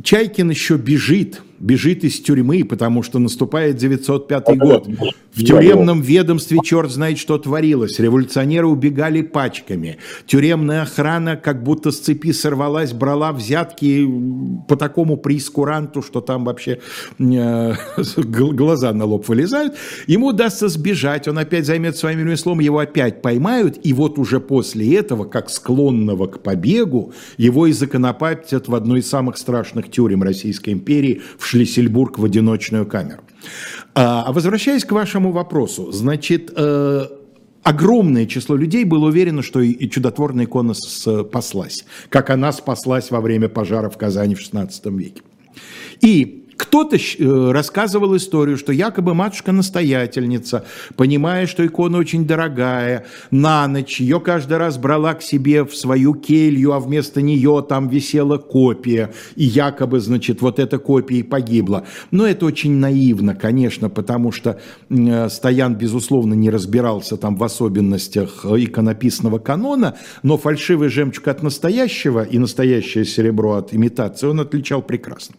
Чайкин 0.00 0.48
еще 0.48 0.76
бежит– 0.76 1.42
бежит 1.60 2.04
из 2.04 2.18
тюрьмы, 2.20 2.64
потому 2.64 3.02
что 3.02 3.18
наступает 3.18 3.76
905 3.76 4.58
год. 4.58 4.88
В 5.32 5.44
тюремном 5.44 6.00
ведомстве 6.00 6.58
черт 6.64 6.90
знает, 6.90 7.18
что 7.18 7.38
творилось. 7.38 8.00
Революционеры 8.00 8.66
убегали 8.66 9.22
пачками. 9.22 9.98
Тюремная 10.26 10.82
охрана 10.82 11.36
как 11.36 11.62
будто 11.62 11.92
с 11.92 11.98
цепи 11.98 12.32
сорвалась, 12.32 12.92
брала 12.92 13.32
взятки 13.32 14.08
по 14.66 14.76
такому 14.76 15.18
прескуранту, 15.18 16.02
что 16.02 16.20
там 16.20 16.44
вообще 16.44 16.80
э, 17.18 17.74
глаза 18.16 18.92
на 18.92 19.04
лоб 19.04 19.28
вылезают. 19.28 19.74
Ему 20.06 20.28
удастся 20.28 20.68
сбежать, 20.68 21.28
он 21.28 21.38
опять 21.38 21.66
займет 21.66 21.96
своим 21.96 22.20
ремеслом, 22.20 22.60
его 22.60 22.78
опять 22.78 23.22
поймают, 23.22 23.78
и 23.82 23.92
вот 23.92 24.18
уже 24.18 24.40
после 24.40 24.96
этого, 24.96 25.24
как 25.24 25.50
склонного 25.50 26.26
к 26.26 26.42
побегу, 26.42 27.12
его 27.36 27.66
и 27.66 27.72
законопатят 27.72 28.68
в 28.68 28.74
одной 28.74 29.00
из 29.00 29.08
самых 29.08 29.36
страшных 29.36 29.90
тюрем 29.90 30.22
Российской 30.22 30.70
империи 30.70 31.20
в 31.38 31.49
Шлиссельбург 31.50 32.18
в 32.18 32.24
одиночную 32.24 32.86
камеру. 32.86 33.22
А, 33.94 34.24
а 34.26 34.32
возвращаясь 34.32 34.84
к 34.84 34.92
вашему 34.92 35.32
вопросу, 35.32 35.90
значит, 35.90 36.52
э, 36.54 37.06
огромное 37.64 38.26
число 38.26 38.54
людей 38.54 38.84
было 38.84 39.08
уверено, 39.08 39.42
что 39.42 39.60
и 39.60 39.88
чудотворная 39.88 40.44
икона 40.44 40.74
спаслась, 40.74 41.84
как 42.08 42.30
она 42.30 42.52
спаслась 42.52 43.10
во 43.10 43.20
время 43.20 43.48
пожара 43.48 43.90
в 43.90 43.98
Казани 43.98 44.36
в 44.36 44.40
XVI 44.40 44.70
веке. 44.96 45.22
И 46.00 46.39
кто-то 46.60 46.96
э, 46.96 47.52
рассказывал 47.52 48.14
историю, 48.18 48.58
что 48.58 48.70
якобы 48.70 49.14
матушка-настоятельница, 49.14 50.66
понимая, 50.94 51.46
что 51.46 51.64
икона 51.64 51.96
очень 51.96 52.26
дорогая, 52.26 53.06
на 53.30 53.66
ночь 53.66 53.98
ее 53.98 54.20
каждый 54.20 54.58
раз 54.58 54.76
брала 54.76 55.14
к 55.14 55.22
себе 55.22 55.64
в 55.64 55.74
свою 55.74 56.12
келью, 56.12 56.74
а 56.74 56.80
вместо 56.80 57.22
нее 57.22 57.64
там 57.66 57.88
висела 57.88 58.36
копия, 58.36 59.10
и 59.36 59.44
якобы, 59.44 60.00
значит, 60.00 60.42
вот 60.42 60.58
эта 60.58 60.78
копия 60.78 61.20
и 61.20 61.22
погибла. 61.22 61.86
Но 62.10 62.26
это 62.26 62.44
очень 62.44 62.72
наивно, 62.72 63.34
конечно, 63.34 63.88
потому 63.88 64.30
что 64.30 64.60
э, 64.90 65.28
Стоян, 65.30 65.76
безусловно, 65.76 66.34
не 66.34 66.50
разбирался 66.50 67.16
там 67.16 67.36
в 67.36 67.42
особенностях 67.42 68.44
иконописного 68.44 69.38
канона, 69.38 69.96
но 70.22 70.36
фальшивый 70.36 70.90
жемчуг 70.90 71.26
от 71.28 71.42
настоящего 71.42 72.22
и 72.22 72.36
настоящее 72.36 73.06
серебро 73.06 73.54
от 73.54 73.72
имитации 73.72 74.26
он 74.26 74.40
отличал 74.40 74.82
прекрасно. 74.82 75.36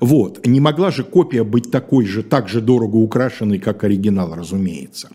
Вот. 0.00 0.46
Не 0.46 0.60
могла 0.60 0.90
же 0.90 1.04
копия 1.04 1.44
быть 1.44 1.70
такой 1.70 2.06
же, 2.06 2.22
так 2.22 2.48
же 2.48 2.60
дорого 2.60 2.96
украшенной, 2.96 3.58
как 3.58 3.84
оригинал, 3.84 4.34
разумеется. 4.34 5.10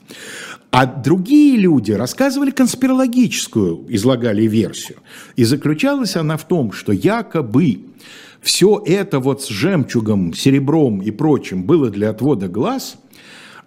А 0.71 0.85
другие 0.85 1.57
люди 1.57 1.91
рассказывали 1.91 2.51
конспирологическую, 2.51 3.85
излагали 3.89 4.43
версию. 4.43 4.97
И 5.35 5.43
заключалась 5.43 6.15
она 6.15 6.37
в 6.37 6.47
том, 6.47 6.71
что 6.71 6.91
якобы 6.91 7.81
все 8.41 8.81
это 8.85 9.19
вот 9.19 9.43
с 9.43 9.47
жемчугом, 9.47 10.33
серебром 10.33 11.01
и 11.01 11.11
прочим 11.11 11.63
было 11.63 11.89
для 11.89 12.09
отвода 12.09 12.47
глаз, 12.47 12.97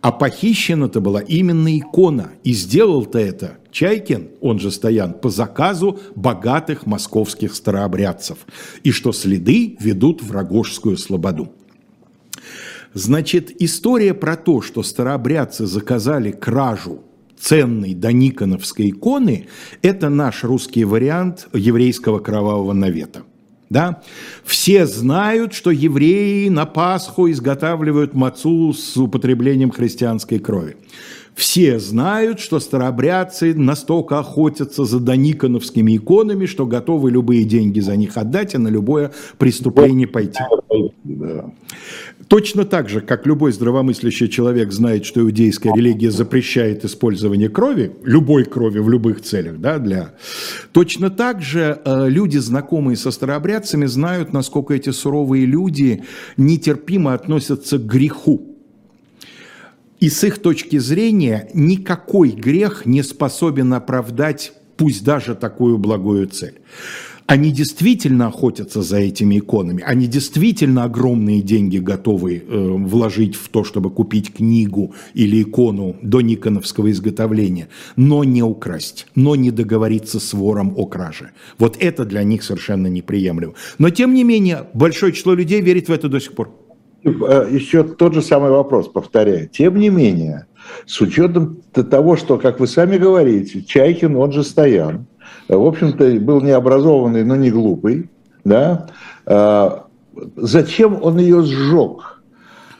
а 0.00 0.12
похищена-то 0.12 1.00
была 1.00 1.20
именно 1.20 1.78
икона. 1.78 2.32
И 2.44 2.52
сделал-то 2.52 3.18
это 3.18 3.58
Чайкин, 3.76 4.28
он 4.40 4.58
же 4.58 4.70
Стоян, 4.70 5.12
по 5.12 5.28
заказу 5.28 6.00
богатых 6.14 6.86
московских 6.86 7.54
старообрядцев. 7.54 8.38
И 8.84 8.90
что 8.90 9.12
следы 9.12 9.76
ведут 9.80 10.22
в 10.22 10.32
Рогожскую 10.32 10.96
слободу. 10.96 11.52
Значит, 12.94 13.52
история 13.60 14.14
про 14.14 14.36
то, 14.36 14.62
что 14.62 14.82
старообрядцы 14.82 15.66
заказали 15.66 16.30
кражу 16.30 17.02
ценной 17.38 17.92
дониконовской 17.92 18.88
иконы, 18.88 19.48
это 19.82 20.08
наш 20.08 20.42
русский 20.42 20.86
вариант 20.86 21.46
еврейского 21.52 22.18
кровавого 22.18 22.72
навета. 22.72 23.24
Да? 23.68 24.00
Все 24.42 24.86
знают, 24.86 25.52
что 25.52 25.70
евреи 25.70 26.48
на 26.48 26.64
Пасху 26.64 27.30
изготавливают 27.30 28.14
мацу 28.14 28.72
с 28.72 28.96
употреблением 28.96 29.70
христианской 29.70 30.38
крови. 30.38 30.78
Все 31.36 31.78
знают, 31.78 32.40
что 32.40 32.58
старообрядцы 32.60 33.52
настолько 33.54 34.18
охотятся 34.18 34.86
за 34.86 35.00
дониконовскими 35.00 35.98
иконами, 35.98 36.46
что 36.46 36.64
готовы 36.64 37.10
любые 37.10 37.44
деньги 37.44 37.78
за 37.78 37.94
них 37.94 38.16
отдать 38.16 38.54
и 38.54 38.58
на 38.58 38.68
любое 38.68 39.12
преступление 39.36 40.08
пойти. 40.08 40.40
Точно 42.28 42.64
так 42.64 42.88
же, 42.88 43.02
как 43.02 43.26
любой 43.26 43.52
здравомыслящий 43.52 44.30
человек 44.30 44.72
знает, 44.72 45.04
что 45.04 45.20
иудейская 45.20 45.74
религия 45.74 46.10
запрещает 46.10 46.86
использование 46.86 47.50
крови, 47.50 47.92
любой 48.02 48.44
крови 48.44 48.78
в 48.78 48.88
любых 48.88 49.20
целях, 49.20 49.58
да, 49.58 49.78
для... 49.78 50.14
Точно 50.72 51.10
так 51.10 51.42
же 51.42 51.80
э, 51.84 52.08
люди, 52.08 52.38
знакомые 52.38 52.96
со 52.96 53.10
старообрядцами, 53.10 53.84
знают, 53.84 54.32
насколько 54.32 54.72
эти 54.72 54.88
суровые 54.88 55.44
люди 55.44 56.02
нетерпимо 56.38 57.12
относятся 57.12 57.76
к 57.76 57.84
греху. 57.86 58.55
И 60.00 60.10
с 60.10 60.24
их 60.24 60.38
точки 60.38 60.78
зрения 60.78 61.48
никакой 61.54 62.30
грех 62.30 62.86
не 62.86 63.02
способен 63.02 63.72
оправдать 63.72 64.52
пусть 64.76 65.04
даже 65.04 65.34
такую 65.34 65.78
благую 65.78 66.26
цель 66.26 66.60
они 67.26 67.50
действительно 67.50 68.28
охотятся 68.28 68.82
за 68.82 68.98
этими 68.98 69.38
иконами, 69.38 69.82
они 69.84 70.06
действительно 70.06 70.84
огромные 70.84 71.42
деньги 71.42 71.78
готовы 71.78 72.36
э, 72.36 72.68
вложить 72.70 73.34
в 73.34 73.48
то, 73.48 73.64
чтобы 73.64 73.90
купить 73.90 74.32
книгу 74.32 74.94
или 75.14 75.42
икону 75.42 75.96
до 76.02 76.20
никоновского 76.20 76.90
изготовления, 76.90 77.68
но 77.96 78.24
не 78.24 78.42
украсть, 78.42 79.06
но 79.14 79.34
не 79.34 79.50
договориться 79.50 80.20
с 80.20 80.32
вором 80.32 80.74
о 80.76 80.86
краже. 80.86 81.32
Вот 81.58 81.76
это 81.80 82.04
для 82.04 82.22
них 82.22 82.42
совершенно 82.44 82.86
неприемлемо. 82.86 83.54
Но 83.78 83.90
тем 83.90 84.14
не 84.14 84.24
менее, 84.24 84.66
большое 84.72 85.12
число 85.12 85.34
людей 85.34 85.60
верит 85.60 85.88
в 85.88 85.92
это 85.92 86.08
до 86.08 86.20
сих 86.20 86.32
пор. 86.32 86.65
Э, 87.06 87.46
еще 87.48 87.84
тот 87.84 88.14
же 88.14 88.22
самый 88.22 88.50
вопрос, 88.50 88.88
повторяю. 88.88 89.48
Тем 89.48 89.76
не 89.76 89.90
менее, 89.90 90.46
с 90.86 91.00
учетом 91.00 91.62
того, 91.72 92.16
что, 92.16 92.36
как 92.36 92.58
вы 92.58 92.66
сами 92.66 92.96
говорите, 92.96 93.62
Чайкин, 93.62 94.16
он 94.16 94.32
же 94.32 94.42
Стоян, 94.42 95.06
в 95.48 95.64
общем-то, 95.64 96.04
был 96.20 96.40
необразованный, 96.40 97.24
но 97.24 97.36
не 97.36 97.50
глупый, 97.50 98.10
да, 98.44 98.88
а, 99.24 99.86
зачем 100.34 100.98
он 101.00 101.18
ее 101.18 101.42
сжег? 101.42 102.22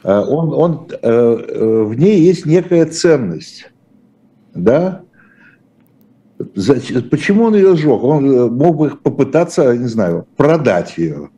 Он, 0.03 0.53
он, 0.53 0.87
э, 0.91 0.97
э, 1.03 1.83
в 1.83 1.95
ней 1.95 2.21
есть 2.21 2.47
некая 2.47 2.87
ценность, 2.87 3.71
да, 4.55 5.03
Почему 6.39 7.45
он 7.45 7.55
ее 7.55 7.77
сжег? 7.77 8.05
Он 8.05 8.31
э, 8.31 8.51
мог 8.51 8.77
бы 8.77 8.91
попытаться, 8.91 9.75
не 9.75 9.87
знаю, 9.87 10.27
продать 10.37 10.99
ее. 10.99 11.31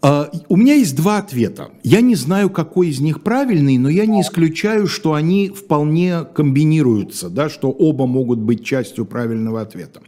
А, 0.00 0.30
у 0.48 0.56
меня 0.56 0.74
есть 0.74 0.96
два 0.96 1.18
ответа. 1.18 1.70
Я 1.82 2.00
не 2.00 2.14
знаю, 2.14 2.50
какой 2.50 2.88
из 2.88 3.00
них 3.00 3.22
правильный, 3.22 3.78
но 3.78 3.88
я 3.88 4.06
не 4.06 4.20
исключаю, 4.20 4.86
что 4.86 5.14
они 5.14 5.48
вполне 5.48 6.24
комбинируются, 6.24 7.28
да, 7.28 7.48
что 7.48 7.70
оба 7.70 8.06
могут 8.06 8.38
быть 8.38 8.64
частью 8.64 9.06
правильного 9.06 9.60
ответа. 9.60 10.00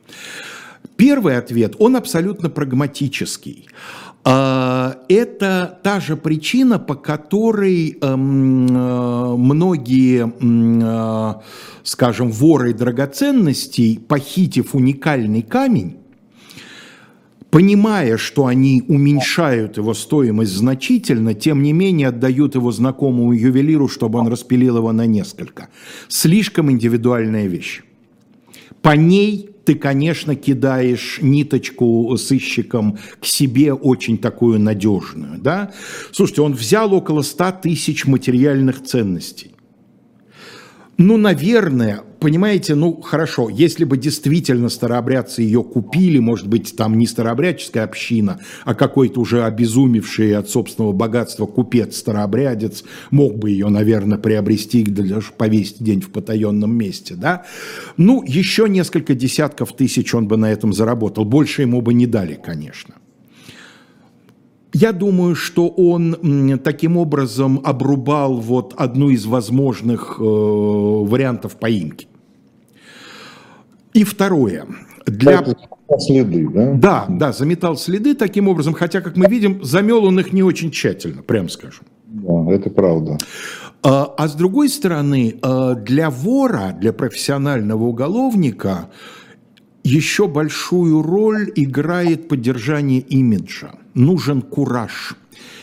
Первый 0.97 1.37
ответ, 1.37 1.75
он 1.79 1.97
абсолютно 1.97 2.51
прагматический. 2.51 3.67
А, 4.23 4.99
это 5.09 5.79
та 5.83 5.99
же 5.99 6.17
причина, 6.17 6.79
по 6.79 6.95
которой 6.95 7.97
эм, 8.01 8.67
э, 8.67 9.37
многие, 9.37 10.31
э, 10.31 11.41
скажем, 11.85 12.31
воры 12.31 12.75
драгоценностей, 12.75 13.99
похитив 13.99 14.75
уникальный 14.75 15.41
камень, 15.41 16.00
понимая, 17.51 18.17
что 18.17 18.47
они 18.47 18.85
уменьшают 18.89 19.77
его 19.77 19.95
стоимость 19.95 20.53
значительно, 20.53 21.35
тем 21.35 21.63
не 21.63 21.73
менее 21.73 22.09
отдают 22.09 22.55
его 22.55 22.71
знакомому 22.73 23.33
ювелиру, 23.33 23.89
чтобы 23.89 24.19
он 24.19 24.29
распилил 24.29 24.79
его 24.79 24.93
на 24.93 25.07
несколько. 25.07 25.69
Слишком 26.09 26.71
индивидуальная 26.71 27.47
вещь. 27.47 27.83
По 28.83 28.97
ней 28.97 29.51
ты, 29.65 29.75
конечно, 29.75 30.35
кидаешь 30.37 31.19
ниточку 31.21 32.17
сыщиком 32.17 32.99
к 33.21 33.27
себе 33.27 33.75
очень 33.75 34.19
такую 34.19 34.59
надежную. 34.59 35.39
Да? 35.39 35.73
Слушайте, 36.13 36.43
он 36.43 36.55
взял 36.55 36.95
около 36.95 37.23
100 37.23 37.53
тысяч 37.63 38.07
материальных 38.07 38.83
ценностей. 38.83 39.53
Ну, 41.03 41.17
наверное, 41.17 42.03
понимаете, 42.19 42.75
ну, 42.75 43.01
хорошо, 43.01 43.49
если 43.49 43.85
бы 43.85 43.97
действительно 43.97 44.69
старообрядцы 44.69 45.41
ее 45.41 45.65
купили, 45.65 46.19
может 46.19 46.47
быть, 46.47 46.77
там 46.77 46.99
не 46.99 47.07
старообрядческая 47.07 47.85
община, 47.85 48.39
а 48.67 48.75
какой-то 48.75 49.23
уже 49.23 49.45
обезумевший 49.45 50.37
от 50.37 50.51
собственного 50.51 50.93
богатства 50.93 51.47
купец-старообрядец 51.47 52.85
мог 53.11 53.39
бы 53.39 53.49
ее, 53.49 53.71
наверное, 53.71 54.19
приобрести, 54.19 54.85
даже 54.85 55.33
повесить 55.33 55.83
день 55.83 56.03
в 56.03 56.11
потаенном 56.11 56.77
месте, 56.77 57.15
да? 57.15 57.47
Ну, 57.97 58.23
еще 58.23 58.69
несколько 58.69 59.15
десятков 59.15 59.75
тысяч 59.75 60.15
он 60.15 60.29
бы 60.29 60.37
на 60.37 60.53
этом 60.53 60.75
заработал, 60.75 61.25
больше 61.25 61.63
ему 61.63 61.81
бы 61.81 61.95
не 61.95 62.07
дали, 62.07 62.35
конечно. 62.35 62.97
Я 64.73 64.93
думаю, 64.93 65.35
что 65.35 65.69
он 65.69 66.61
таким 66.63 66.97
образом 66.97 67.61
обрубал 67.65 68.37
вот 68.37 68.75
одну 68.77 69.11
из 69.11 69.27
возможных 69.27 70.17
э, 70.19 70.23
вариантов 70.23 71.57
поимки. 71.57 72.07
И 73.93 74.05
второе. 74.05 74.67
Для... 75.07 75.45
Следы, 75.99 76.49
да? 76.49 76.73
Да, 76.75 77.07
да, 77.09 77.33
заметал 77.33 77.77
следы 77.77 78.15
таким 78.15 78.47
образом, 78.47 78.75
хотя, 78.75 79.01
как 79.01 79.17
мы 79.17 79.27
видим, 79.27 79.65
замел 79.65 80.05
он 80.05 80.21
их 80.21 80.33
не 80.33 80.45
очень 80.45 80.71
тщательно, 80.71 81.23
прям 81.23 81.49
скажем. 81.49 81.85
Да, 82.07 82.53
это 82.53 82.71
правда. 82.71 83.19
А, 83.83 84.05
а 84.17 84.29
с 84.29 84.35
другой 84.35 84.69
стороны, 84.69 85.35
э, 85.43 85.75
для 85.85 86.11
вора, 86.11 86.77
для 86.79 86.93
профессионального 86.93 87.85
уголовника 87.85 88.91
еще 89.83 90.29
большую 90.29 91.03
роль 91.03 91.51
играет 91.57 92.29
поддержание 92.29 93.01
имиджа 93.01 93.80
нужен 93.95 94.43
кураж. 94.43 95.17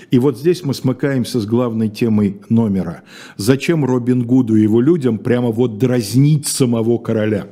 И 0.10 0.20
вот 0.20 0.38
здесь 0.38 0.64
мы 0.64 0.74
смыкаемся 0.74 1.40
с 1.40 1.46
главной 1.46 1.90
темой 1.90 2.42
номера. 2.50 3.04
Зачем 3.36 3.84
Робин 3.84 4.24
Гуду 4.24 4.56
и 4.56 4.62
его 4.62 4.80
людям 4.80 5.18
прямо 5.18 5.50
вот 5.50 5.78
дразнить 5.78 6.48
самого 6.48 6.98
короля? 6.98 7.48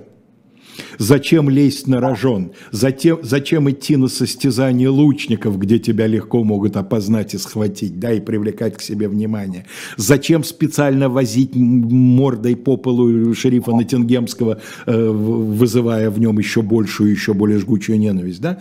Зачем 0.98 1.50
лезть 1.50 1.88
на 1.88 2.00
рожон? 2.00 2.52
Затем, 2.72 3.20
зачем 3.22 3.70
идти 3.70 3.96
на 3.96 4.08
состязание 4.08 4.90
лучников, 4.90 5.58
где 5.58 5.80
тебя 5.80 6.08
легко 6.08 6.44
могут 6.44 6.78
опознать 6.78 7.34
и 7.34 7.38
схватить, 7.38 8.00
да, 8.00 8.14
и 8.14 8.20
привлекать 8.20 8.78
к 8.78 8.82
себе 8.82 9.08
внимание? 9.08 9.66
Зачем 9.98 10.44
специально 10.44 11.10
возить 11.10 11.56
мордой 11.56 12.56
по 12.56 12.78
полу 12.78 13.34
шерифа 13.34 13.72
Натингемского, 13.72 14.62
э, 14.86 15.10
вызывая 15.10 16.10
в 16.10 16.20
нем 16.20 16.38
еще 16.40 16.62
большую, 16.62 17.12
еще 17.12 17.34
более 17.34 17.60
жгучую 17.60 18.00
ненависть, 18.00 18.42
да? 18.42 18.60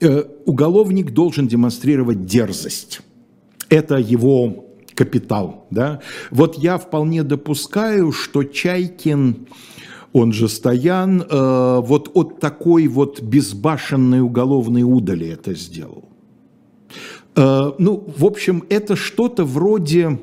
Э, 0.00 0.24
уголовник 0.44 1.12
должен 1.12 1.48
демонстрировать 1.48 2.24
дерзость. 2.24 3.00
Это 3.68 3.96
его 3.96 4.66
капитал, 4.94 5.66
да? 5.70 6.00
Вот 6.30 6.56
я 6.56 6.78
вполне 6.78 7.22
допускаю, 7.22 8.12
что 8.12 8.44
Чайкин 8.44 9.48
он 10.12 10.32
же 10.32 10.48
Стоян, 10.48 11.22
э, 11.22 11.80
вот 11.80 12.10
от 12.14 12.40
такой 12.40 12.86
вот 12.88 13.20
безбашенной 13.20 14.20
уголовной 14.20 14.82
удали 14.82 15.28
это 15.28 15.54
сделал. 15.54 16.08
Э, 17.36 17.72
ну, 17.78 18.04
в 18.16 18.24
общем, 18.24 18.64
это 18.68 18.96
что-то 18.96 19.44
вроде 19.44 20.18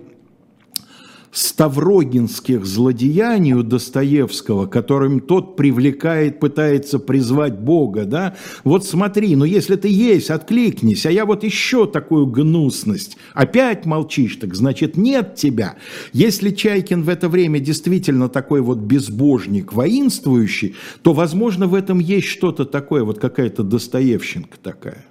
ставрогинских 1.35 2.65
злодеяний 2.65 3.53
у 3.53 3.61
Достоевского, 3.61 4.67
которым 4.67 5.19
тот 5.19 5.57
привлекает, 5.57 6.39
пытается 6.39 6.97
призвать 6.97 7.59
Бога, 7.59 8.05
да, 8.05 8.37
вот 8.63 8.85
смотри, 8.85 9.35
ну 9.35 9.43
если 9.43 9.75
ты 9.75 9.89
есть, 9.89 10.29
откликнись, 10.29 11.05
а 11.05 11.11
я 11.11 11.25
вот 11.25 11.43
еще 11.43 11.87
такую 11.87 12.25
гнусность, 12.27 13.17
опять 13.33 13.85
молчишь, 13.85 14.37
так 14.37 14.55
значит 14.55 14.95
нет 14.95 15.35
тебя. 15.35 15.75
Если 16.13 16.51
Чайкин 16.51 17.03
в 17.03 17.09
это 17.09 17.27
время 17.27 17.59
действительно 17.59 18.29
такой 18.29 18.61
вот 18.61 18.77
безбожник, 18.77 19.73
воинствующий, 19.73 20.75
то, 21.01 21.11
возможно, 21.11 21.67
в 21.67 21.73
этом 21.73 21.99
есть 21.99 22.27
что-то 22.27 22.63
такое, 22.63 23.03
вот 23.03 23.19
какая-то 23.19 23.63
Достоевщинка 23.63 24.57
такая. 24.57 25.05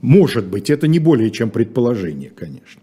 Может 0.00 0.48
быть, 0.48 0.70
это 0.70 0.88
не 0.88 0.98
более 0.98 1.30
чем 1.30 1.50
предположение, 1.50 2.30
конечно. 2.30 2.81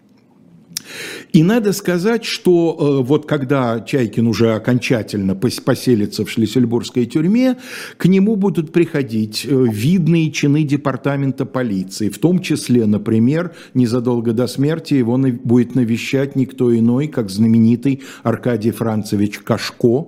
И 1.34 1.44
надо 1.44 1.74
сказать, 1.74 2.26
что 2.26 2.78
э, 2.80 3.04
вот 3.04 3.26
когда 3.26 3.80
Чайкин 3.80 4.28
уже 4.28 4.54
окончательно 4.54 5.36
поселится 5.36 6.26
в 6.26 6.30
Шлиссельбургской 6.30 7.06
тюрьме, 7.06 7.58
к 7.98 8.06
нему 8.06 8.36
будут 8.36 8.72
приходить 8.72 9.46
э, 9.46 9.66
видные 9.72 10.32
чины 10.32 10.64
департамента 10.64 11.46
полиции, 11.46 12.10
в 12.10 12.18
том 12.18 12.40
числе, 12.40 12.86
например, 12.86 13.54
незадолго 13.74 14.34
до 14.34 14.48
смерти 14.48 14.96
его 14.96 15.18
будет 15.18 15.76
навещать 15.76 16.36
никто 16.36 16.76
иной, 16.78 17.08
как 17.08 17.30
знаменитый 17.30 18.02
Аркадий 18.24 18.72
Францевич 18.72 19.40
Кашко, 19.40 20.08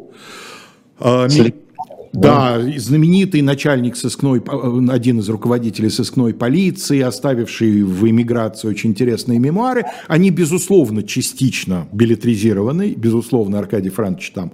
да, 2.14 2.59
знаменитый 2.78 3.41
начальник 3.41 3.95
сыскной, 3.95 4.39
э, 4.39 4.86
один 4.89 5.20
из 5.20 5.30
руководителей 5.30 5.89
сыскной 5.89 6.34
полиции, 6.34 6.99
оставивший 6.99 7.84
в 7.84 8.09
эмиграции 8.09 8.68
очень 8.68 8.89
интересные 8.89 9.39
мемуары, 9.39 9.86
они, 10.07 10.30
безусловно, 10.30 11.03
частично 11.03 11.88
билетризированы, 11.93 12.93
безусловно, 12.97 13.59
Аркадий 13.59 13.89
Францович 13.89 14.32
там, 14.32 14.51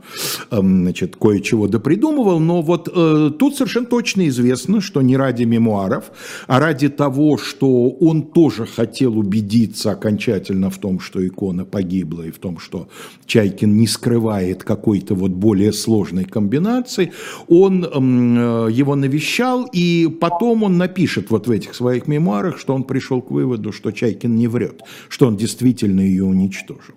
эм, 0.52 0.84
значит, 0.84 1.16
кое-чего 1.16 1.68
допридумывал, 1.68 2.40
но 2.40 2.62
вот 2.62 2.90
э, 2.94 3.32
тут 3.38 3.56
совершенно 3.56 3.88
точно 3.88 4.28
известно, 4.28 4.80
что 4.80 5.02
не 5.02 5.18
ради 5.18 5.44
мемуаров, 5.44 6.12
а 6.48 6.60
ради 6.60 6.90
того, 6.90 7.38
что 7.38 7.90
он 7.90 8.22
тоже 8.24 8.66
хотел 8.68 9.18
убедиться 9.18 9.92
окончательно 9.92 10.70
в 10.70 10.78
том, 10.78 11.00
что 11.00 11.26
икона 11.26 11.66
погибла, 11.66 12.24
и 12.24 12.32
в 12.32 12.38
том, 12.38 12.60
что 12.60 12.88
Чайкин 13.26 13.76
не 13.76 13.88
скрывает 13.88 14.64
какой-то 14.64 15.16
вот 15.16 15.32
более 15.32 15.74
сложной 15.74 16.26
комбинации, 16.26 17.12
он 17.48 17.84
э, 17.84 18.72
его 18.72 18.96
навещал, 18.96 19.68
и 19.72 20.08
потом 20.08 20.64
он 20.64 20.78
напишет 20.78 21.30
вот 21.30 21.48
в 21.48 21.52
этих 21.52 21.76
своих 21.76 22.08
мемуарах, 22.08 22.60
что 22.60 22.74
он 22.74 22.84
пришел 22.84 23.22
к 23.22 23.32
выводу, 23.32 23.72
что 23.72 23.92
Чайкин 23.92 24.36
не 24.36 24.48
врет, 24.48 24.82
что 25.10 25.28
он 25.28 25.38
действительно 25.38 26.02
ее 26.02 26.26
уничтожил. 26.26 26.96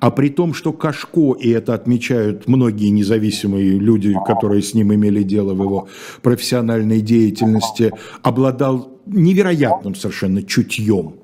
А 0.00 0.10
при 0.10 0.28
том, 0.30 0.54
что 0.54 0.72
Кашко, 0.72 1.34
и 1.38 1.50
это 1.50 1.74
отмечают 1.74 2.48
многие 2.48 2.88
независимые 2.88 3.78
люди, 3.78 4.14
которые 4.26 4.62
с 4.62 4.74
ним 4.74 4.94
имели 4.94 5.22
дело 5.22 5.54
в 5.54 5.62
его 5.62 5.88
профессиональной 6.22 7.00
деятельности, 7.00 7.92
обладал 8.22 9.00
невероятным 9.06 9.94
совершенно 9.94 10.42
чутьем 10.42 11.16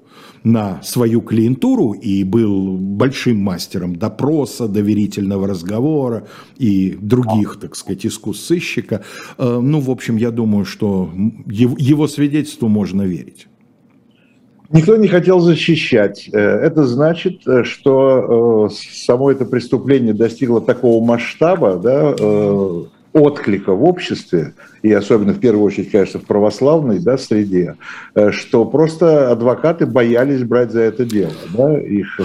на 0.44 0.82
свою 0.82 1.20
клиентуру 1.20 1.92
и 1.92 2.24
был 2.24 2.76
большим 2.76 3.38
мастером 3.38 3.96
допроса, 3.96 4.68
доверительного 4.68 5.46
разговора 5.46 6.26
и 6.58 6.96
других, 7.00 7.58
так 7.60 7.76
сказать, 7.76 8.04
искусств 8.06 8.46
сыщика. 8.46 9.02
Э, 9.38 9.60
ну, 9.62 9.80
в 9.80 9.90
общем, 9.90 10.16
я 10.16 10.30
думаю, 10.30 10.64
что 10.64 11.10
его 11.46 12.08
свидетельству 12.08 12.68
можно 12.68 13.02
верить. 13.02 13.46
Никто 14.70 14.96
не 14.96 15.08
хотел 15.08 15.38
защищать. 15.40 16.28
Э, 16.32 16.38
это 16.38 16.86
значит, 16.86 17.46
э, 17.46 17.62
что 17.62 18.70
само 18.70 19.30
это 19.30 19.44
преступление 19.44 20.14
достигло 20.14 20.60
такого 20.60 21.04
масштаба, 21.04 21.76
да, 21.76 22.14
отклика 23.12 23.72
в 23.72 23.84
обществе, 23.84 24.54
и 24.82 24.92
особенно 24.92 25.32
в 25.32 25.40
первую 25.40 25.64
очередь, 25.64 25.90
конечно, 25.90 26.20
в 26.20 26.24
православной 26.24 26.98
да, 26.98 27.18
среде, 27.18 27.76
э, 28.14 28.30
что 28.30 28.64
просто 28.64 29.30
адвокаты 29.30 29.86
боялись 29.86 30.42
брать 30.42 30.72
за 30.72 30.80
это 30.80 31.04
дело. 31.04 31.32
Да, 31.56 31.78
их... 31.78 32.20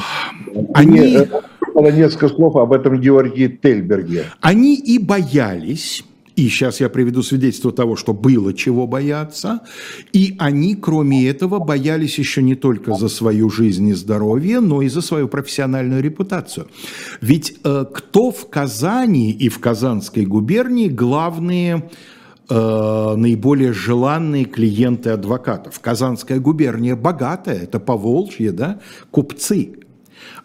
Они... 0.73 0.99
И, 0.99 1.17
э, 1.17 1.91
несколько 1.91 2.29
слов 2.29 2.55
об 2.55 2.73
этом 2.73 2.99
Георгии 2.99 3.47
Тельберге. 3.47 4.25
Они 4.41 4.75
и 4.75 4.97
боялись, 4.97 6.03
и 6.37 6.49
сейчас 6.49 6.79
я 6.79 6.87
приведу 6.87 7.23
свидетельство 7.23 7.71
того, 7.71 7.95
что 7.95 8.13
было 8.13 8.53
чего 8.53 8.85
бояться. 8.85 9.61
И 10.13 10.35
они, 10.37 10.75
кроме 10.75 11.27
этого, 11.27 11.57
боялись 11.57 12.19
еще 12.19 12.43
не 12.43 12.53
только 12.53 12.93
за 12.93 13.09
свою 13.09 13.49
жизнь 13.49 13.87
и 13.87 13.93
здоровье, 13.93 14.59
но 14.59 14.83
и 14.83 14.87
за 14.87 15.01
свою 15.01 15.27
профессиональную 15.27 16.03
репутацию. 16.03 16.67
Ведь 17.21 17.57
э, 17.63 17.85
кто 17.91 18.31
в 18.31 18.49
Казани 18.49 19.31
и 19.31 19.49
в 19.49 19.59
Казанской 19.59 20.27
губернии 20.27 20.89
главные 20.89 21.89
э, 22.49 23.15
наиболее 23.17 23.73
желанные 23.73 24.45
клиенты 24.45 25.09
адвокатов. 25.09 25.79
Казанская 25.79 26.39
губерния 26.39 26.95
богатая, 26.95 27.63
это 27.63 27.79
Поволжье, 27.79 28.51
да, 28.51 28.79
купцы. 29.09 29.86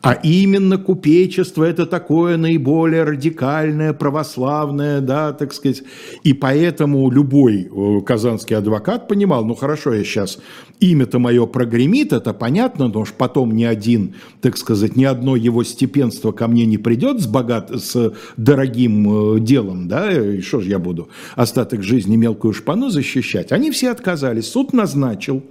А 0.02 0.14
именно 0.14 0.78
купечество– 0.78 1.62
это 1.64 1.86
такое 1.86 2.36
наиболее 2.36 3.04
радикальное, 3.04 3.92
православное, 3.92 5.00
да, 5.00 5.32
так 5.32 5.52
сказать. 5.52 5.84
И 6.24 6.32
поэтому 6.32 7.08
любой 7.08 7.70
э, 7.70 8.00
казанский 8.04 8.56
адвокат 8.56 9.06
понимал, 9.06 9.44
ну 9.44 9.54
хорошо, 9.54 9.94
я 9.94 10.02
сейчас 10.02 10.40
имя-то 10.80 11.20
мое 11.20 11.46
прогремит, 11.46 12.12
это 12.12 12.34
понятно, 12.34 12.88
но 12.88 13.02
уж 13.02 13.12
потом 13.12 13.52
ни 13.52 13.62
один, 13.62 14.16
так 14.40 14.56
сказать, 14.56 14.96
ни 14.96 15.04
одно 15.04 15.36
его 15.36 15.62
степенство 15.62 16.32
ко 16.32 16.48
мне 16.48 16.66
не 16.66 16.78
придет 16.78 17.20
с, 17.20 17.28
богат, 17.28 17.70
с 17.70 18.12
дорогим 18.36 19.36
э, 19.36 19.40
делом, 19.40 19.86
да, 19.86 20.10
и 20.10 20.40
что 20.40 20.60
же 20.60 20.70
я 20.70 20.80
буду 20.80 21.10
остаток 21.36 21.84
жизни 21.84 22.16
мелкую 22.16 22.54
шпану 22.54 22.90
защищать. 22.90 23.52
Они 23.52 23.70
все 23.70 23.92
отказались, 23.92 24.48
суд 24.48 24.72
назначил 24.72 25.44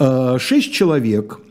э, 0.00 0.38
шесть 0.40 0.72
человек– 0.72 1.38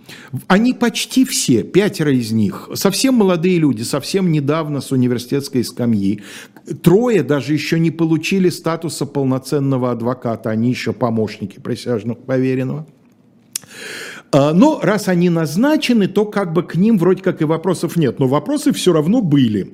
они 0.47 0.73
почти 0.73 1.25
все, 1.25 1.63
пятеро 1.63 2.11
из 2.11 2.31
них, 2.31 2.69
совсем 2.73 3.15
молодые 3.15 3.57
люди, 3.57 3.83
совсем 3.83 4.31
недавно 4.31 4.81
с 4.81 4.91
университетской 4.91 5.63
скамьи. 5.63 6.21
Трое 6.83 7.23
даже 7.23 7.53
еще 7.53 7.79
не 7.79 7.91
получили 7.91 8.49
статуса 8.49 9.05
полноценного 9.05 9.91
адвоката, 9.91 10.49
они 10.49 10.69
еще 10.69 10.93
помощники 10.93 11.59
присяжных 11.59 12.19
поверенного. 12.19 12.87
А, 14.31 14.53
но 14.53 14.79
раз 14.81 15.07
они 15.07 15.29
назначены, 15.29 16.07
то 16.07 16.25
как 16.25 16.53
бы 16.53 16.63
к 16.63 16.75
ним 16.75 16.97
вроде 16.97 17.21
как 17.21 17.41
и 17.41 17.45
вопросов 17.45 17.95
нет. 17.95 18.19
Но 18.19 18.27
вопросы 18.27 18.73
все 18.73 18.93
равно 18.93 19.21
были. 19.21 19.73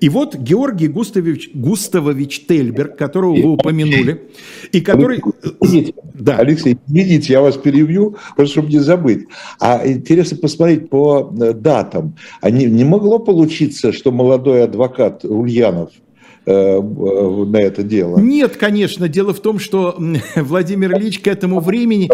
И 0.00 0.08
вот 0.08 0.36
Георгий 0.36 0.88
Густавович, 0.88 1.50
Густавович 1.54 2.46
Тельберг, 2.46 2.96
которого 2.96 3.34
вы 3.34 3.50
упомянули, 3.50 4.30
и 4.72 4.80
который... 4.80 5.20
Извините, 5.60 5.94
да. 6.14 6.36
Алексей, 6.38 6.78
извините, 6.86 7.32
я 7.32 7.40
вас 7.40 7.56
перебью, 7.56 8.16
просто 8.36 8.52
чтобы 8.52 8.68
не 8.68 8.78
забыть. 8.78 9.26
А 9.58 9.82
интересно 9.86 10.36
посмотреть 10.36 10.88
по 10.88 11.32
э, 11.40 11.52
датам. 11.52 12.16
А 12.40 12.50
не, 12.50 12.66
не 12.66 12.84
могло 12.84 13.18
получиться, 13.18 13.92
что 13.92 14.12
молодой 14.12 14.64
адвокат 14.64 15.24
Ульянов 15.24 15.90
э, 15.90 15.92
э, 15.92 16.05
на 16.46 17.56
это 17.56 17.82
дело? 17.82 18.18
Нет, 18.18 18.56
конечно. 18.56 19.08
Дело 19.08 19.34
в 19.34 19.40
том, 19.40 19.58
что 19.58 19.96
Владимир 20.36 20.96
Ильич 20.96 21.20
к 21.20 21.26
этому 21.26 21.60
времени 21.60 22.08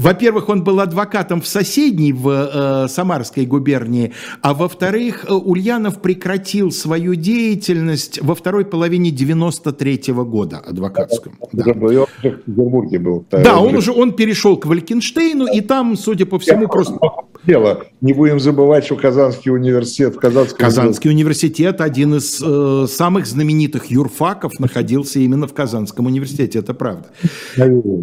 во-первых, 0.00 0.48
он 0.48 0.64
был 0.64 0.80
адвокатом 0.80 1.42
в 1.42 1.46
соседней, 1.46 2.14
в 2.14 2.28
э, 2.30 2.88
Самарской 2.88 3.44
губернии, 3.44 4.14
а 4.40 4.54
во-вторых, 4.54 5.26
э, 5.28 5.34
Ульянов 5.34 6.00
прекратил 6.00 6.70
свою 6.70 7.14
деятельность 7.14 8.18
во 8.22 8.34
второй 8.34 8.64
половине 8.64 9.10
93 9.10 10.12
-го 10.12 10.24
года 10.24 10.56
адвокатскую. 10.56 11.34
Да, 11.52 11.64
да. 11.64 11.72
в 11.74 12.22
Петербурге 12.22 12.98
был. 12.98 13.26
Да, 13.30 13.60
он 13.60 13.76
уже 13.76 13.92
он 13.92 14.12
перешел 14.12 14.56
к 14.56 14.64
Валькенштейну, 14.64 15.46
и 15.52 15.60
там, 15.60 15.96
судя 15.96 16.24
по 16.24 16.38
всему, 16.38 16.66
просто 16.68 16.98
дело. 17.44 17.84
Не 18.00 18.12
будем 18.12 18.40
забывать, 18.40 18.84
что 18.84 18.96
Казанский 18.96 19.50
университет... 19.50 20.16
Казанский, 20.16 20.58
Казанский 20.58 21.10
университет, 21.10 21.80
один 21.80 22.14
из 22.14 22.40
э, 22.42 22.86
самых 22.88 23.26
знаменитых 23.26 23.86
юрфаков, 23.86 24.58
находился 24.58 25.18
именно 25.18 25.46
в 25.46 25.54
Казанском 25.54 26.06
университете, 26.06 26.58
это 26.58 26.74
правда. 26.74 27.08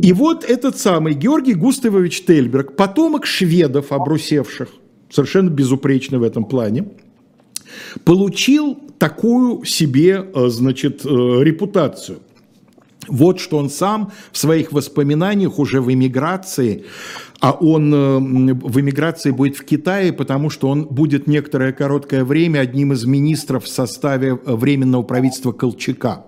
И 0.02 0.14
вот 0.14 0.44
этот 0.44 0.78
самый 0.78 1.14
Георгий 1.14 1.54
Густавович 1.54 2.26
Тельберг, 2.26 2.76
потомок 2.76 3.26
шведов, 3.26 3.92
обрусевших, 3.92 4.70
совершенно 5.10 5.50
безупречный 5.50 6.20
в 6.20 6.24
этом 6.24 6.46
плане, 6.46 6.90
получил 8.04 8.78
такую 8.98 9.64
себе, 9.66 10.26
э, 10.34 10.48
значит, 10.48 11.06
э, 11.06 11.10
репутацию. 11.10 12.20
Вот 13.08 13.40
что 13.40 13.58
он 13.58 13.70
сам 13.70 14.12
в 14.32 14.38
своих 14.38 14.72
воспоминаниях 14.72 15.60
уже 15.60 15.82
в 15.82 15.92
эмиграции, 15.92 16.86
а 17.40 17.52
он 17.52 17.94
э, 17.94 18.18
в 18.54 18.80
эмиграции 18.80 19.32
будет 19.32 19.58
в 19.58 19.64
Китае, 19.64 20.12
потому 20.12 20.50
что 20.50 20.70
он 20.70 20.86
будет 20.86 21.28
некоторое 21.28 21.72
короткое 21.72 22.24
время 22.24 22.60
одним 22.60 22.94
из 22.94 23.06
министров 23.06 23.66
в 23.66 23.68
составе 23.68 24.30
э, 24.30 24.56
Временного 24.56 25.04
правительства 25.04 25.52
Колчака. 25.52 26.26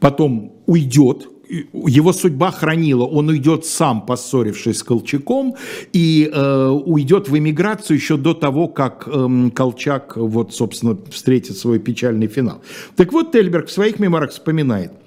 Потом 0.00 0.52
уйдет, 0.66 1.28
его 1.48 2.12
судьба 2.12 2.50
хранила, 2.50 3.04
он 3.04 3.28
уйдет 3.28 3.64
сам, 3.64 4.04
поссорившись 4.04 4.78
с 4.78 4.82
Колчаком, 4.82 5.54
и 5.92 6.28
э, 6.32 6.68
уйдет 6.68 7.28
в 7.28 7.38
эмиграцию 7.38 7.96
еще 7.96 8.16
до 8.16 8.34
того, 8.34 8.68
как 8.68 9.06
э, 9.06 9.50
Колчак, 9.54 10.16
вот, 10.16 10.54
собственно, 10.54 10.98
встретит 11.10 11.56
свой 11.56 11.78
печальный 11.78 12.26
финал. 12.26 12.62
Так 12.96 13.12
вот, 13.12 13.32
Тельберг 13.32 13.68
в 13.68 13.72
своих 13.72 13.98
мемуарах 14.00 14.32
вспоминает– 14.32 14.92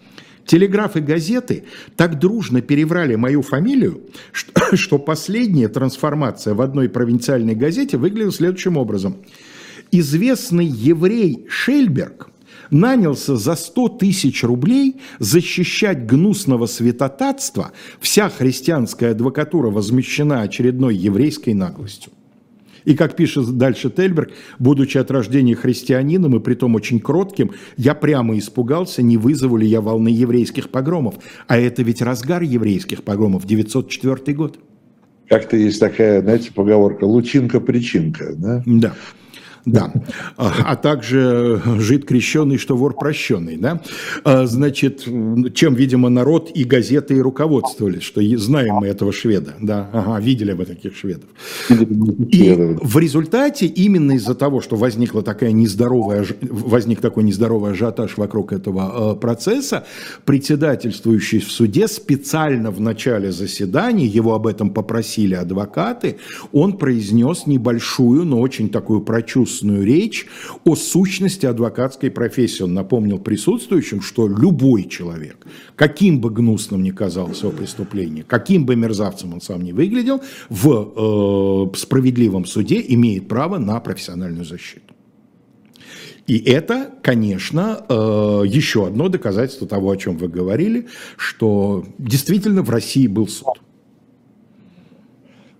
Телеграф 0.49 0.95
и 0.95 0.99
газеты 0.99 1.65
так 1.95 2.17
дружно 2.17 2.63
переврали 2.63 3.13
мою 3.13 3.43
фамилию, 3.43 4.01
что, 4.31 4.51
что 4.75 4.97
последняя 4.97 5.67
трансформация 5.67 6.55
в 6.55 6.61
одной 6.61 6.89
провинциальной 6.89 7.53
газете 7.53 7.97
выглядела 7.97 8.31
следующим 8.31 8.75
образом. 8.75 9.17
Известный 9.91 10.65
еврей 10.65 11.45
Шельберг 11.47 12.31
нанялся 12.71 13.37
за 13.37 13.53
100 13.53 13.89
тысяч 13.99 14.43
рублей 14.43 14.99
защищать 15.19 16.07
гнусного 16.07 16.65
святотатства, 16.65 17.71
вся 17.99 18.27
христианская 18.29 19.11
адвокатура 19.11 19.69
возмещена 19.69 20.41
очередной 20.41 20.95
еврейской 20.95 21.53
наглостью. 21.53 22.11
И 22.89 22.95
как 22.95 23.15
пишет 23.15 23.55
дальше 23.55 23.91
Тельберг, 23.91 24.31
будучи 24.57 24.97
от 24.97 25.11
рождения 25.11 25.53
христианином 25.53 26.35
и 26.35 26.39
притом 26.39 26.73
очень 26.73 26.99
кротким, 26.99 27.51
я 27.77 27.93
прямо 27.93 28.35
испугался, 28.35 29.03
не 29.03 29.15
вызову 29.15 29.57
ли 29.57 29.67
я 29.67 29.79
волны 29.79 30.07
еврейских 30.07 30.69
погромов. 30.69 31.19
А 31.47 31.59
это 31.59 31.83
ведь 31.83 32.01
разгар 32.01 32.41
еврейских 32.41 33.03
погромов, 33.03 33.45
904 33.45 34.35
год. 34.35 34.57
Как-то 35.27 35.55
есть 35.55 35.79
такая, 35.79 36.23
знаете, 36.23 36.51
поговорка 36.51 37.03
«лучинка-причинка». 37.03 38.33
Да? 38.35 38.63
да. 38.65 38.93
Да, 39.65 39.91
а, 40.37 40.53
а 40.65 40.75
также 40.75 41.61
жид 41.77 42.05
крещенный, 42.05 42.57
что 42.57 42.77
вор 42.77 42.95
прощенный, 42.95 43.57
да. 43.57 43.81
А, 44.23 44.45
значит, 44.45 45.03
чем, 45.53 45.75
видимо, 45.75 46.09
народ 46.09 46.51
и 46.53 46.63
газеты 46.63 47.15
и 47.15 47.21
руководствовались, 47.21 48.03
что 48.03 48.21
знаем 48.37 48.75
мы 48.75 48.87
этого 48.87 49.11
шведа, 49.11 49.55
да, 49.59 49.89
ага, 49.91 50.19
видели 50.19 50.53
мы 50.53 50.65
таких 50.65 50.95
шведов. 50.95 51.29
И 51.69 52.77
в 52.81 52.97
результате 52.97 53.65
именно 53.65 54.13
из-за 54.13 54.35
того, 54.35 54.61
что 54.61 54.75
возникла 54.75 55.23
такая 55.23 55.51
нездоровая, 55.51 56.25
возник 56.41 57.01
такой 57.01 57.23
нездоровый 57.23 57.73
ажиотаж 57.73 58.17
вокруг 58.17 58.53
этого 58.53 59.13
э, 59.13 59.19
процесса, 59.19 59.85
председательствующий 60.25 61.39
в 61.39 61.51
суде 61.51 61.87
специально 61.87 62.71
в 62.71 62.79
начале 62.79 63.31
заседания, 63.31 64.05
его 64.05 64.33
об 64.33 64.47
этом 64.47 64.69
попросили 64.69 65.35
адвокаты, 65.35 66.17
он 66.51 66.77
произнес 66.77 67.45
небольшую, 67.45 68.25
но 68.25 68.39
очень 68.39 68.69
такую 68.69 69.01
прочувствованную 69.01 69.48
устную 69.49 69.83
речь 69.85 70.27
о 70.63 70.75
сущности 70.75 71.45
адвокатской 71.45 72.11
профессии. 72.11 72.63
Он 72.63 72.73
напомнил 72.73 73.19
присутствующим, 73.19 74.01
что 74.01 74.27
любой 74.27 74.87
человек, 74.87 75.45
каким 75.75 76.19
бы 76.19 76.29
гнусным 76.29 76.83
ни 76.83 76.91
казался 76.91 77.47
его 77.47 77.57
преступление, 77.57 78.23
каким 78.23 78.65
бы 78.65 78.75
мерзавцем 78.75 79.33
он 79.33 79.41
сам 79.41 79.61
не 79.61 79.73
выглядел, 79.73 80.21
в 80.49 81.71
э, 81.73 81.77
справедливом 81.77 82.45
суде 82.45 82.83
имеет 82.89 83.27
право 83.27 83.57
на 83.57 83.79
профессиональную 83.79 84.45
защиту. 84.45 84.93
И 86.27 86.37
это, 86.37 86.91
конечно, 87.01 87.83
э, 87.89 87.93
еще 88.45 88.85
одно 88.85 89.09
доказательство 89.09 89.67
того, 89.67 89.89
о 89.89 89.97
чем 89.97 90.17
вы 90.17 90.27
говорили, 90.27 90.87
что 91.17 91.83
действительно 91.97 92.61
в 92.61 92.69
России 92.69 93.07
был 93.07 93.27
суд. 93.27 93.59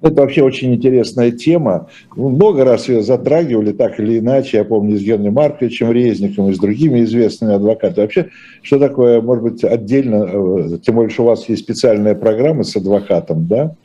Это 0.02 0.22
вообще 0.22 0.44
очень 0.44 0.74
интересная 0.74 1.32
тема. 1.32 1.90
Много 2.16 2.64
раз 2.64 2.88
ее 2.88 3.04
затрагивали, 3.04 3.74
так 3.74 4.00
или 4.00 4.20
иначе. 4.20 4.58
Я 4.58 4.64
помню 4.64 4.98
с 4.98 5.02
Георгием 5.02 5.34
Марковичем 5.34 5.92
Резником 5.92 6.50
и 6.50 6.54
с 6.54 6.58
другими 6.58 7.04
известными 7.04 7.54
адвокатами. 7.54 8.06
Вообще, 8.06 8.30
что 8.62 8.80
такое, 8.80 9.22
может 9.22 9.44
быть, 9.44 9.64
отдельно, 9.64 10.26
э, 10.74 10.78
тем 10.82 10.96
более, 10.96 11.10
что 11.10 11.24
у 11.24 11.28
вас 11.28 11.50
есть 11.50 11.64
специальная 11.64 12.16
программа 12.16 12.64
с 12.64 12.78
адвокатом, 12.78 13.48
да? 13.48 13.76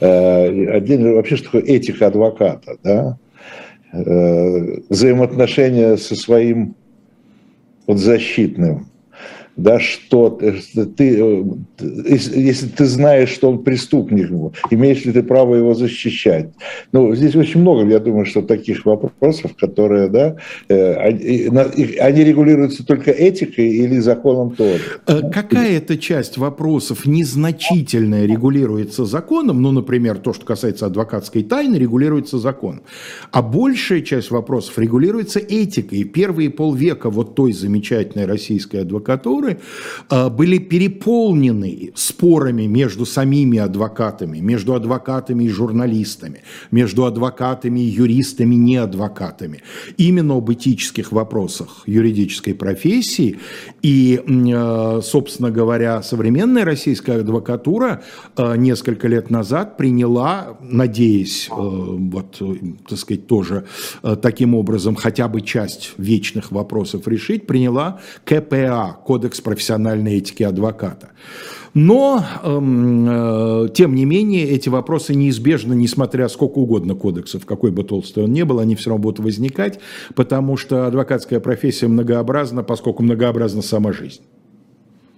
Э, 0.00 0.76
отдельно 0.76 1.14
вообще, 1.14 1.36
что 1.36 1.46
такое 1.46 1.62
этика 1.62 2.08
адвоката, 2.08 2.76
да? 2.82 3.18
Э, 3.92 4.78
взаимоотношения 4.88 5.96
со 5.96 6.16
своим 6.16 6.74
вот 7.86 7.98
защитным 7.98 8.89
да, 9.62 9.78
что 9.78 10.30
ты, 10.96 11.20
э, 11.20 11.44
если 11.80 12.66
ты 12.66 12.86
знаешь, 12.86 13.30
что 13.30 13.50
он 13.50 13.62
преступник, 13.62 14.30
имеешь 14.70 15.04
ли 15.04 15.12
ты 15.12 15.22
право 15.22 15.54
его 15.54 15.74
защищать? 15.74 16.50
Ну, 16.92 17.14
здесь 17.14 17.36
очень 17.36 17.60
много, 17.60 17.86
я 17.86 17.98
думаю, 17.98 18.26
что 18.26 18.42
таких 18.42 18.86
вопросов, 18.86 19.52
которые, 19.58 20.08
да, 20.08 20.36
э, 20.68 20.94
они 22.00 22.24
регулируются 22.24 22.86
только 22.86 23.10
этикой 23.10 23.68
или 23.68 23.98
законом 23.98 24.50
тоже. 24.50 24.80
Э, 25.06 25.30
какая-то 25.30 25.98
часть 25.98 26.38
вопросов 26.38 27.06
незначительная 27.06 28.26
регулируется 28.26 29.04
законом, 29.04 29.62
ну, 29.62 29.72
например, 29.72 30.18
то, 30.18 30.32
что 30.32 30.46
касается 30.46 30.86
адвокатской 30.86 31.42
тайны, 31.42 31.76
регулируется 31.76 32.38
законом, 32.38 32.82
а 33.30 33.42
большая 33.42 34.00
часть 34.00 34.30
вопросов 34.30 34.78
регулируется 34.78 35.38
этикой. 35.38 36.04
Первые 36.04 36.50
полвека 36.50 37.10
вот 37.10 37.34
той 37.34 37.52
замечательной 37.52 38.26
российской 38.26 38.82
адвокатуры 38.82 39.49
прокуроры 39.50 39.58
а, 40.08 40.28
были 40.28 40.58
переполнены 40.58 41.92
спорами 41.94 42.66
между 42.66 43.06
самими 43.06 43.58
адвокатами, 43.58 44.38
между 44.38 44.74
адвокатами 44.74 45.44
и 45.44 45.48
журналистами, 45.48 46.42
между 46.70 47.04
адвокатами 47.04 47.80
и 47.80 47.84
юристами, 47.84 48.54
не 48.54 48.76
адвокатами, 48.76 49.62
именно 49.96 50.36
об 50.36 50.50
этических 50.52 51.12
вопросах 51.12 51.82
юридической 51.86 52.54
профессии. 52.54 53.38
И, 53.82 54.20
а, 54.54 55.00
собственно 55.02 55.50
говоря, 55.50 56.02
современная 56.02 56.64
российская 56.64 57.20
адвокатура 57.20 58.02
а, 58.36 58.56
несколько 58.56 59.08
лет 59.08 59.30
назад 59.30 59.76
приняла, 59.76 60.58
надеясь, 60.60 61.48
вот, 61.50 62.42
так 62.88 62.98
сказать, 62.98 63.26
тоже 63.26 63.64
таким 64.22 64.54
образом 64.54 64.94
хотя 64.94 65.28
бы 65.28 65.40
часть 65.40 65.92
вечных 65.96 66.52
вопросов 66.52 67.06
решить, 67.08 67.46
приняла 67.46 68.00
КПА, 68.24 68.98
Кодекс 69.04 69.39
профессиональной 69.40 70.18
этики 70.18 70.42
адвоката. 70.42 71.10
Но, 71.72 72.24
эм, 72.42 73.06
э, 73.08 73.68
тем 73.72 73.94
не 73.94 74.04
менее, 74.04 74.48
эти 74.48 74.68
вопросы 74.68 75.14
неизбежно, 75.14 75.72
несмотря 75.72 76.28
сколько 76.28 76.58
угодно 76.58 76.94
кодексов, 76.94 77.46
какой 77.46 77.70
бы 77.70 77.84
толстый 77.84 78.24
он 78.24 78.32
ни 78.32 78.42
был, 78.42 78.58
они 78.58 78.74
все 78.74 78.90
равно 78.90 79.04
будут 79.04 79.20
возникать, 79.20 79.78
потому 80.16 80.56
что 80.56 80.86
адвокатская 80.86 81.38
профессия 81.38 81.86
многообразна, 81.86 82.64
поскольку 82.64 83.04
многообразна 83.04 83.62
сама 83.62 83.92
жизнь. 83.92 84.22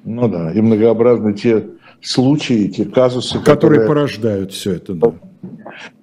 Ну 0.04 0.28
да, 0.28 0.52
и 0.52 0.60
многообразны 0.60 1.32
те 1.32 1.64
случаи, 2.02 2.66
те 2.68 2.84
казусы, 2.84 3.38
которые, 3.38 3.54
которые 3.54 3.86
порождают 3.86 4.52
все 4.52 4.72
это. 4.72 4.94
Да 4.94 5.14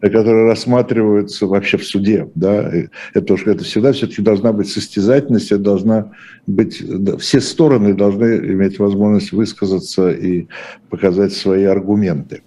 которые 0.02 0.46
рассматриваются 0.46 1.48
вообще 1.48 1.78
в 1.78 1.86
суде. 1.86 2.30
Да? 2.36 2.72
Это, 3.14 3.36
это 3.46 3.64
всегда 3.64 3.92
все-таки 3.92 4.22
должна 4.22 4.54
быть 4.54 4.70
состязательность, 4.70 5.52
это 5.52 5.62
должна 5.62 6.12
быть, 6.48 6.84
все 7.20 7.42
стороны 7.42 7.94
должны 7.94 8.38
иметь 8.38 8.80
возможность 8.80 9.32
высказаться 9.32 10.10
и 10.10 10.48
показать 10.90 11.34
свои 11.34 11.64
аргументы. 11.66 12.42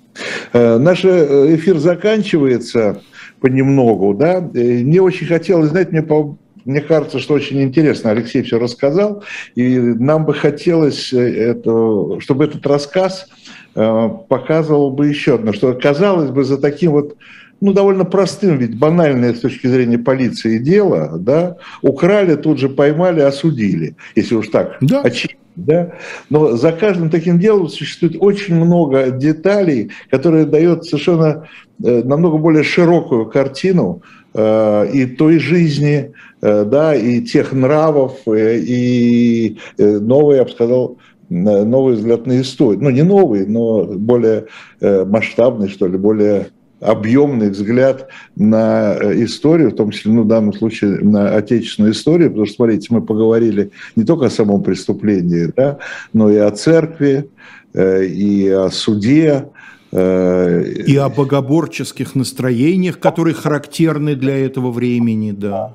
Э, 0.52 0.78
наш 0.78 1.04
э, 1.04 1.54
эфир 1.56 1.78
заканчивается 1.78 3.02
понемногу, 3.40 4.14
да, 4.14 4.40
мне 4.40 5.02
очень 5.02 5.26
хотелось, 5.26 5.70
знаете, 5.70 5.90
мне 5.90 6.02
по, 6.02 6.38
мне 6.64 6.80
кажется, 6.80 7.18
что 7.18 7.34
очень 7.34 7.60
интересно. 7.62 8.10
Алексей 8.10 8.42
все 8.42 8.58
рассказал, 8.58 9.24
и 9.54 9.78
нам 9.78 10.24
бы 10.24 10.34
хотелось, 10.34 11.12
э, 11.12 11.18
это, 11.18 12.20
чтобы 12.20 12.44
этот 12.44 12.66
рассказ 12.66 13.28
показывал 13.74 14.90
бы 14.90 15.08
еще 15.08 15.36
одно, 15.36 15.52
что 15.52 15.72
казалось 15.74 16.30
бы 16.30 16.44
за 16.44 16.58
таким 16.58 16.92
вот 16.92 17.16
ну, 17.62 17.72
довольно 17.72 18.04
простым, 18.04 18.58
ведь 18.58 18.76
банальное 18.76 19.32
с 19.32 19.40
точки 19.40 19.68
зрения 19.68 19.96
полиции 19.96 20.58
дело, 20.58 21.16
да, 21.16 21.58
украли, 21.80 22.34
тут 22.34 22.58
же 22.58 22.68
поймали, 22.68 23.20
осудили, 23.20 23.94
если 24.16 24.34
уж 24.34 24.48
так 24.48 24.78
да. 24.80 25.02
очевидно. 25.02 25.38
Да? 25.54 25.92
Но 26.28 26.56
за 26.56 26.72
каждым 26.72 27.08
таким 27.08 27.38
делом 27.38 27.68
существует 27.68 28.16
очень 28.18 28.56
много 28.56 29.10
деталей, 29.10 29.90
которые 30.10 30.46
дают 30.46 30.86
совершенно 30.86 31.46
э, 31.84 32.02
намного 32.02 32.38
более 32.38 32.64
широкую 32.64 33.26
картину 33.26 34.02
э, 34.34 34.90
и 34.92 35.06
той 35.06 35.38
жизни, 35.38 36.12
э, 36.40 36.64
да, 36.64 36.96
и 36.96 37.20
тех 37.20 37.52
нравов, 37.52 38.20
э, 38.26 38.58
и 38.58 39.58
э, 39.76 39.98
новой, 39.98 40.36
я 40.38 40.44
бы 40.44 40.50
сказал, 40.50 40.96
новый 41.32 41.94
взгляд 41.94 42.26
на 42.26 42.40
историю. 42.40 42.82
Ну, 42.82 42.90
не 42.90 43.02
новый, 43.02 43.46
но 43.46 43.84
более 43.84 44.46
э, 44.80 45.04
масштабный, 45.04 45.68
что 45.68 45.86
ли, 45.86 45.96
более 45.96 46.48
объемный 46.80 47.50
взгляд 47.50 48.08
на 48.36 48.94
э, 48.94 49.24
историю, 49.24 49.70
в 49.70 49.76
том 49.76 49.90
числе, 49.90 50.12
ну, 50.12 50.22
в 50.22 50.28
данном 50.28 50.52
случае, 50.52 50.98
на 51.00 51.34
отечественную 51.36 51.92
историю, 51.92 52.30
потому 52.30 52.46
что, 52.46 52.56
смотрите, 52.56 52.88
мы 52.90 53.02
поговорили 53.02 53.70
не 53.96 54.04
только 54.04 54.26
о 54.26 54.30
самом 54.30 54.62
преступлении, 54.62 55.52
да, 55.56 55.78
но 56.12 56.30
и 56.30 56.36
о 56.36 56.50
церкви, 56.50 57.30
э, 57.72 58.04
и 58.04 58.48
о 58.48 58.70
суде, 58.70 59.46
и 59.94 60.96
о 60.96 61.10
богоборческих 61.10 62.14
настроениях, 62.14 62.98
которые 62.98 63.34
характерны 63.34 64.14
для 64.14 64.38
этого 64.38 64.70
времени, 64.70 65.32
да. 65.32 65.74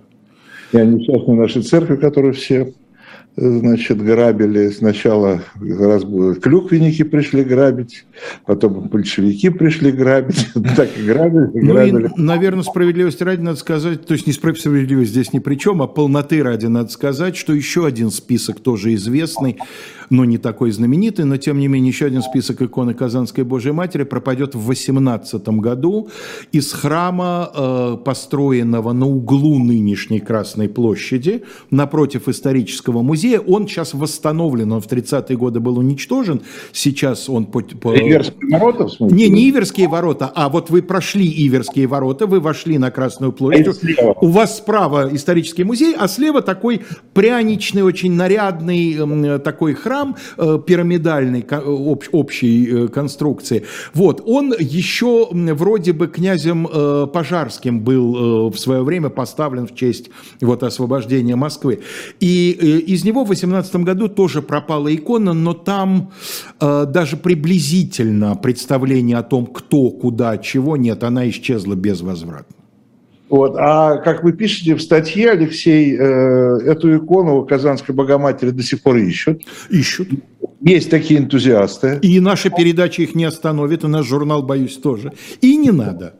И 0.71 0.77
о 0.77 0.85
несчастной 0.85 1.35
нашей 1.35 1.61
церкви, 1.61 1.97
которую 1.97 2.33
все 2.33 2.73
значит, 3.37 4.03
грабили. 4.03 4.69
Сначала 4.69 5.43
раз 5.61 6.03
клюквенники 6.41 7.03
пришли 7.03 7.43
грабить, 7.43 8.05
потом 8.45 8.89
большевики 8.89 9.49
пришли 9.49 9.91
грабить. 9.91 10.47
Так 10.75 10.89
и 10.97 11.03
грабили, 11.03 11.45
грабили. 11.53 11.91
Ну 11.93 11.99
и, 11.99 12.21
наверное, 12.21 12.63
справедливости 12.63 13.23
ради 13.23 13.41
надо 13.41 13.57
сказать, 13.57 14.05
то 14.05 14.13
есть 14.13 14.27
не 14.27 14.33
справедливость 14.33 15.11
здесь 15.11 15.33
ни 15.33 15.39
при 15.39 15.55
чем, 15.55 15.81
а 15.81 15.87
полноты 15.87 16.43
ради 16.43 16.65
надо 16.65 16.89
сказать, 16.89 17.35
что 17.35 17.53
еще 17.53 17.85
один 17.85 18.11
список 18.11 18.59
тоже 18.59 18.93
известный, 18.95 19.57
но 20.09 20.25
не 20.25 20.37
такой 20.37 20.71
знаменитый, 20.71 21.25
но 21.25 21.37
тем 21.37 21.59
не 21.59 21.67
менее 21.67 21.89
еще 21.89 22.05
один 22.05 22.21
список 22.21 22.61
иконы 22.61 22.93
Казанской 22.93 23.43
Божьей 23.43 23.73
Матери 23.73 24.03
пропадет 24.03 24.55
в 24.55 24.65
18 24.65 25.47
году 25.49 26.09
из 26.51 26.71
храма, 26.71 27.51
э, 27.53 27.97
построенного 28.03 28.93
на 28.93 29.05
углу 29.05 29.59
нынешней 29.59 30.19
Красной 30.19 30.69
площади, 30.69 31.43
напротив 31.71 32.27
исторического 32.27 33.01
музея, 33.01 33.39
он 33.39 33.67
сейчас 33.67 33.93
восстановлен, 33.93 34.71
он 34.71 34.81
в 34.81 34.87
30-е 34.87 35.37
годы 35.37 35.59
был 35.59 35.77
уничтожен, 35.77 36.41
сейчас 36.71 37.29
он 37.29 37.45
по... 37.45 37.61
по... 37.61 37.95
Иверские 37.95 38.49
ворота, 38.51 38.85
в 38.85 38.91
смысле? 38.91 39.17
Не, 39.17 39.29
не 39.29 39.49
Иверские 39.49 39.87
ворота, 39.87 40.31
а 40.33 40.49
вот 40.49 40.69
вы 40.69 40.81
прошли 40.81 41.25
Иверские 41.25 41.87
ворота, 41.87 42.27
вы 42.27 42.39
вошли 42.39 42.77
на 42.77 42.91
Красную 42.91 43.31
площадь, 43.31 43.75
слева. 43.75 44.15
у 44.21 44.27
вас 44.27 44.57
справа 44.57 45.09
исторический 45.11 45.63
музей, 45.63 45.95
а 45.97 46.07
слева 46.07 46.41
такой 46.41 46.81
пряничный, 47.13 47.83
очень 47.83 48.13
нарядный 48.13 49.39
такой 49.39 49.73
храм 49.73 49.96
э, 50.37 50.59
пирамидальной 50.65 51.41
общ- 51.41 52.09
общей 52.11 52.67
э, 52.67 52.87
конструкции. 52.87 53.63
Вот, 53.93 54.21
он 54.25 54.53
еще 54.59 55.29
вроде 55.31 55.93
бы 55.93 56.07
князем 56.07 56.67
э, 56.67 57.07
Пожарским 57.11 57.79
был 57.81 58.47
э, 58.47 58.51
в 58.51 58.57
свое 58.57 58.83
время 58.83 59.09
поставлен 59.09 59.67
в 59.67 59.75
честь 59.75 60.09
вот 60.41 60.63
освобождения 60.63 61.35
Москвы. 61.35 61.79
И 62.19 62.57
э, 62.59 62.65
из 62.91 63.03
него 63.03 63.23
в 63.23 63.29
18 63.29 63.75
году 63.77 64.07
тоже 64.07 64.41
пропала 64.41 64.93
икона, 64.93 65.33
но 65.33 65.53
там 65.53 66.11
э, 66.59 66.85
даже 66.87 67.17
приблизительно 67.17 68.35
представление 68.35 69.17
о 69.17 69.23
том, 69.23 69.45
кто, 69.45 69.89
куда, 69.89 70.37
чего 70.37 70.77
нет, 70.77 71.03
она 71.03 71.29
исчезла 71.29 71.75
безвозвратно. 71.75 72.56
Вот. 73.29 73.55
А 73.57 73.97
как 73.97 74.23
вы 74.23 74.33
пишете 74.33 74.75
в 74.75 74.81
статье, 74.81 75.31
Алексей, 75.31 75.95
э, 75.95 76.59
эту 76.65 76.97
икону 76.97 77.45
Казанской 77.45 77.93
Богоматери 77.93 78.51
до 78.51 78.63
сих 78.63 78.81
пор 78.81 78.97
ищут. 78.97 79.41
Ищут. 79.69 80.09
Есть 80.61 80.89
такие 80.89 81.19
энтузиасты. 81.19 81.99
И 82.01 82.19
наша 82.19 82.49
передача 82.49 83.01
их 83.01 83.15
не 83.15 83.25
остановит, 83.25 83.83
и 83.83 83.87
наш 83.87 84.05
журнал, 84.05 84.43
боюсь, 84.43 84.77
тоже. 84.77 85.11
И 85.41 85.57
не 85.57 85.71
надо. 85.71 86.15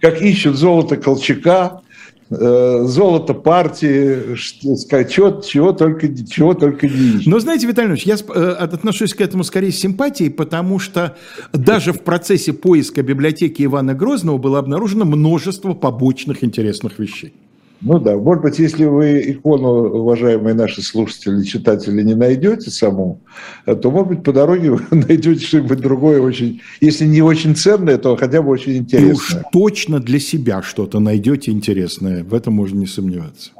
Как 0.00 0.20
ищут 0.22 0.56
золото 0.56 0.96
Колчака, 0.96 1.82
золото 2.28 3.34
партии, 3.34 4.36
чего, 4.36 5.40
чего, 5.40 5.72
только, 5.72 6.08
чего 6.24 6.54
только 6.54 6.88
не 6.88 7.18
ищут. 7.18 7.26
Но 7.26 7.38
знаете, 7.38 7.66
Виталий 7.68 7.86
Иванович, 7.86 8.06
я 8.06 8.16
э, 8.16 8.50
отношусь 8.50 9.14
к 9.14 9.20
этому 9.20 9.44
скорее 9.44 9.70
с 9.70 9.78
симпатией, 9.78 10.30
потому 10.30 10.78
что 10.80 11.16
даже 11.52 11.92
в 11.92 12.00
процессе 12.00 12.52
поиска 12.52 13.02
библиотеки 13.02 13.62
Ивана 13.62 13.94
Грозного 13.94 14.38
было 14.38 14.58
обнаружено 14.58 15.04
множество 15.04 15.74
побочных 15.74 16.42
интересных 16.42 16.98
вещей. 16.98 17.32
Ну 17.80 17.98
да, 17.98 18.16
может 18.16 18.42
быть, 18.42 18.58
если 18.58 18.84
вы 18.84 19.22
икону, 19.32 19.68
уважаемые 20.00 20.54
наши 20.54 20.82
слушатели, 20.82 21.42
читатели, 21.42 22.02
не 22.02 22.14
найдете 22.14 22.70
саму, 22.70 23.20
то, 23.64 23.90
может 23.90 24.08
быть, 24.08 24.22
по 24.22 24.32
дороге 24.32 24.70
вы 24.72 24.82
найдете 24.90 25.44
что-нибудь 25.44 25.80
другое 25.80 26.20
очень, 26.20 26.62
если 26.80 27.04
не 27.04 27.22
очень 27.22 27.54
ценное, 27.54 27.98
то 27.98 28.16
хотя 28.16 28.42
бы 28.42 28.48
очень 28.50 28.72
И 28.72 28.76
уж 28.76 28.82
интересное. 28.82 29.44
точно 29.52 30.00
для 30.00 30.18
себя 30.18 30.62
что-то 30.62 31.00
найдете 31.00 31.50
интересное, 31.50 32.24
в 32.24 32.34
этом 32.34 32.54
можно 32.54 32.78
не 32.78 32.86
сомневаться. 32.86 33.50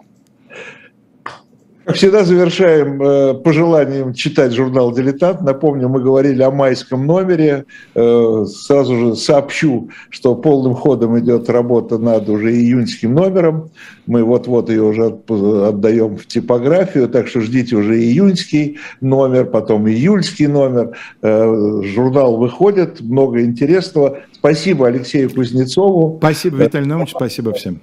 Как 1.87 1.95
всегда, 1.95 2.25
завершаем 2.25 3.01
э, 3.01 3.35
пожеланием 3.35 4.13
читать 4.13 4.53
журнал 4.53 4.93
«Дилетант». 4.93 5.43
Напомню, 5.43 5.89
мы 5.89 6.01
говорили 6.01 6.43
о 6.43 6.51
майском 6.51 7.07
номере. 7.07 7.65
Э, 7.95 8.45
сразу 8.45 8.97
же 8.97 9.15
сообщу, 9.15 9.91
что 10.11 10.35
полным 10.35 10.75
ходом 10.75 11.17
идет 11.17 11.49
работа 11.49 11.99
над 11.99 12.29
уже 12.29 12.53
июньским 12.53 13.15
номером. 13.15 13.71
Мы 14.07 14.25
вот-вот 14.25 14.69
ее 14.69 14.83
уже 14.83 15.17
отдаем 15.69 16.17
в 16.17 16.27
типографию, 16.27 17.09
так 17.09 17.29
что 17.29 17.41
ждите 17.41 17.77
уже 17.77 17.97
июньский 17.97 18.79
номер, 19.01 19.45
потом 19.45 19.87
июльский 19.87 20.49
номер. 20.49 20.97
Э, 21.23 21.83
журнал 21.85 22.37
выходит, 22.37 23.01
много 23.01 23.45
интересного. 23.45 24.23
Спасибо 24.33 24.89
Алексею 24.89 25.31
Кузнецову. 25.33 26.17
Спасибо, 26.19 26.65
Виталий 26.65 26.89
Наумович, 26.89 27.13
спасибо 27.13 27.53
всем. 27.53 27.81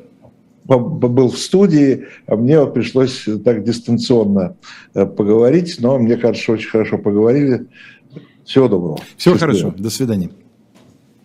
Был 0.65 1.29
в 1.29 1.37
студии, 1.37 2.05
а 2.27 2.35
мне 2.35 2.59
вот 2.59 2.73
пришлось 2.73 3.27
так 3.43 3.63
дистанционно 3.63 4.55
э, 4.93 5.05
поговорить, 5.05 5.77
но 5.79 5.97
мне 5.97 6.17
кажется, 6.17 6.51
очень 6.51 6.69
хорошо 6.69 6.97
поговорили. 6.97 7.67
Всего 8.45 8.67
доброго. 8.67 8.99
Всего 9.17 9.35
Счастливо. 9.35 9.61
хорошо, 9.61 9.73
до 9.77 9.89
свидания. 9.89 10.29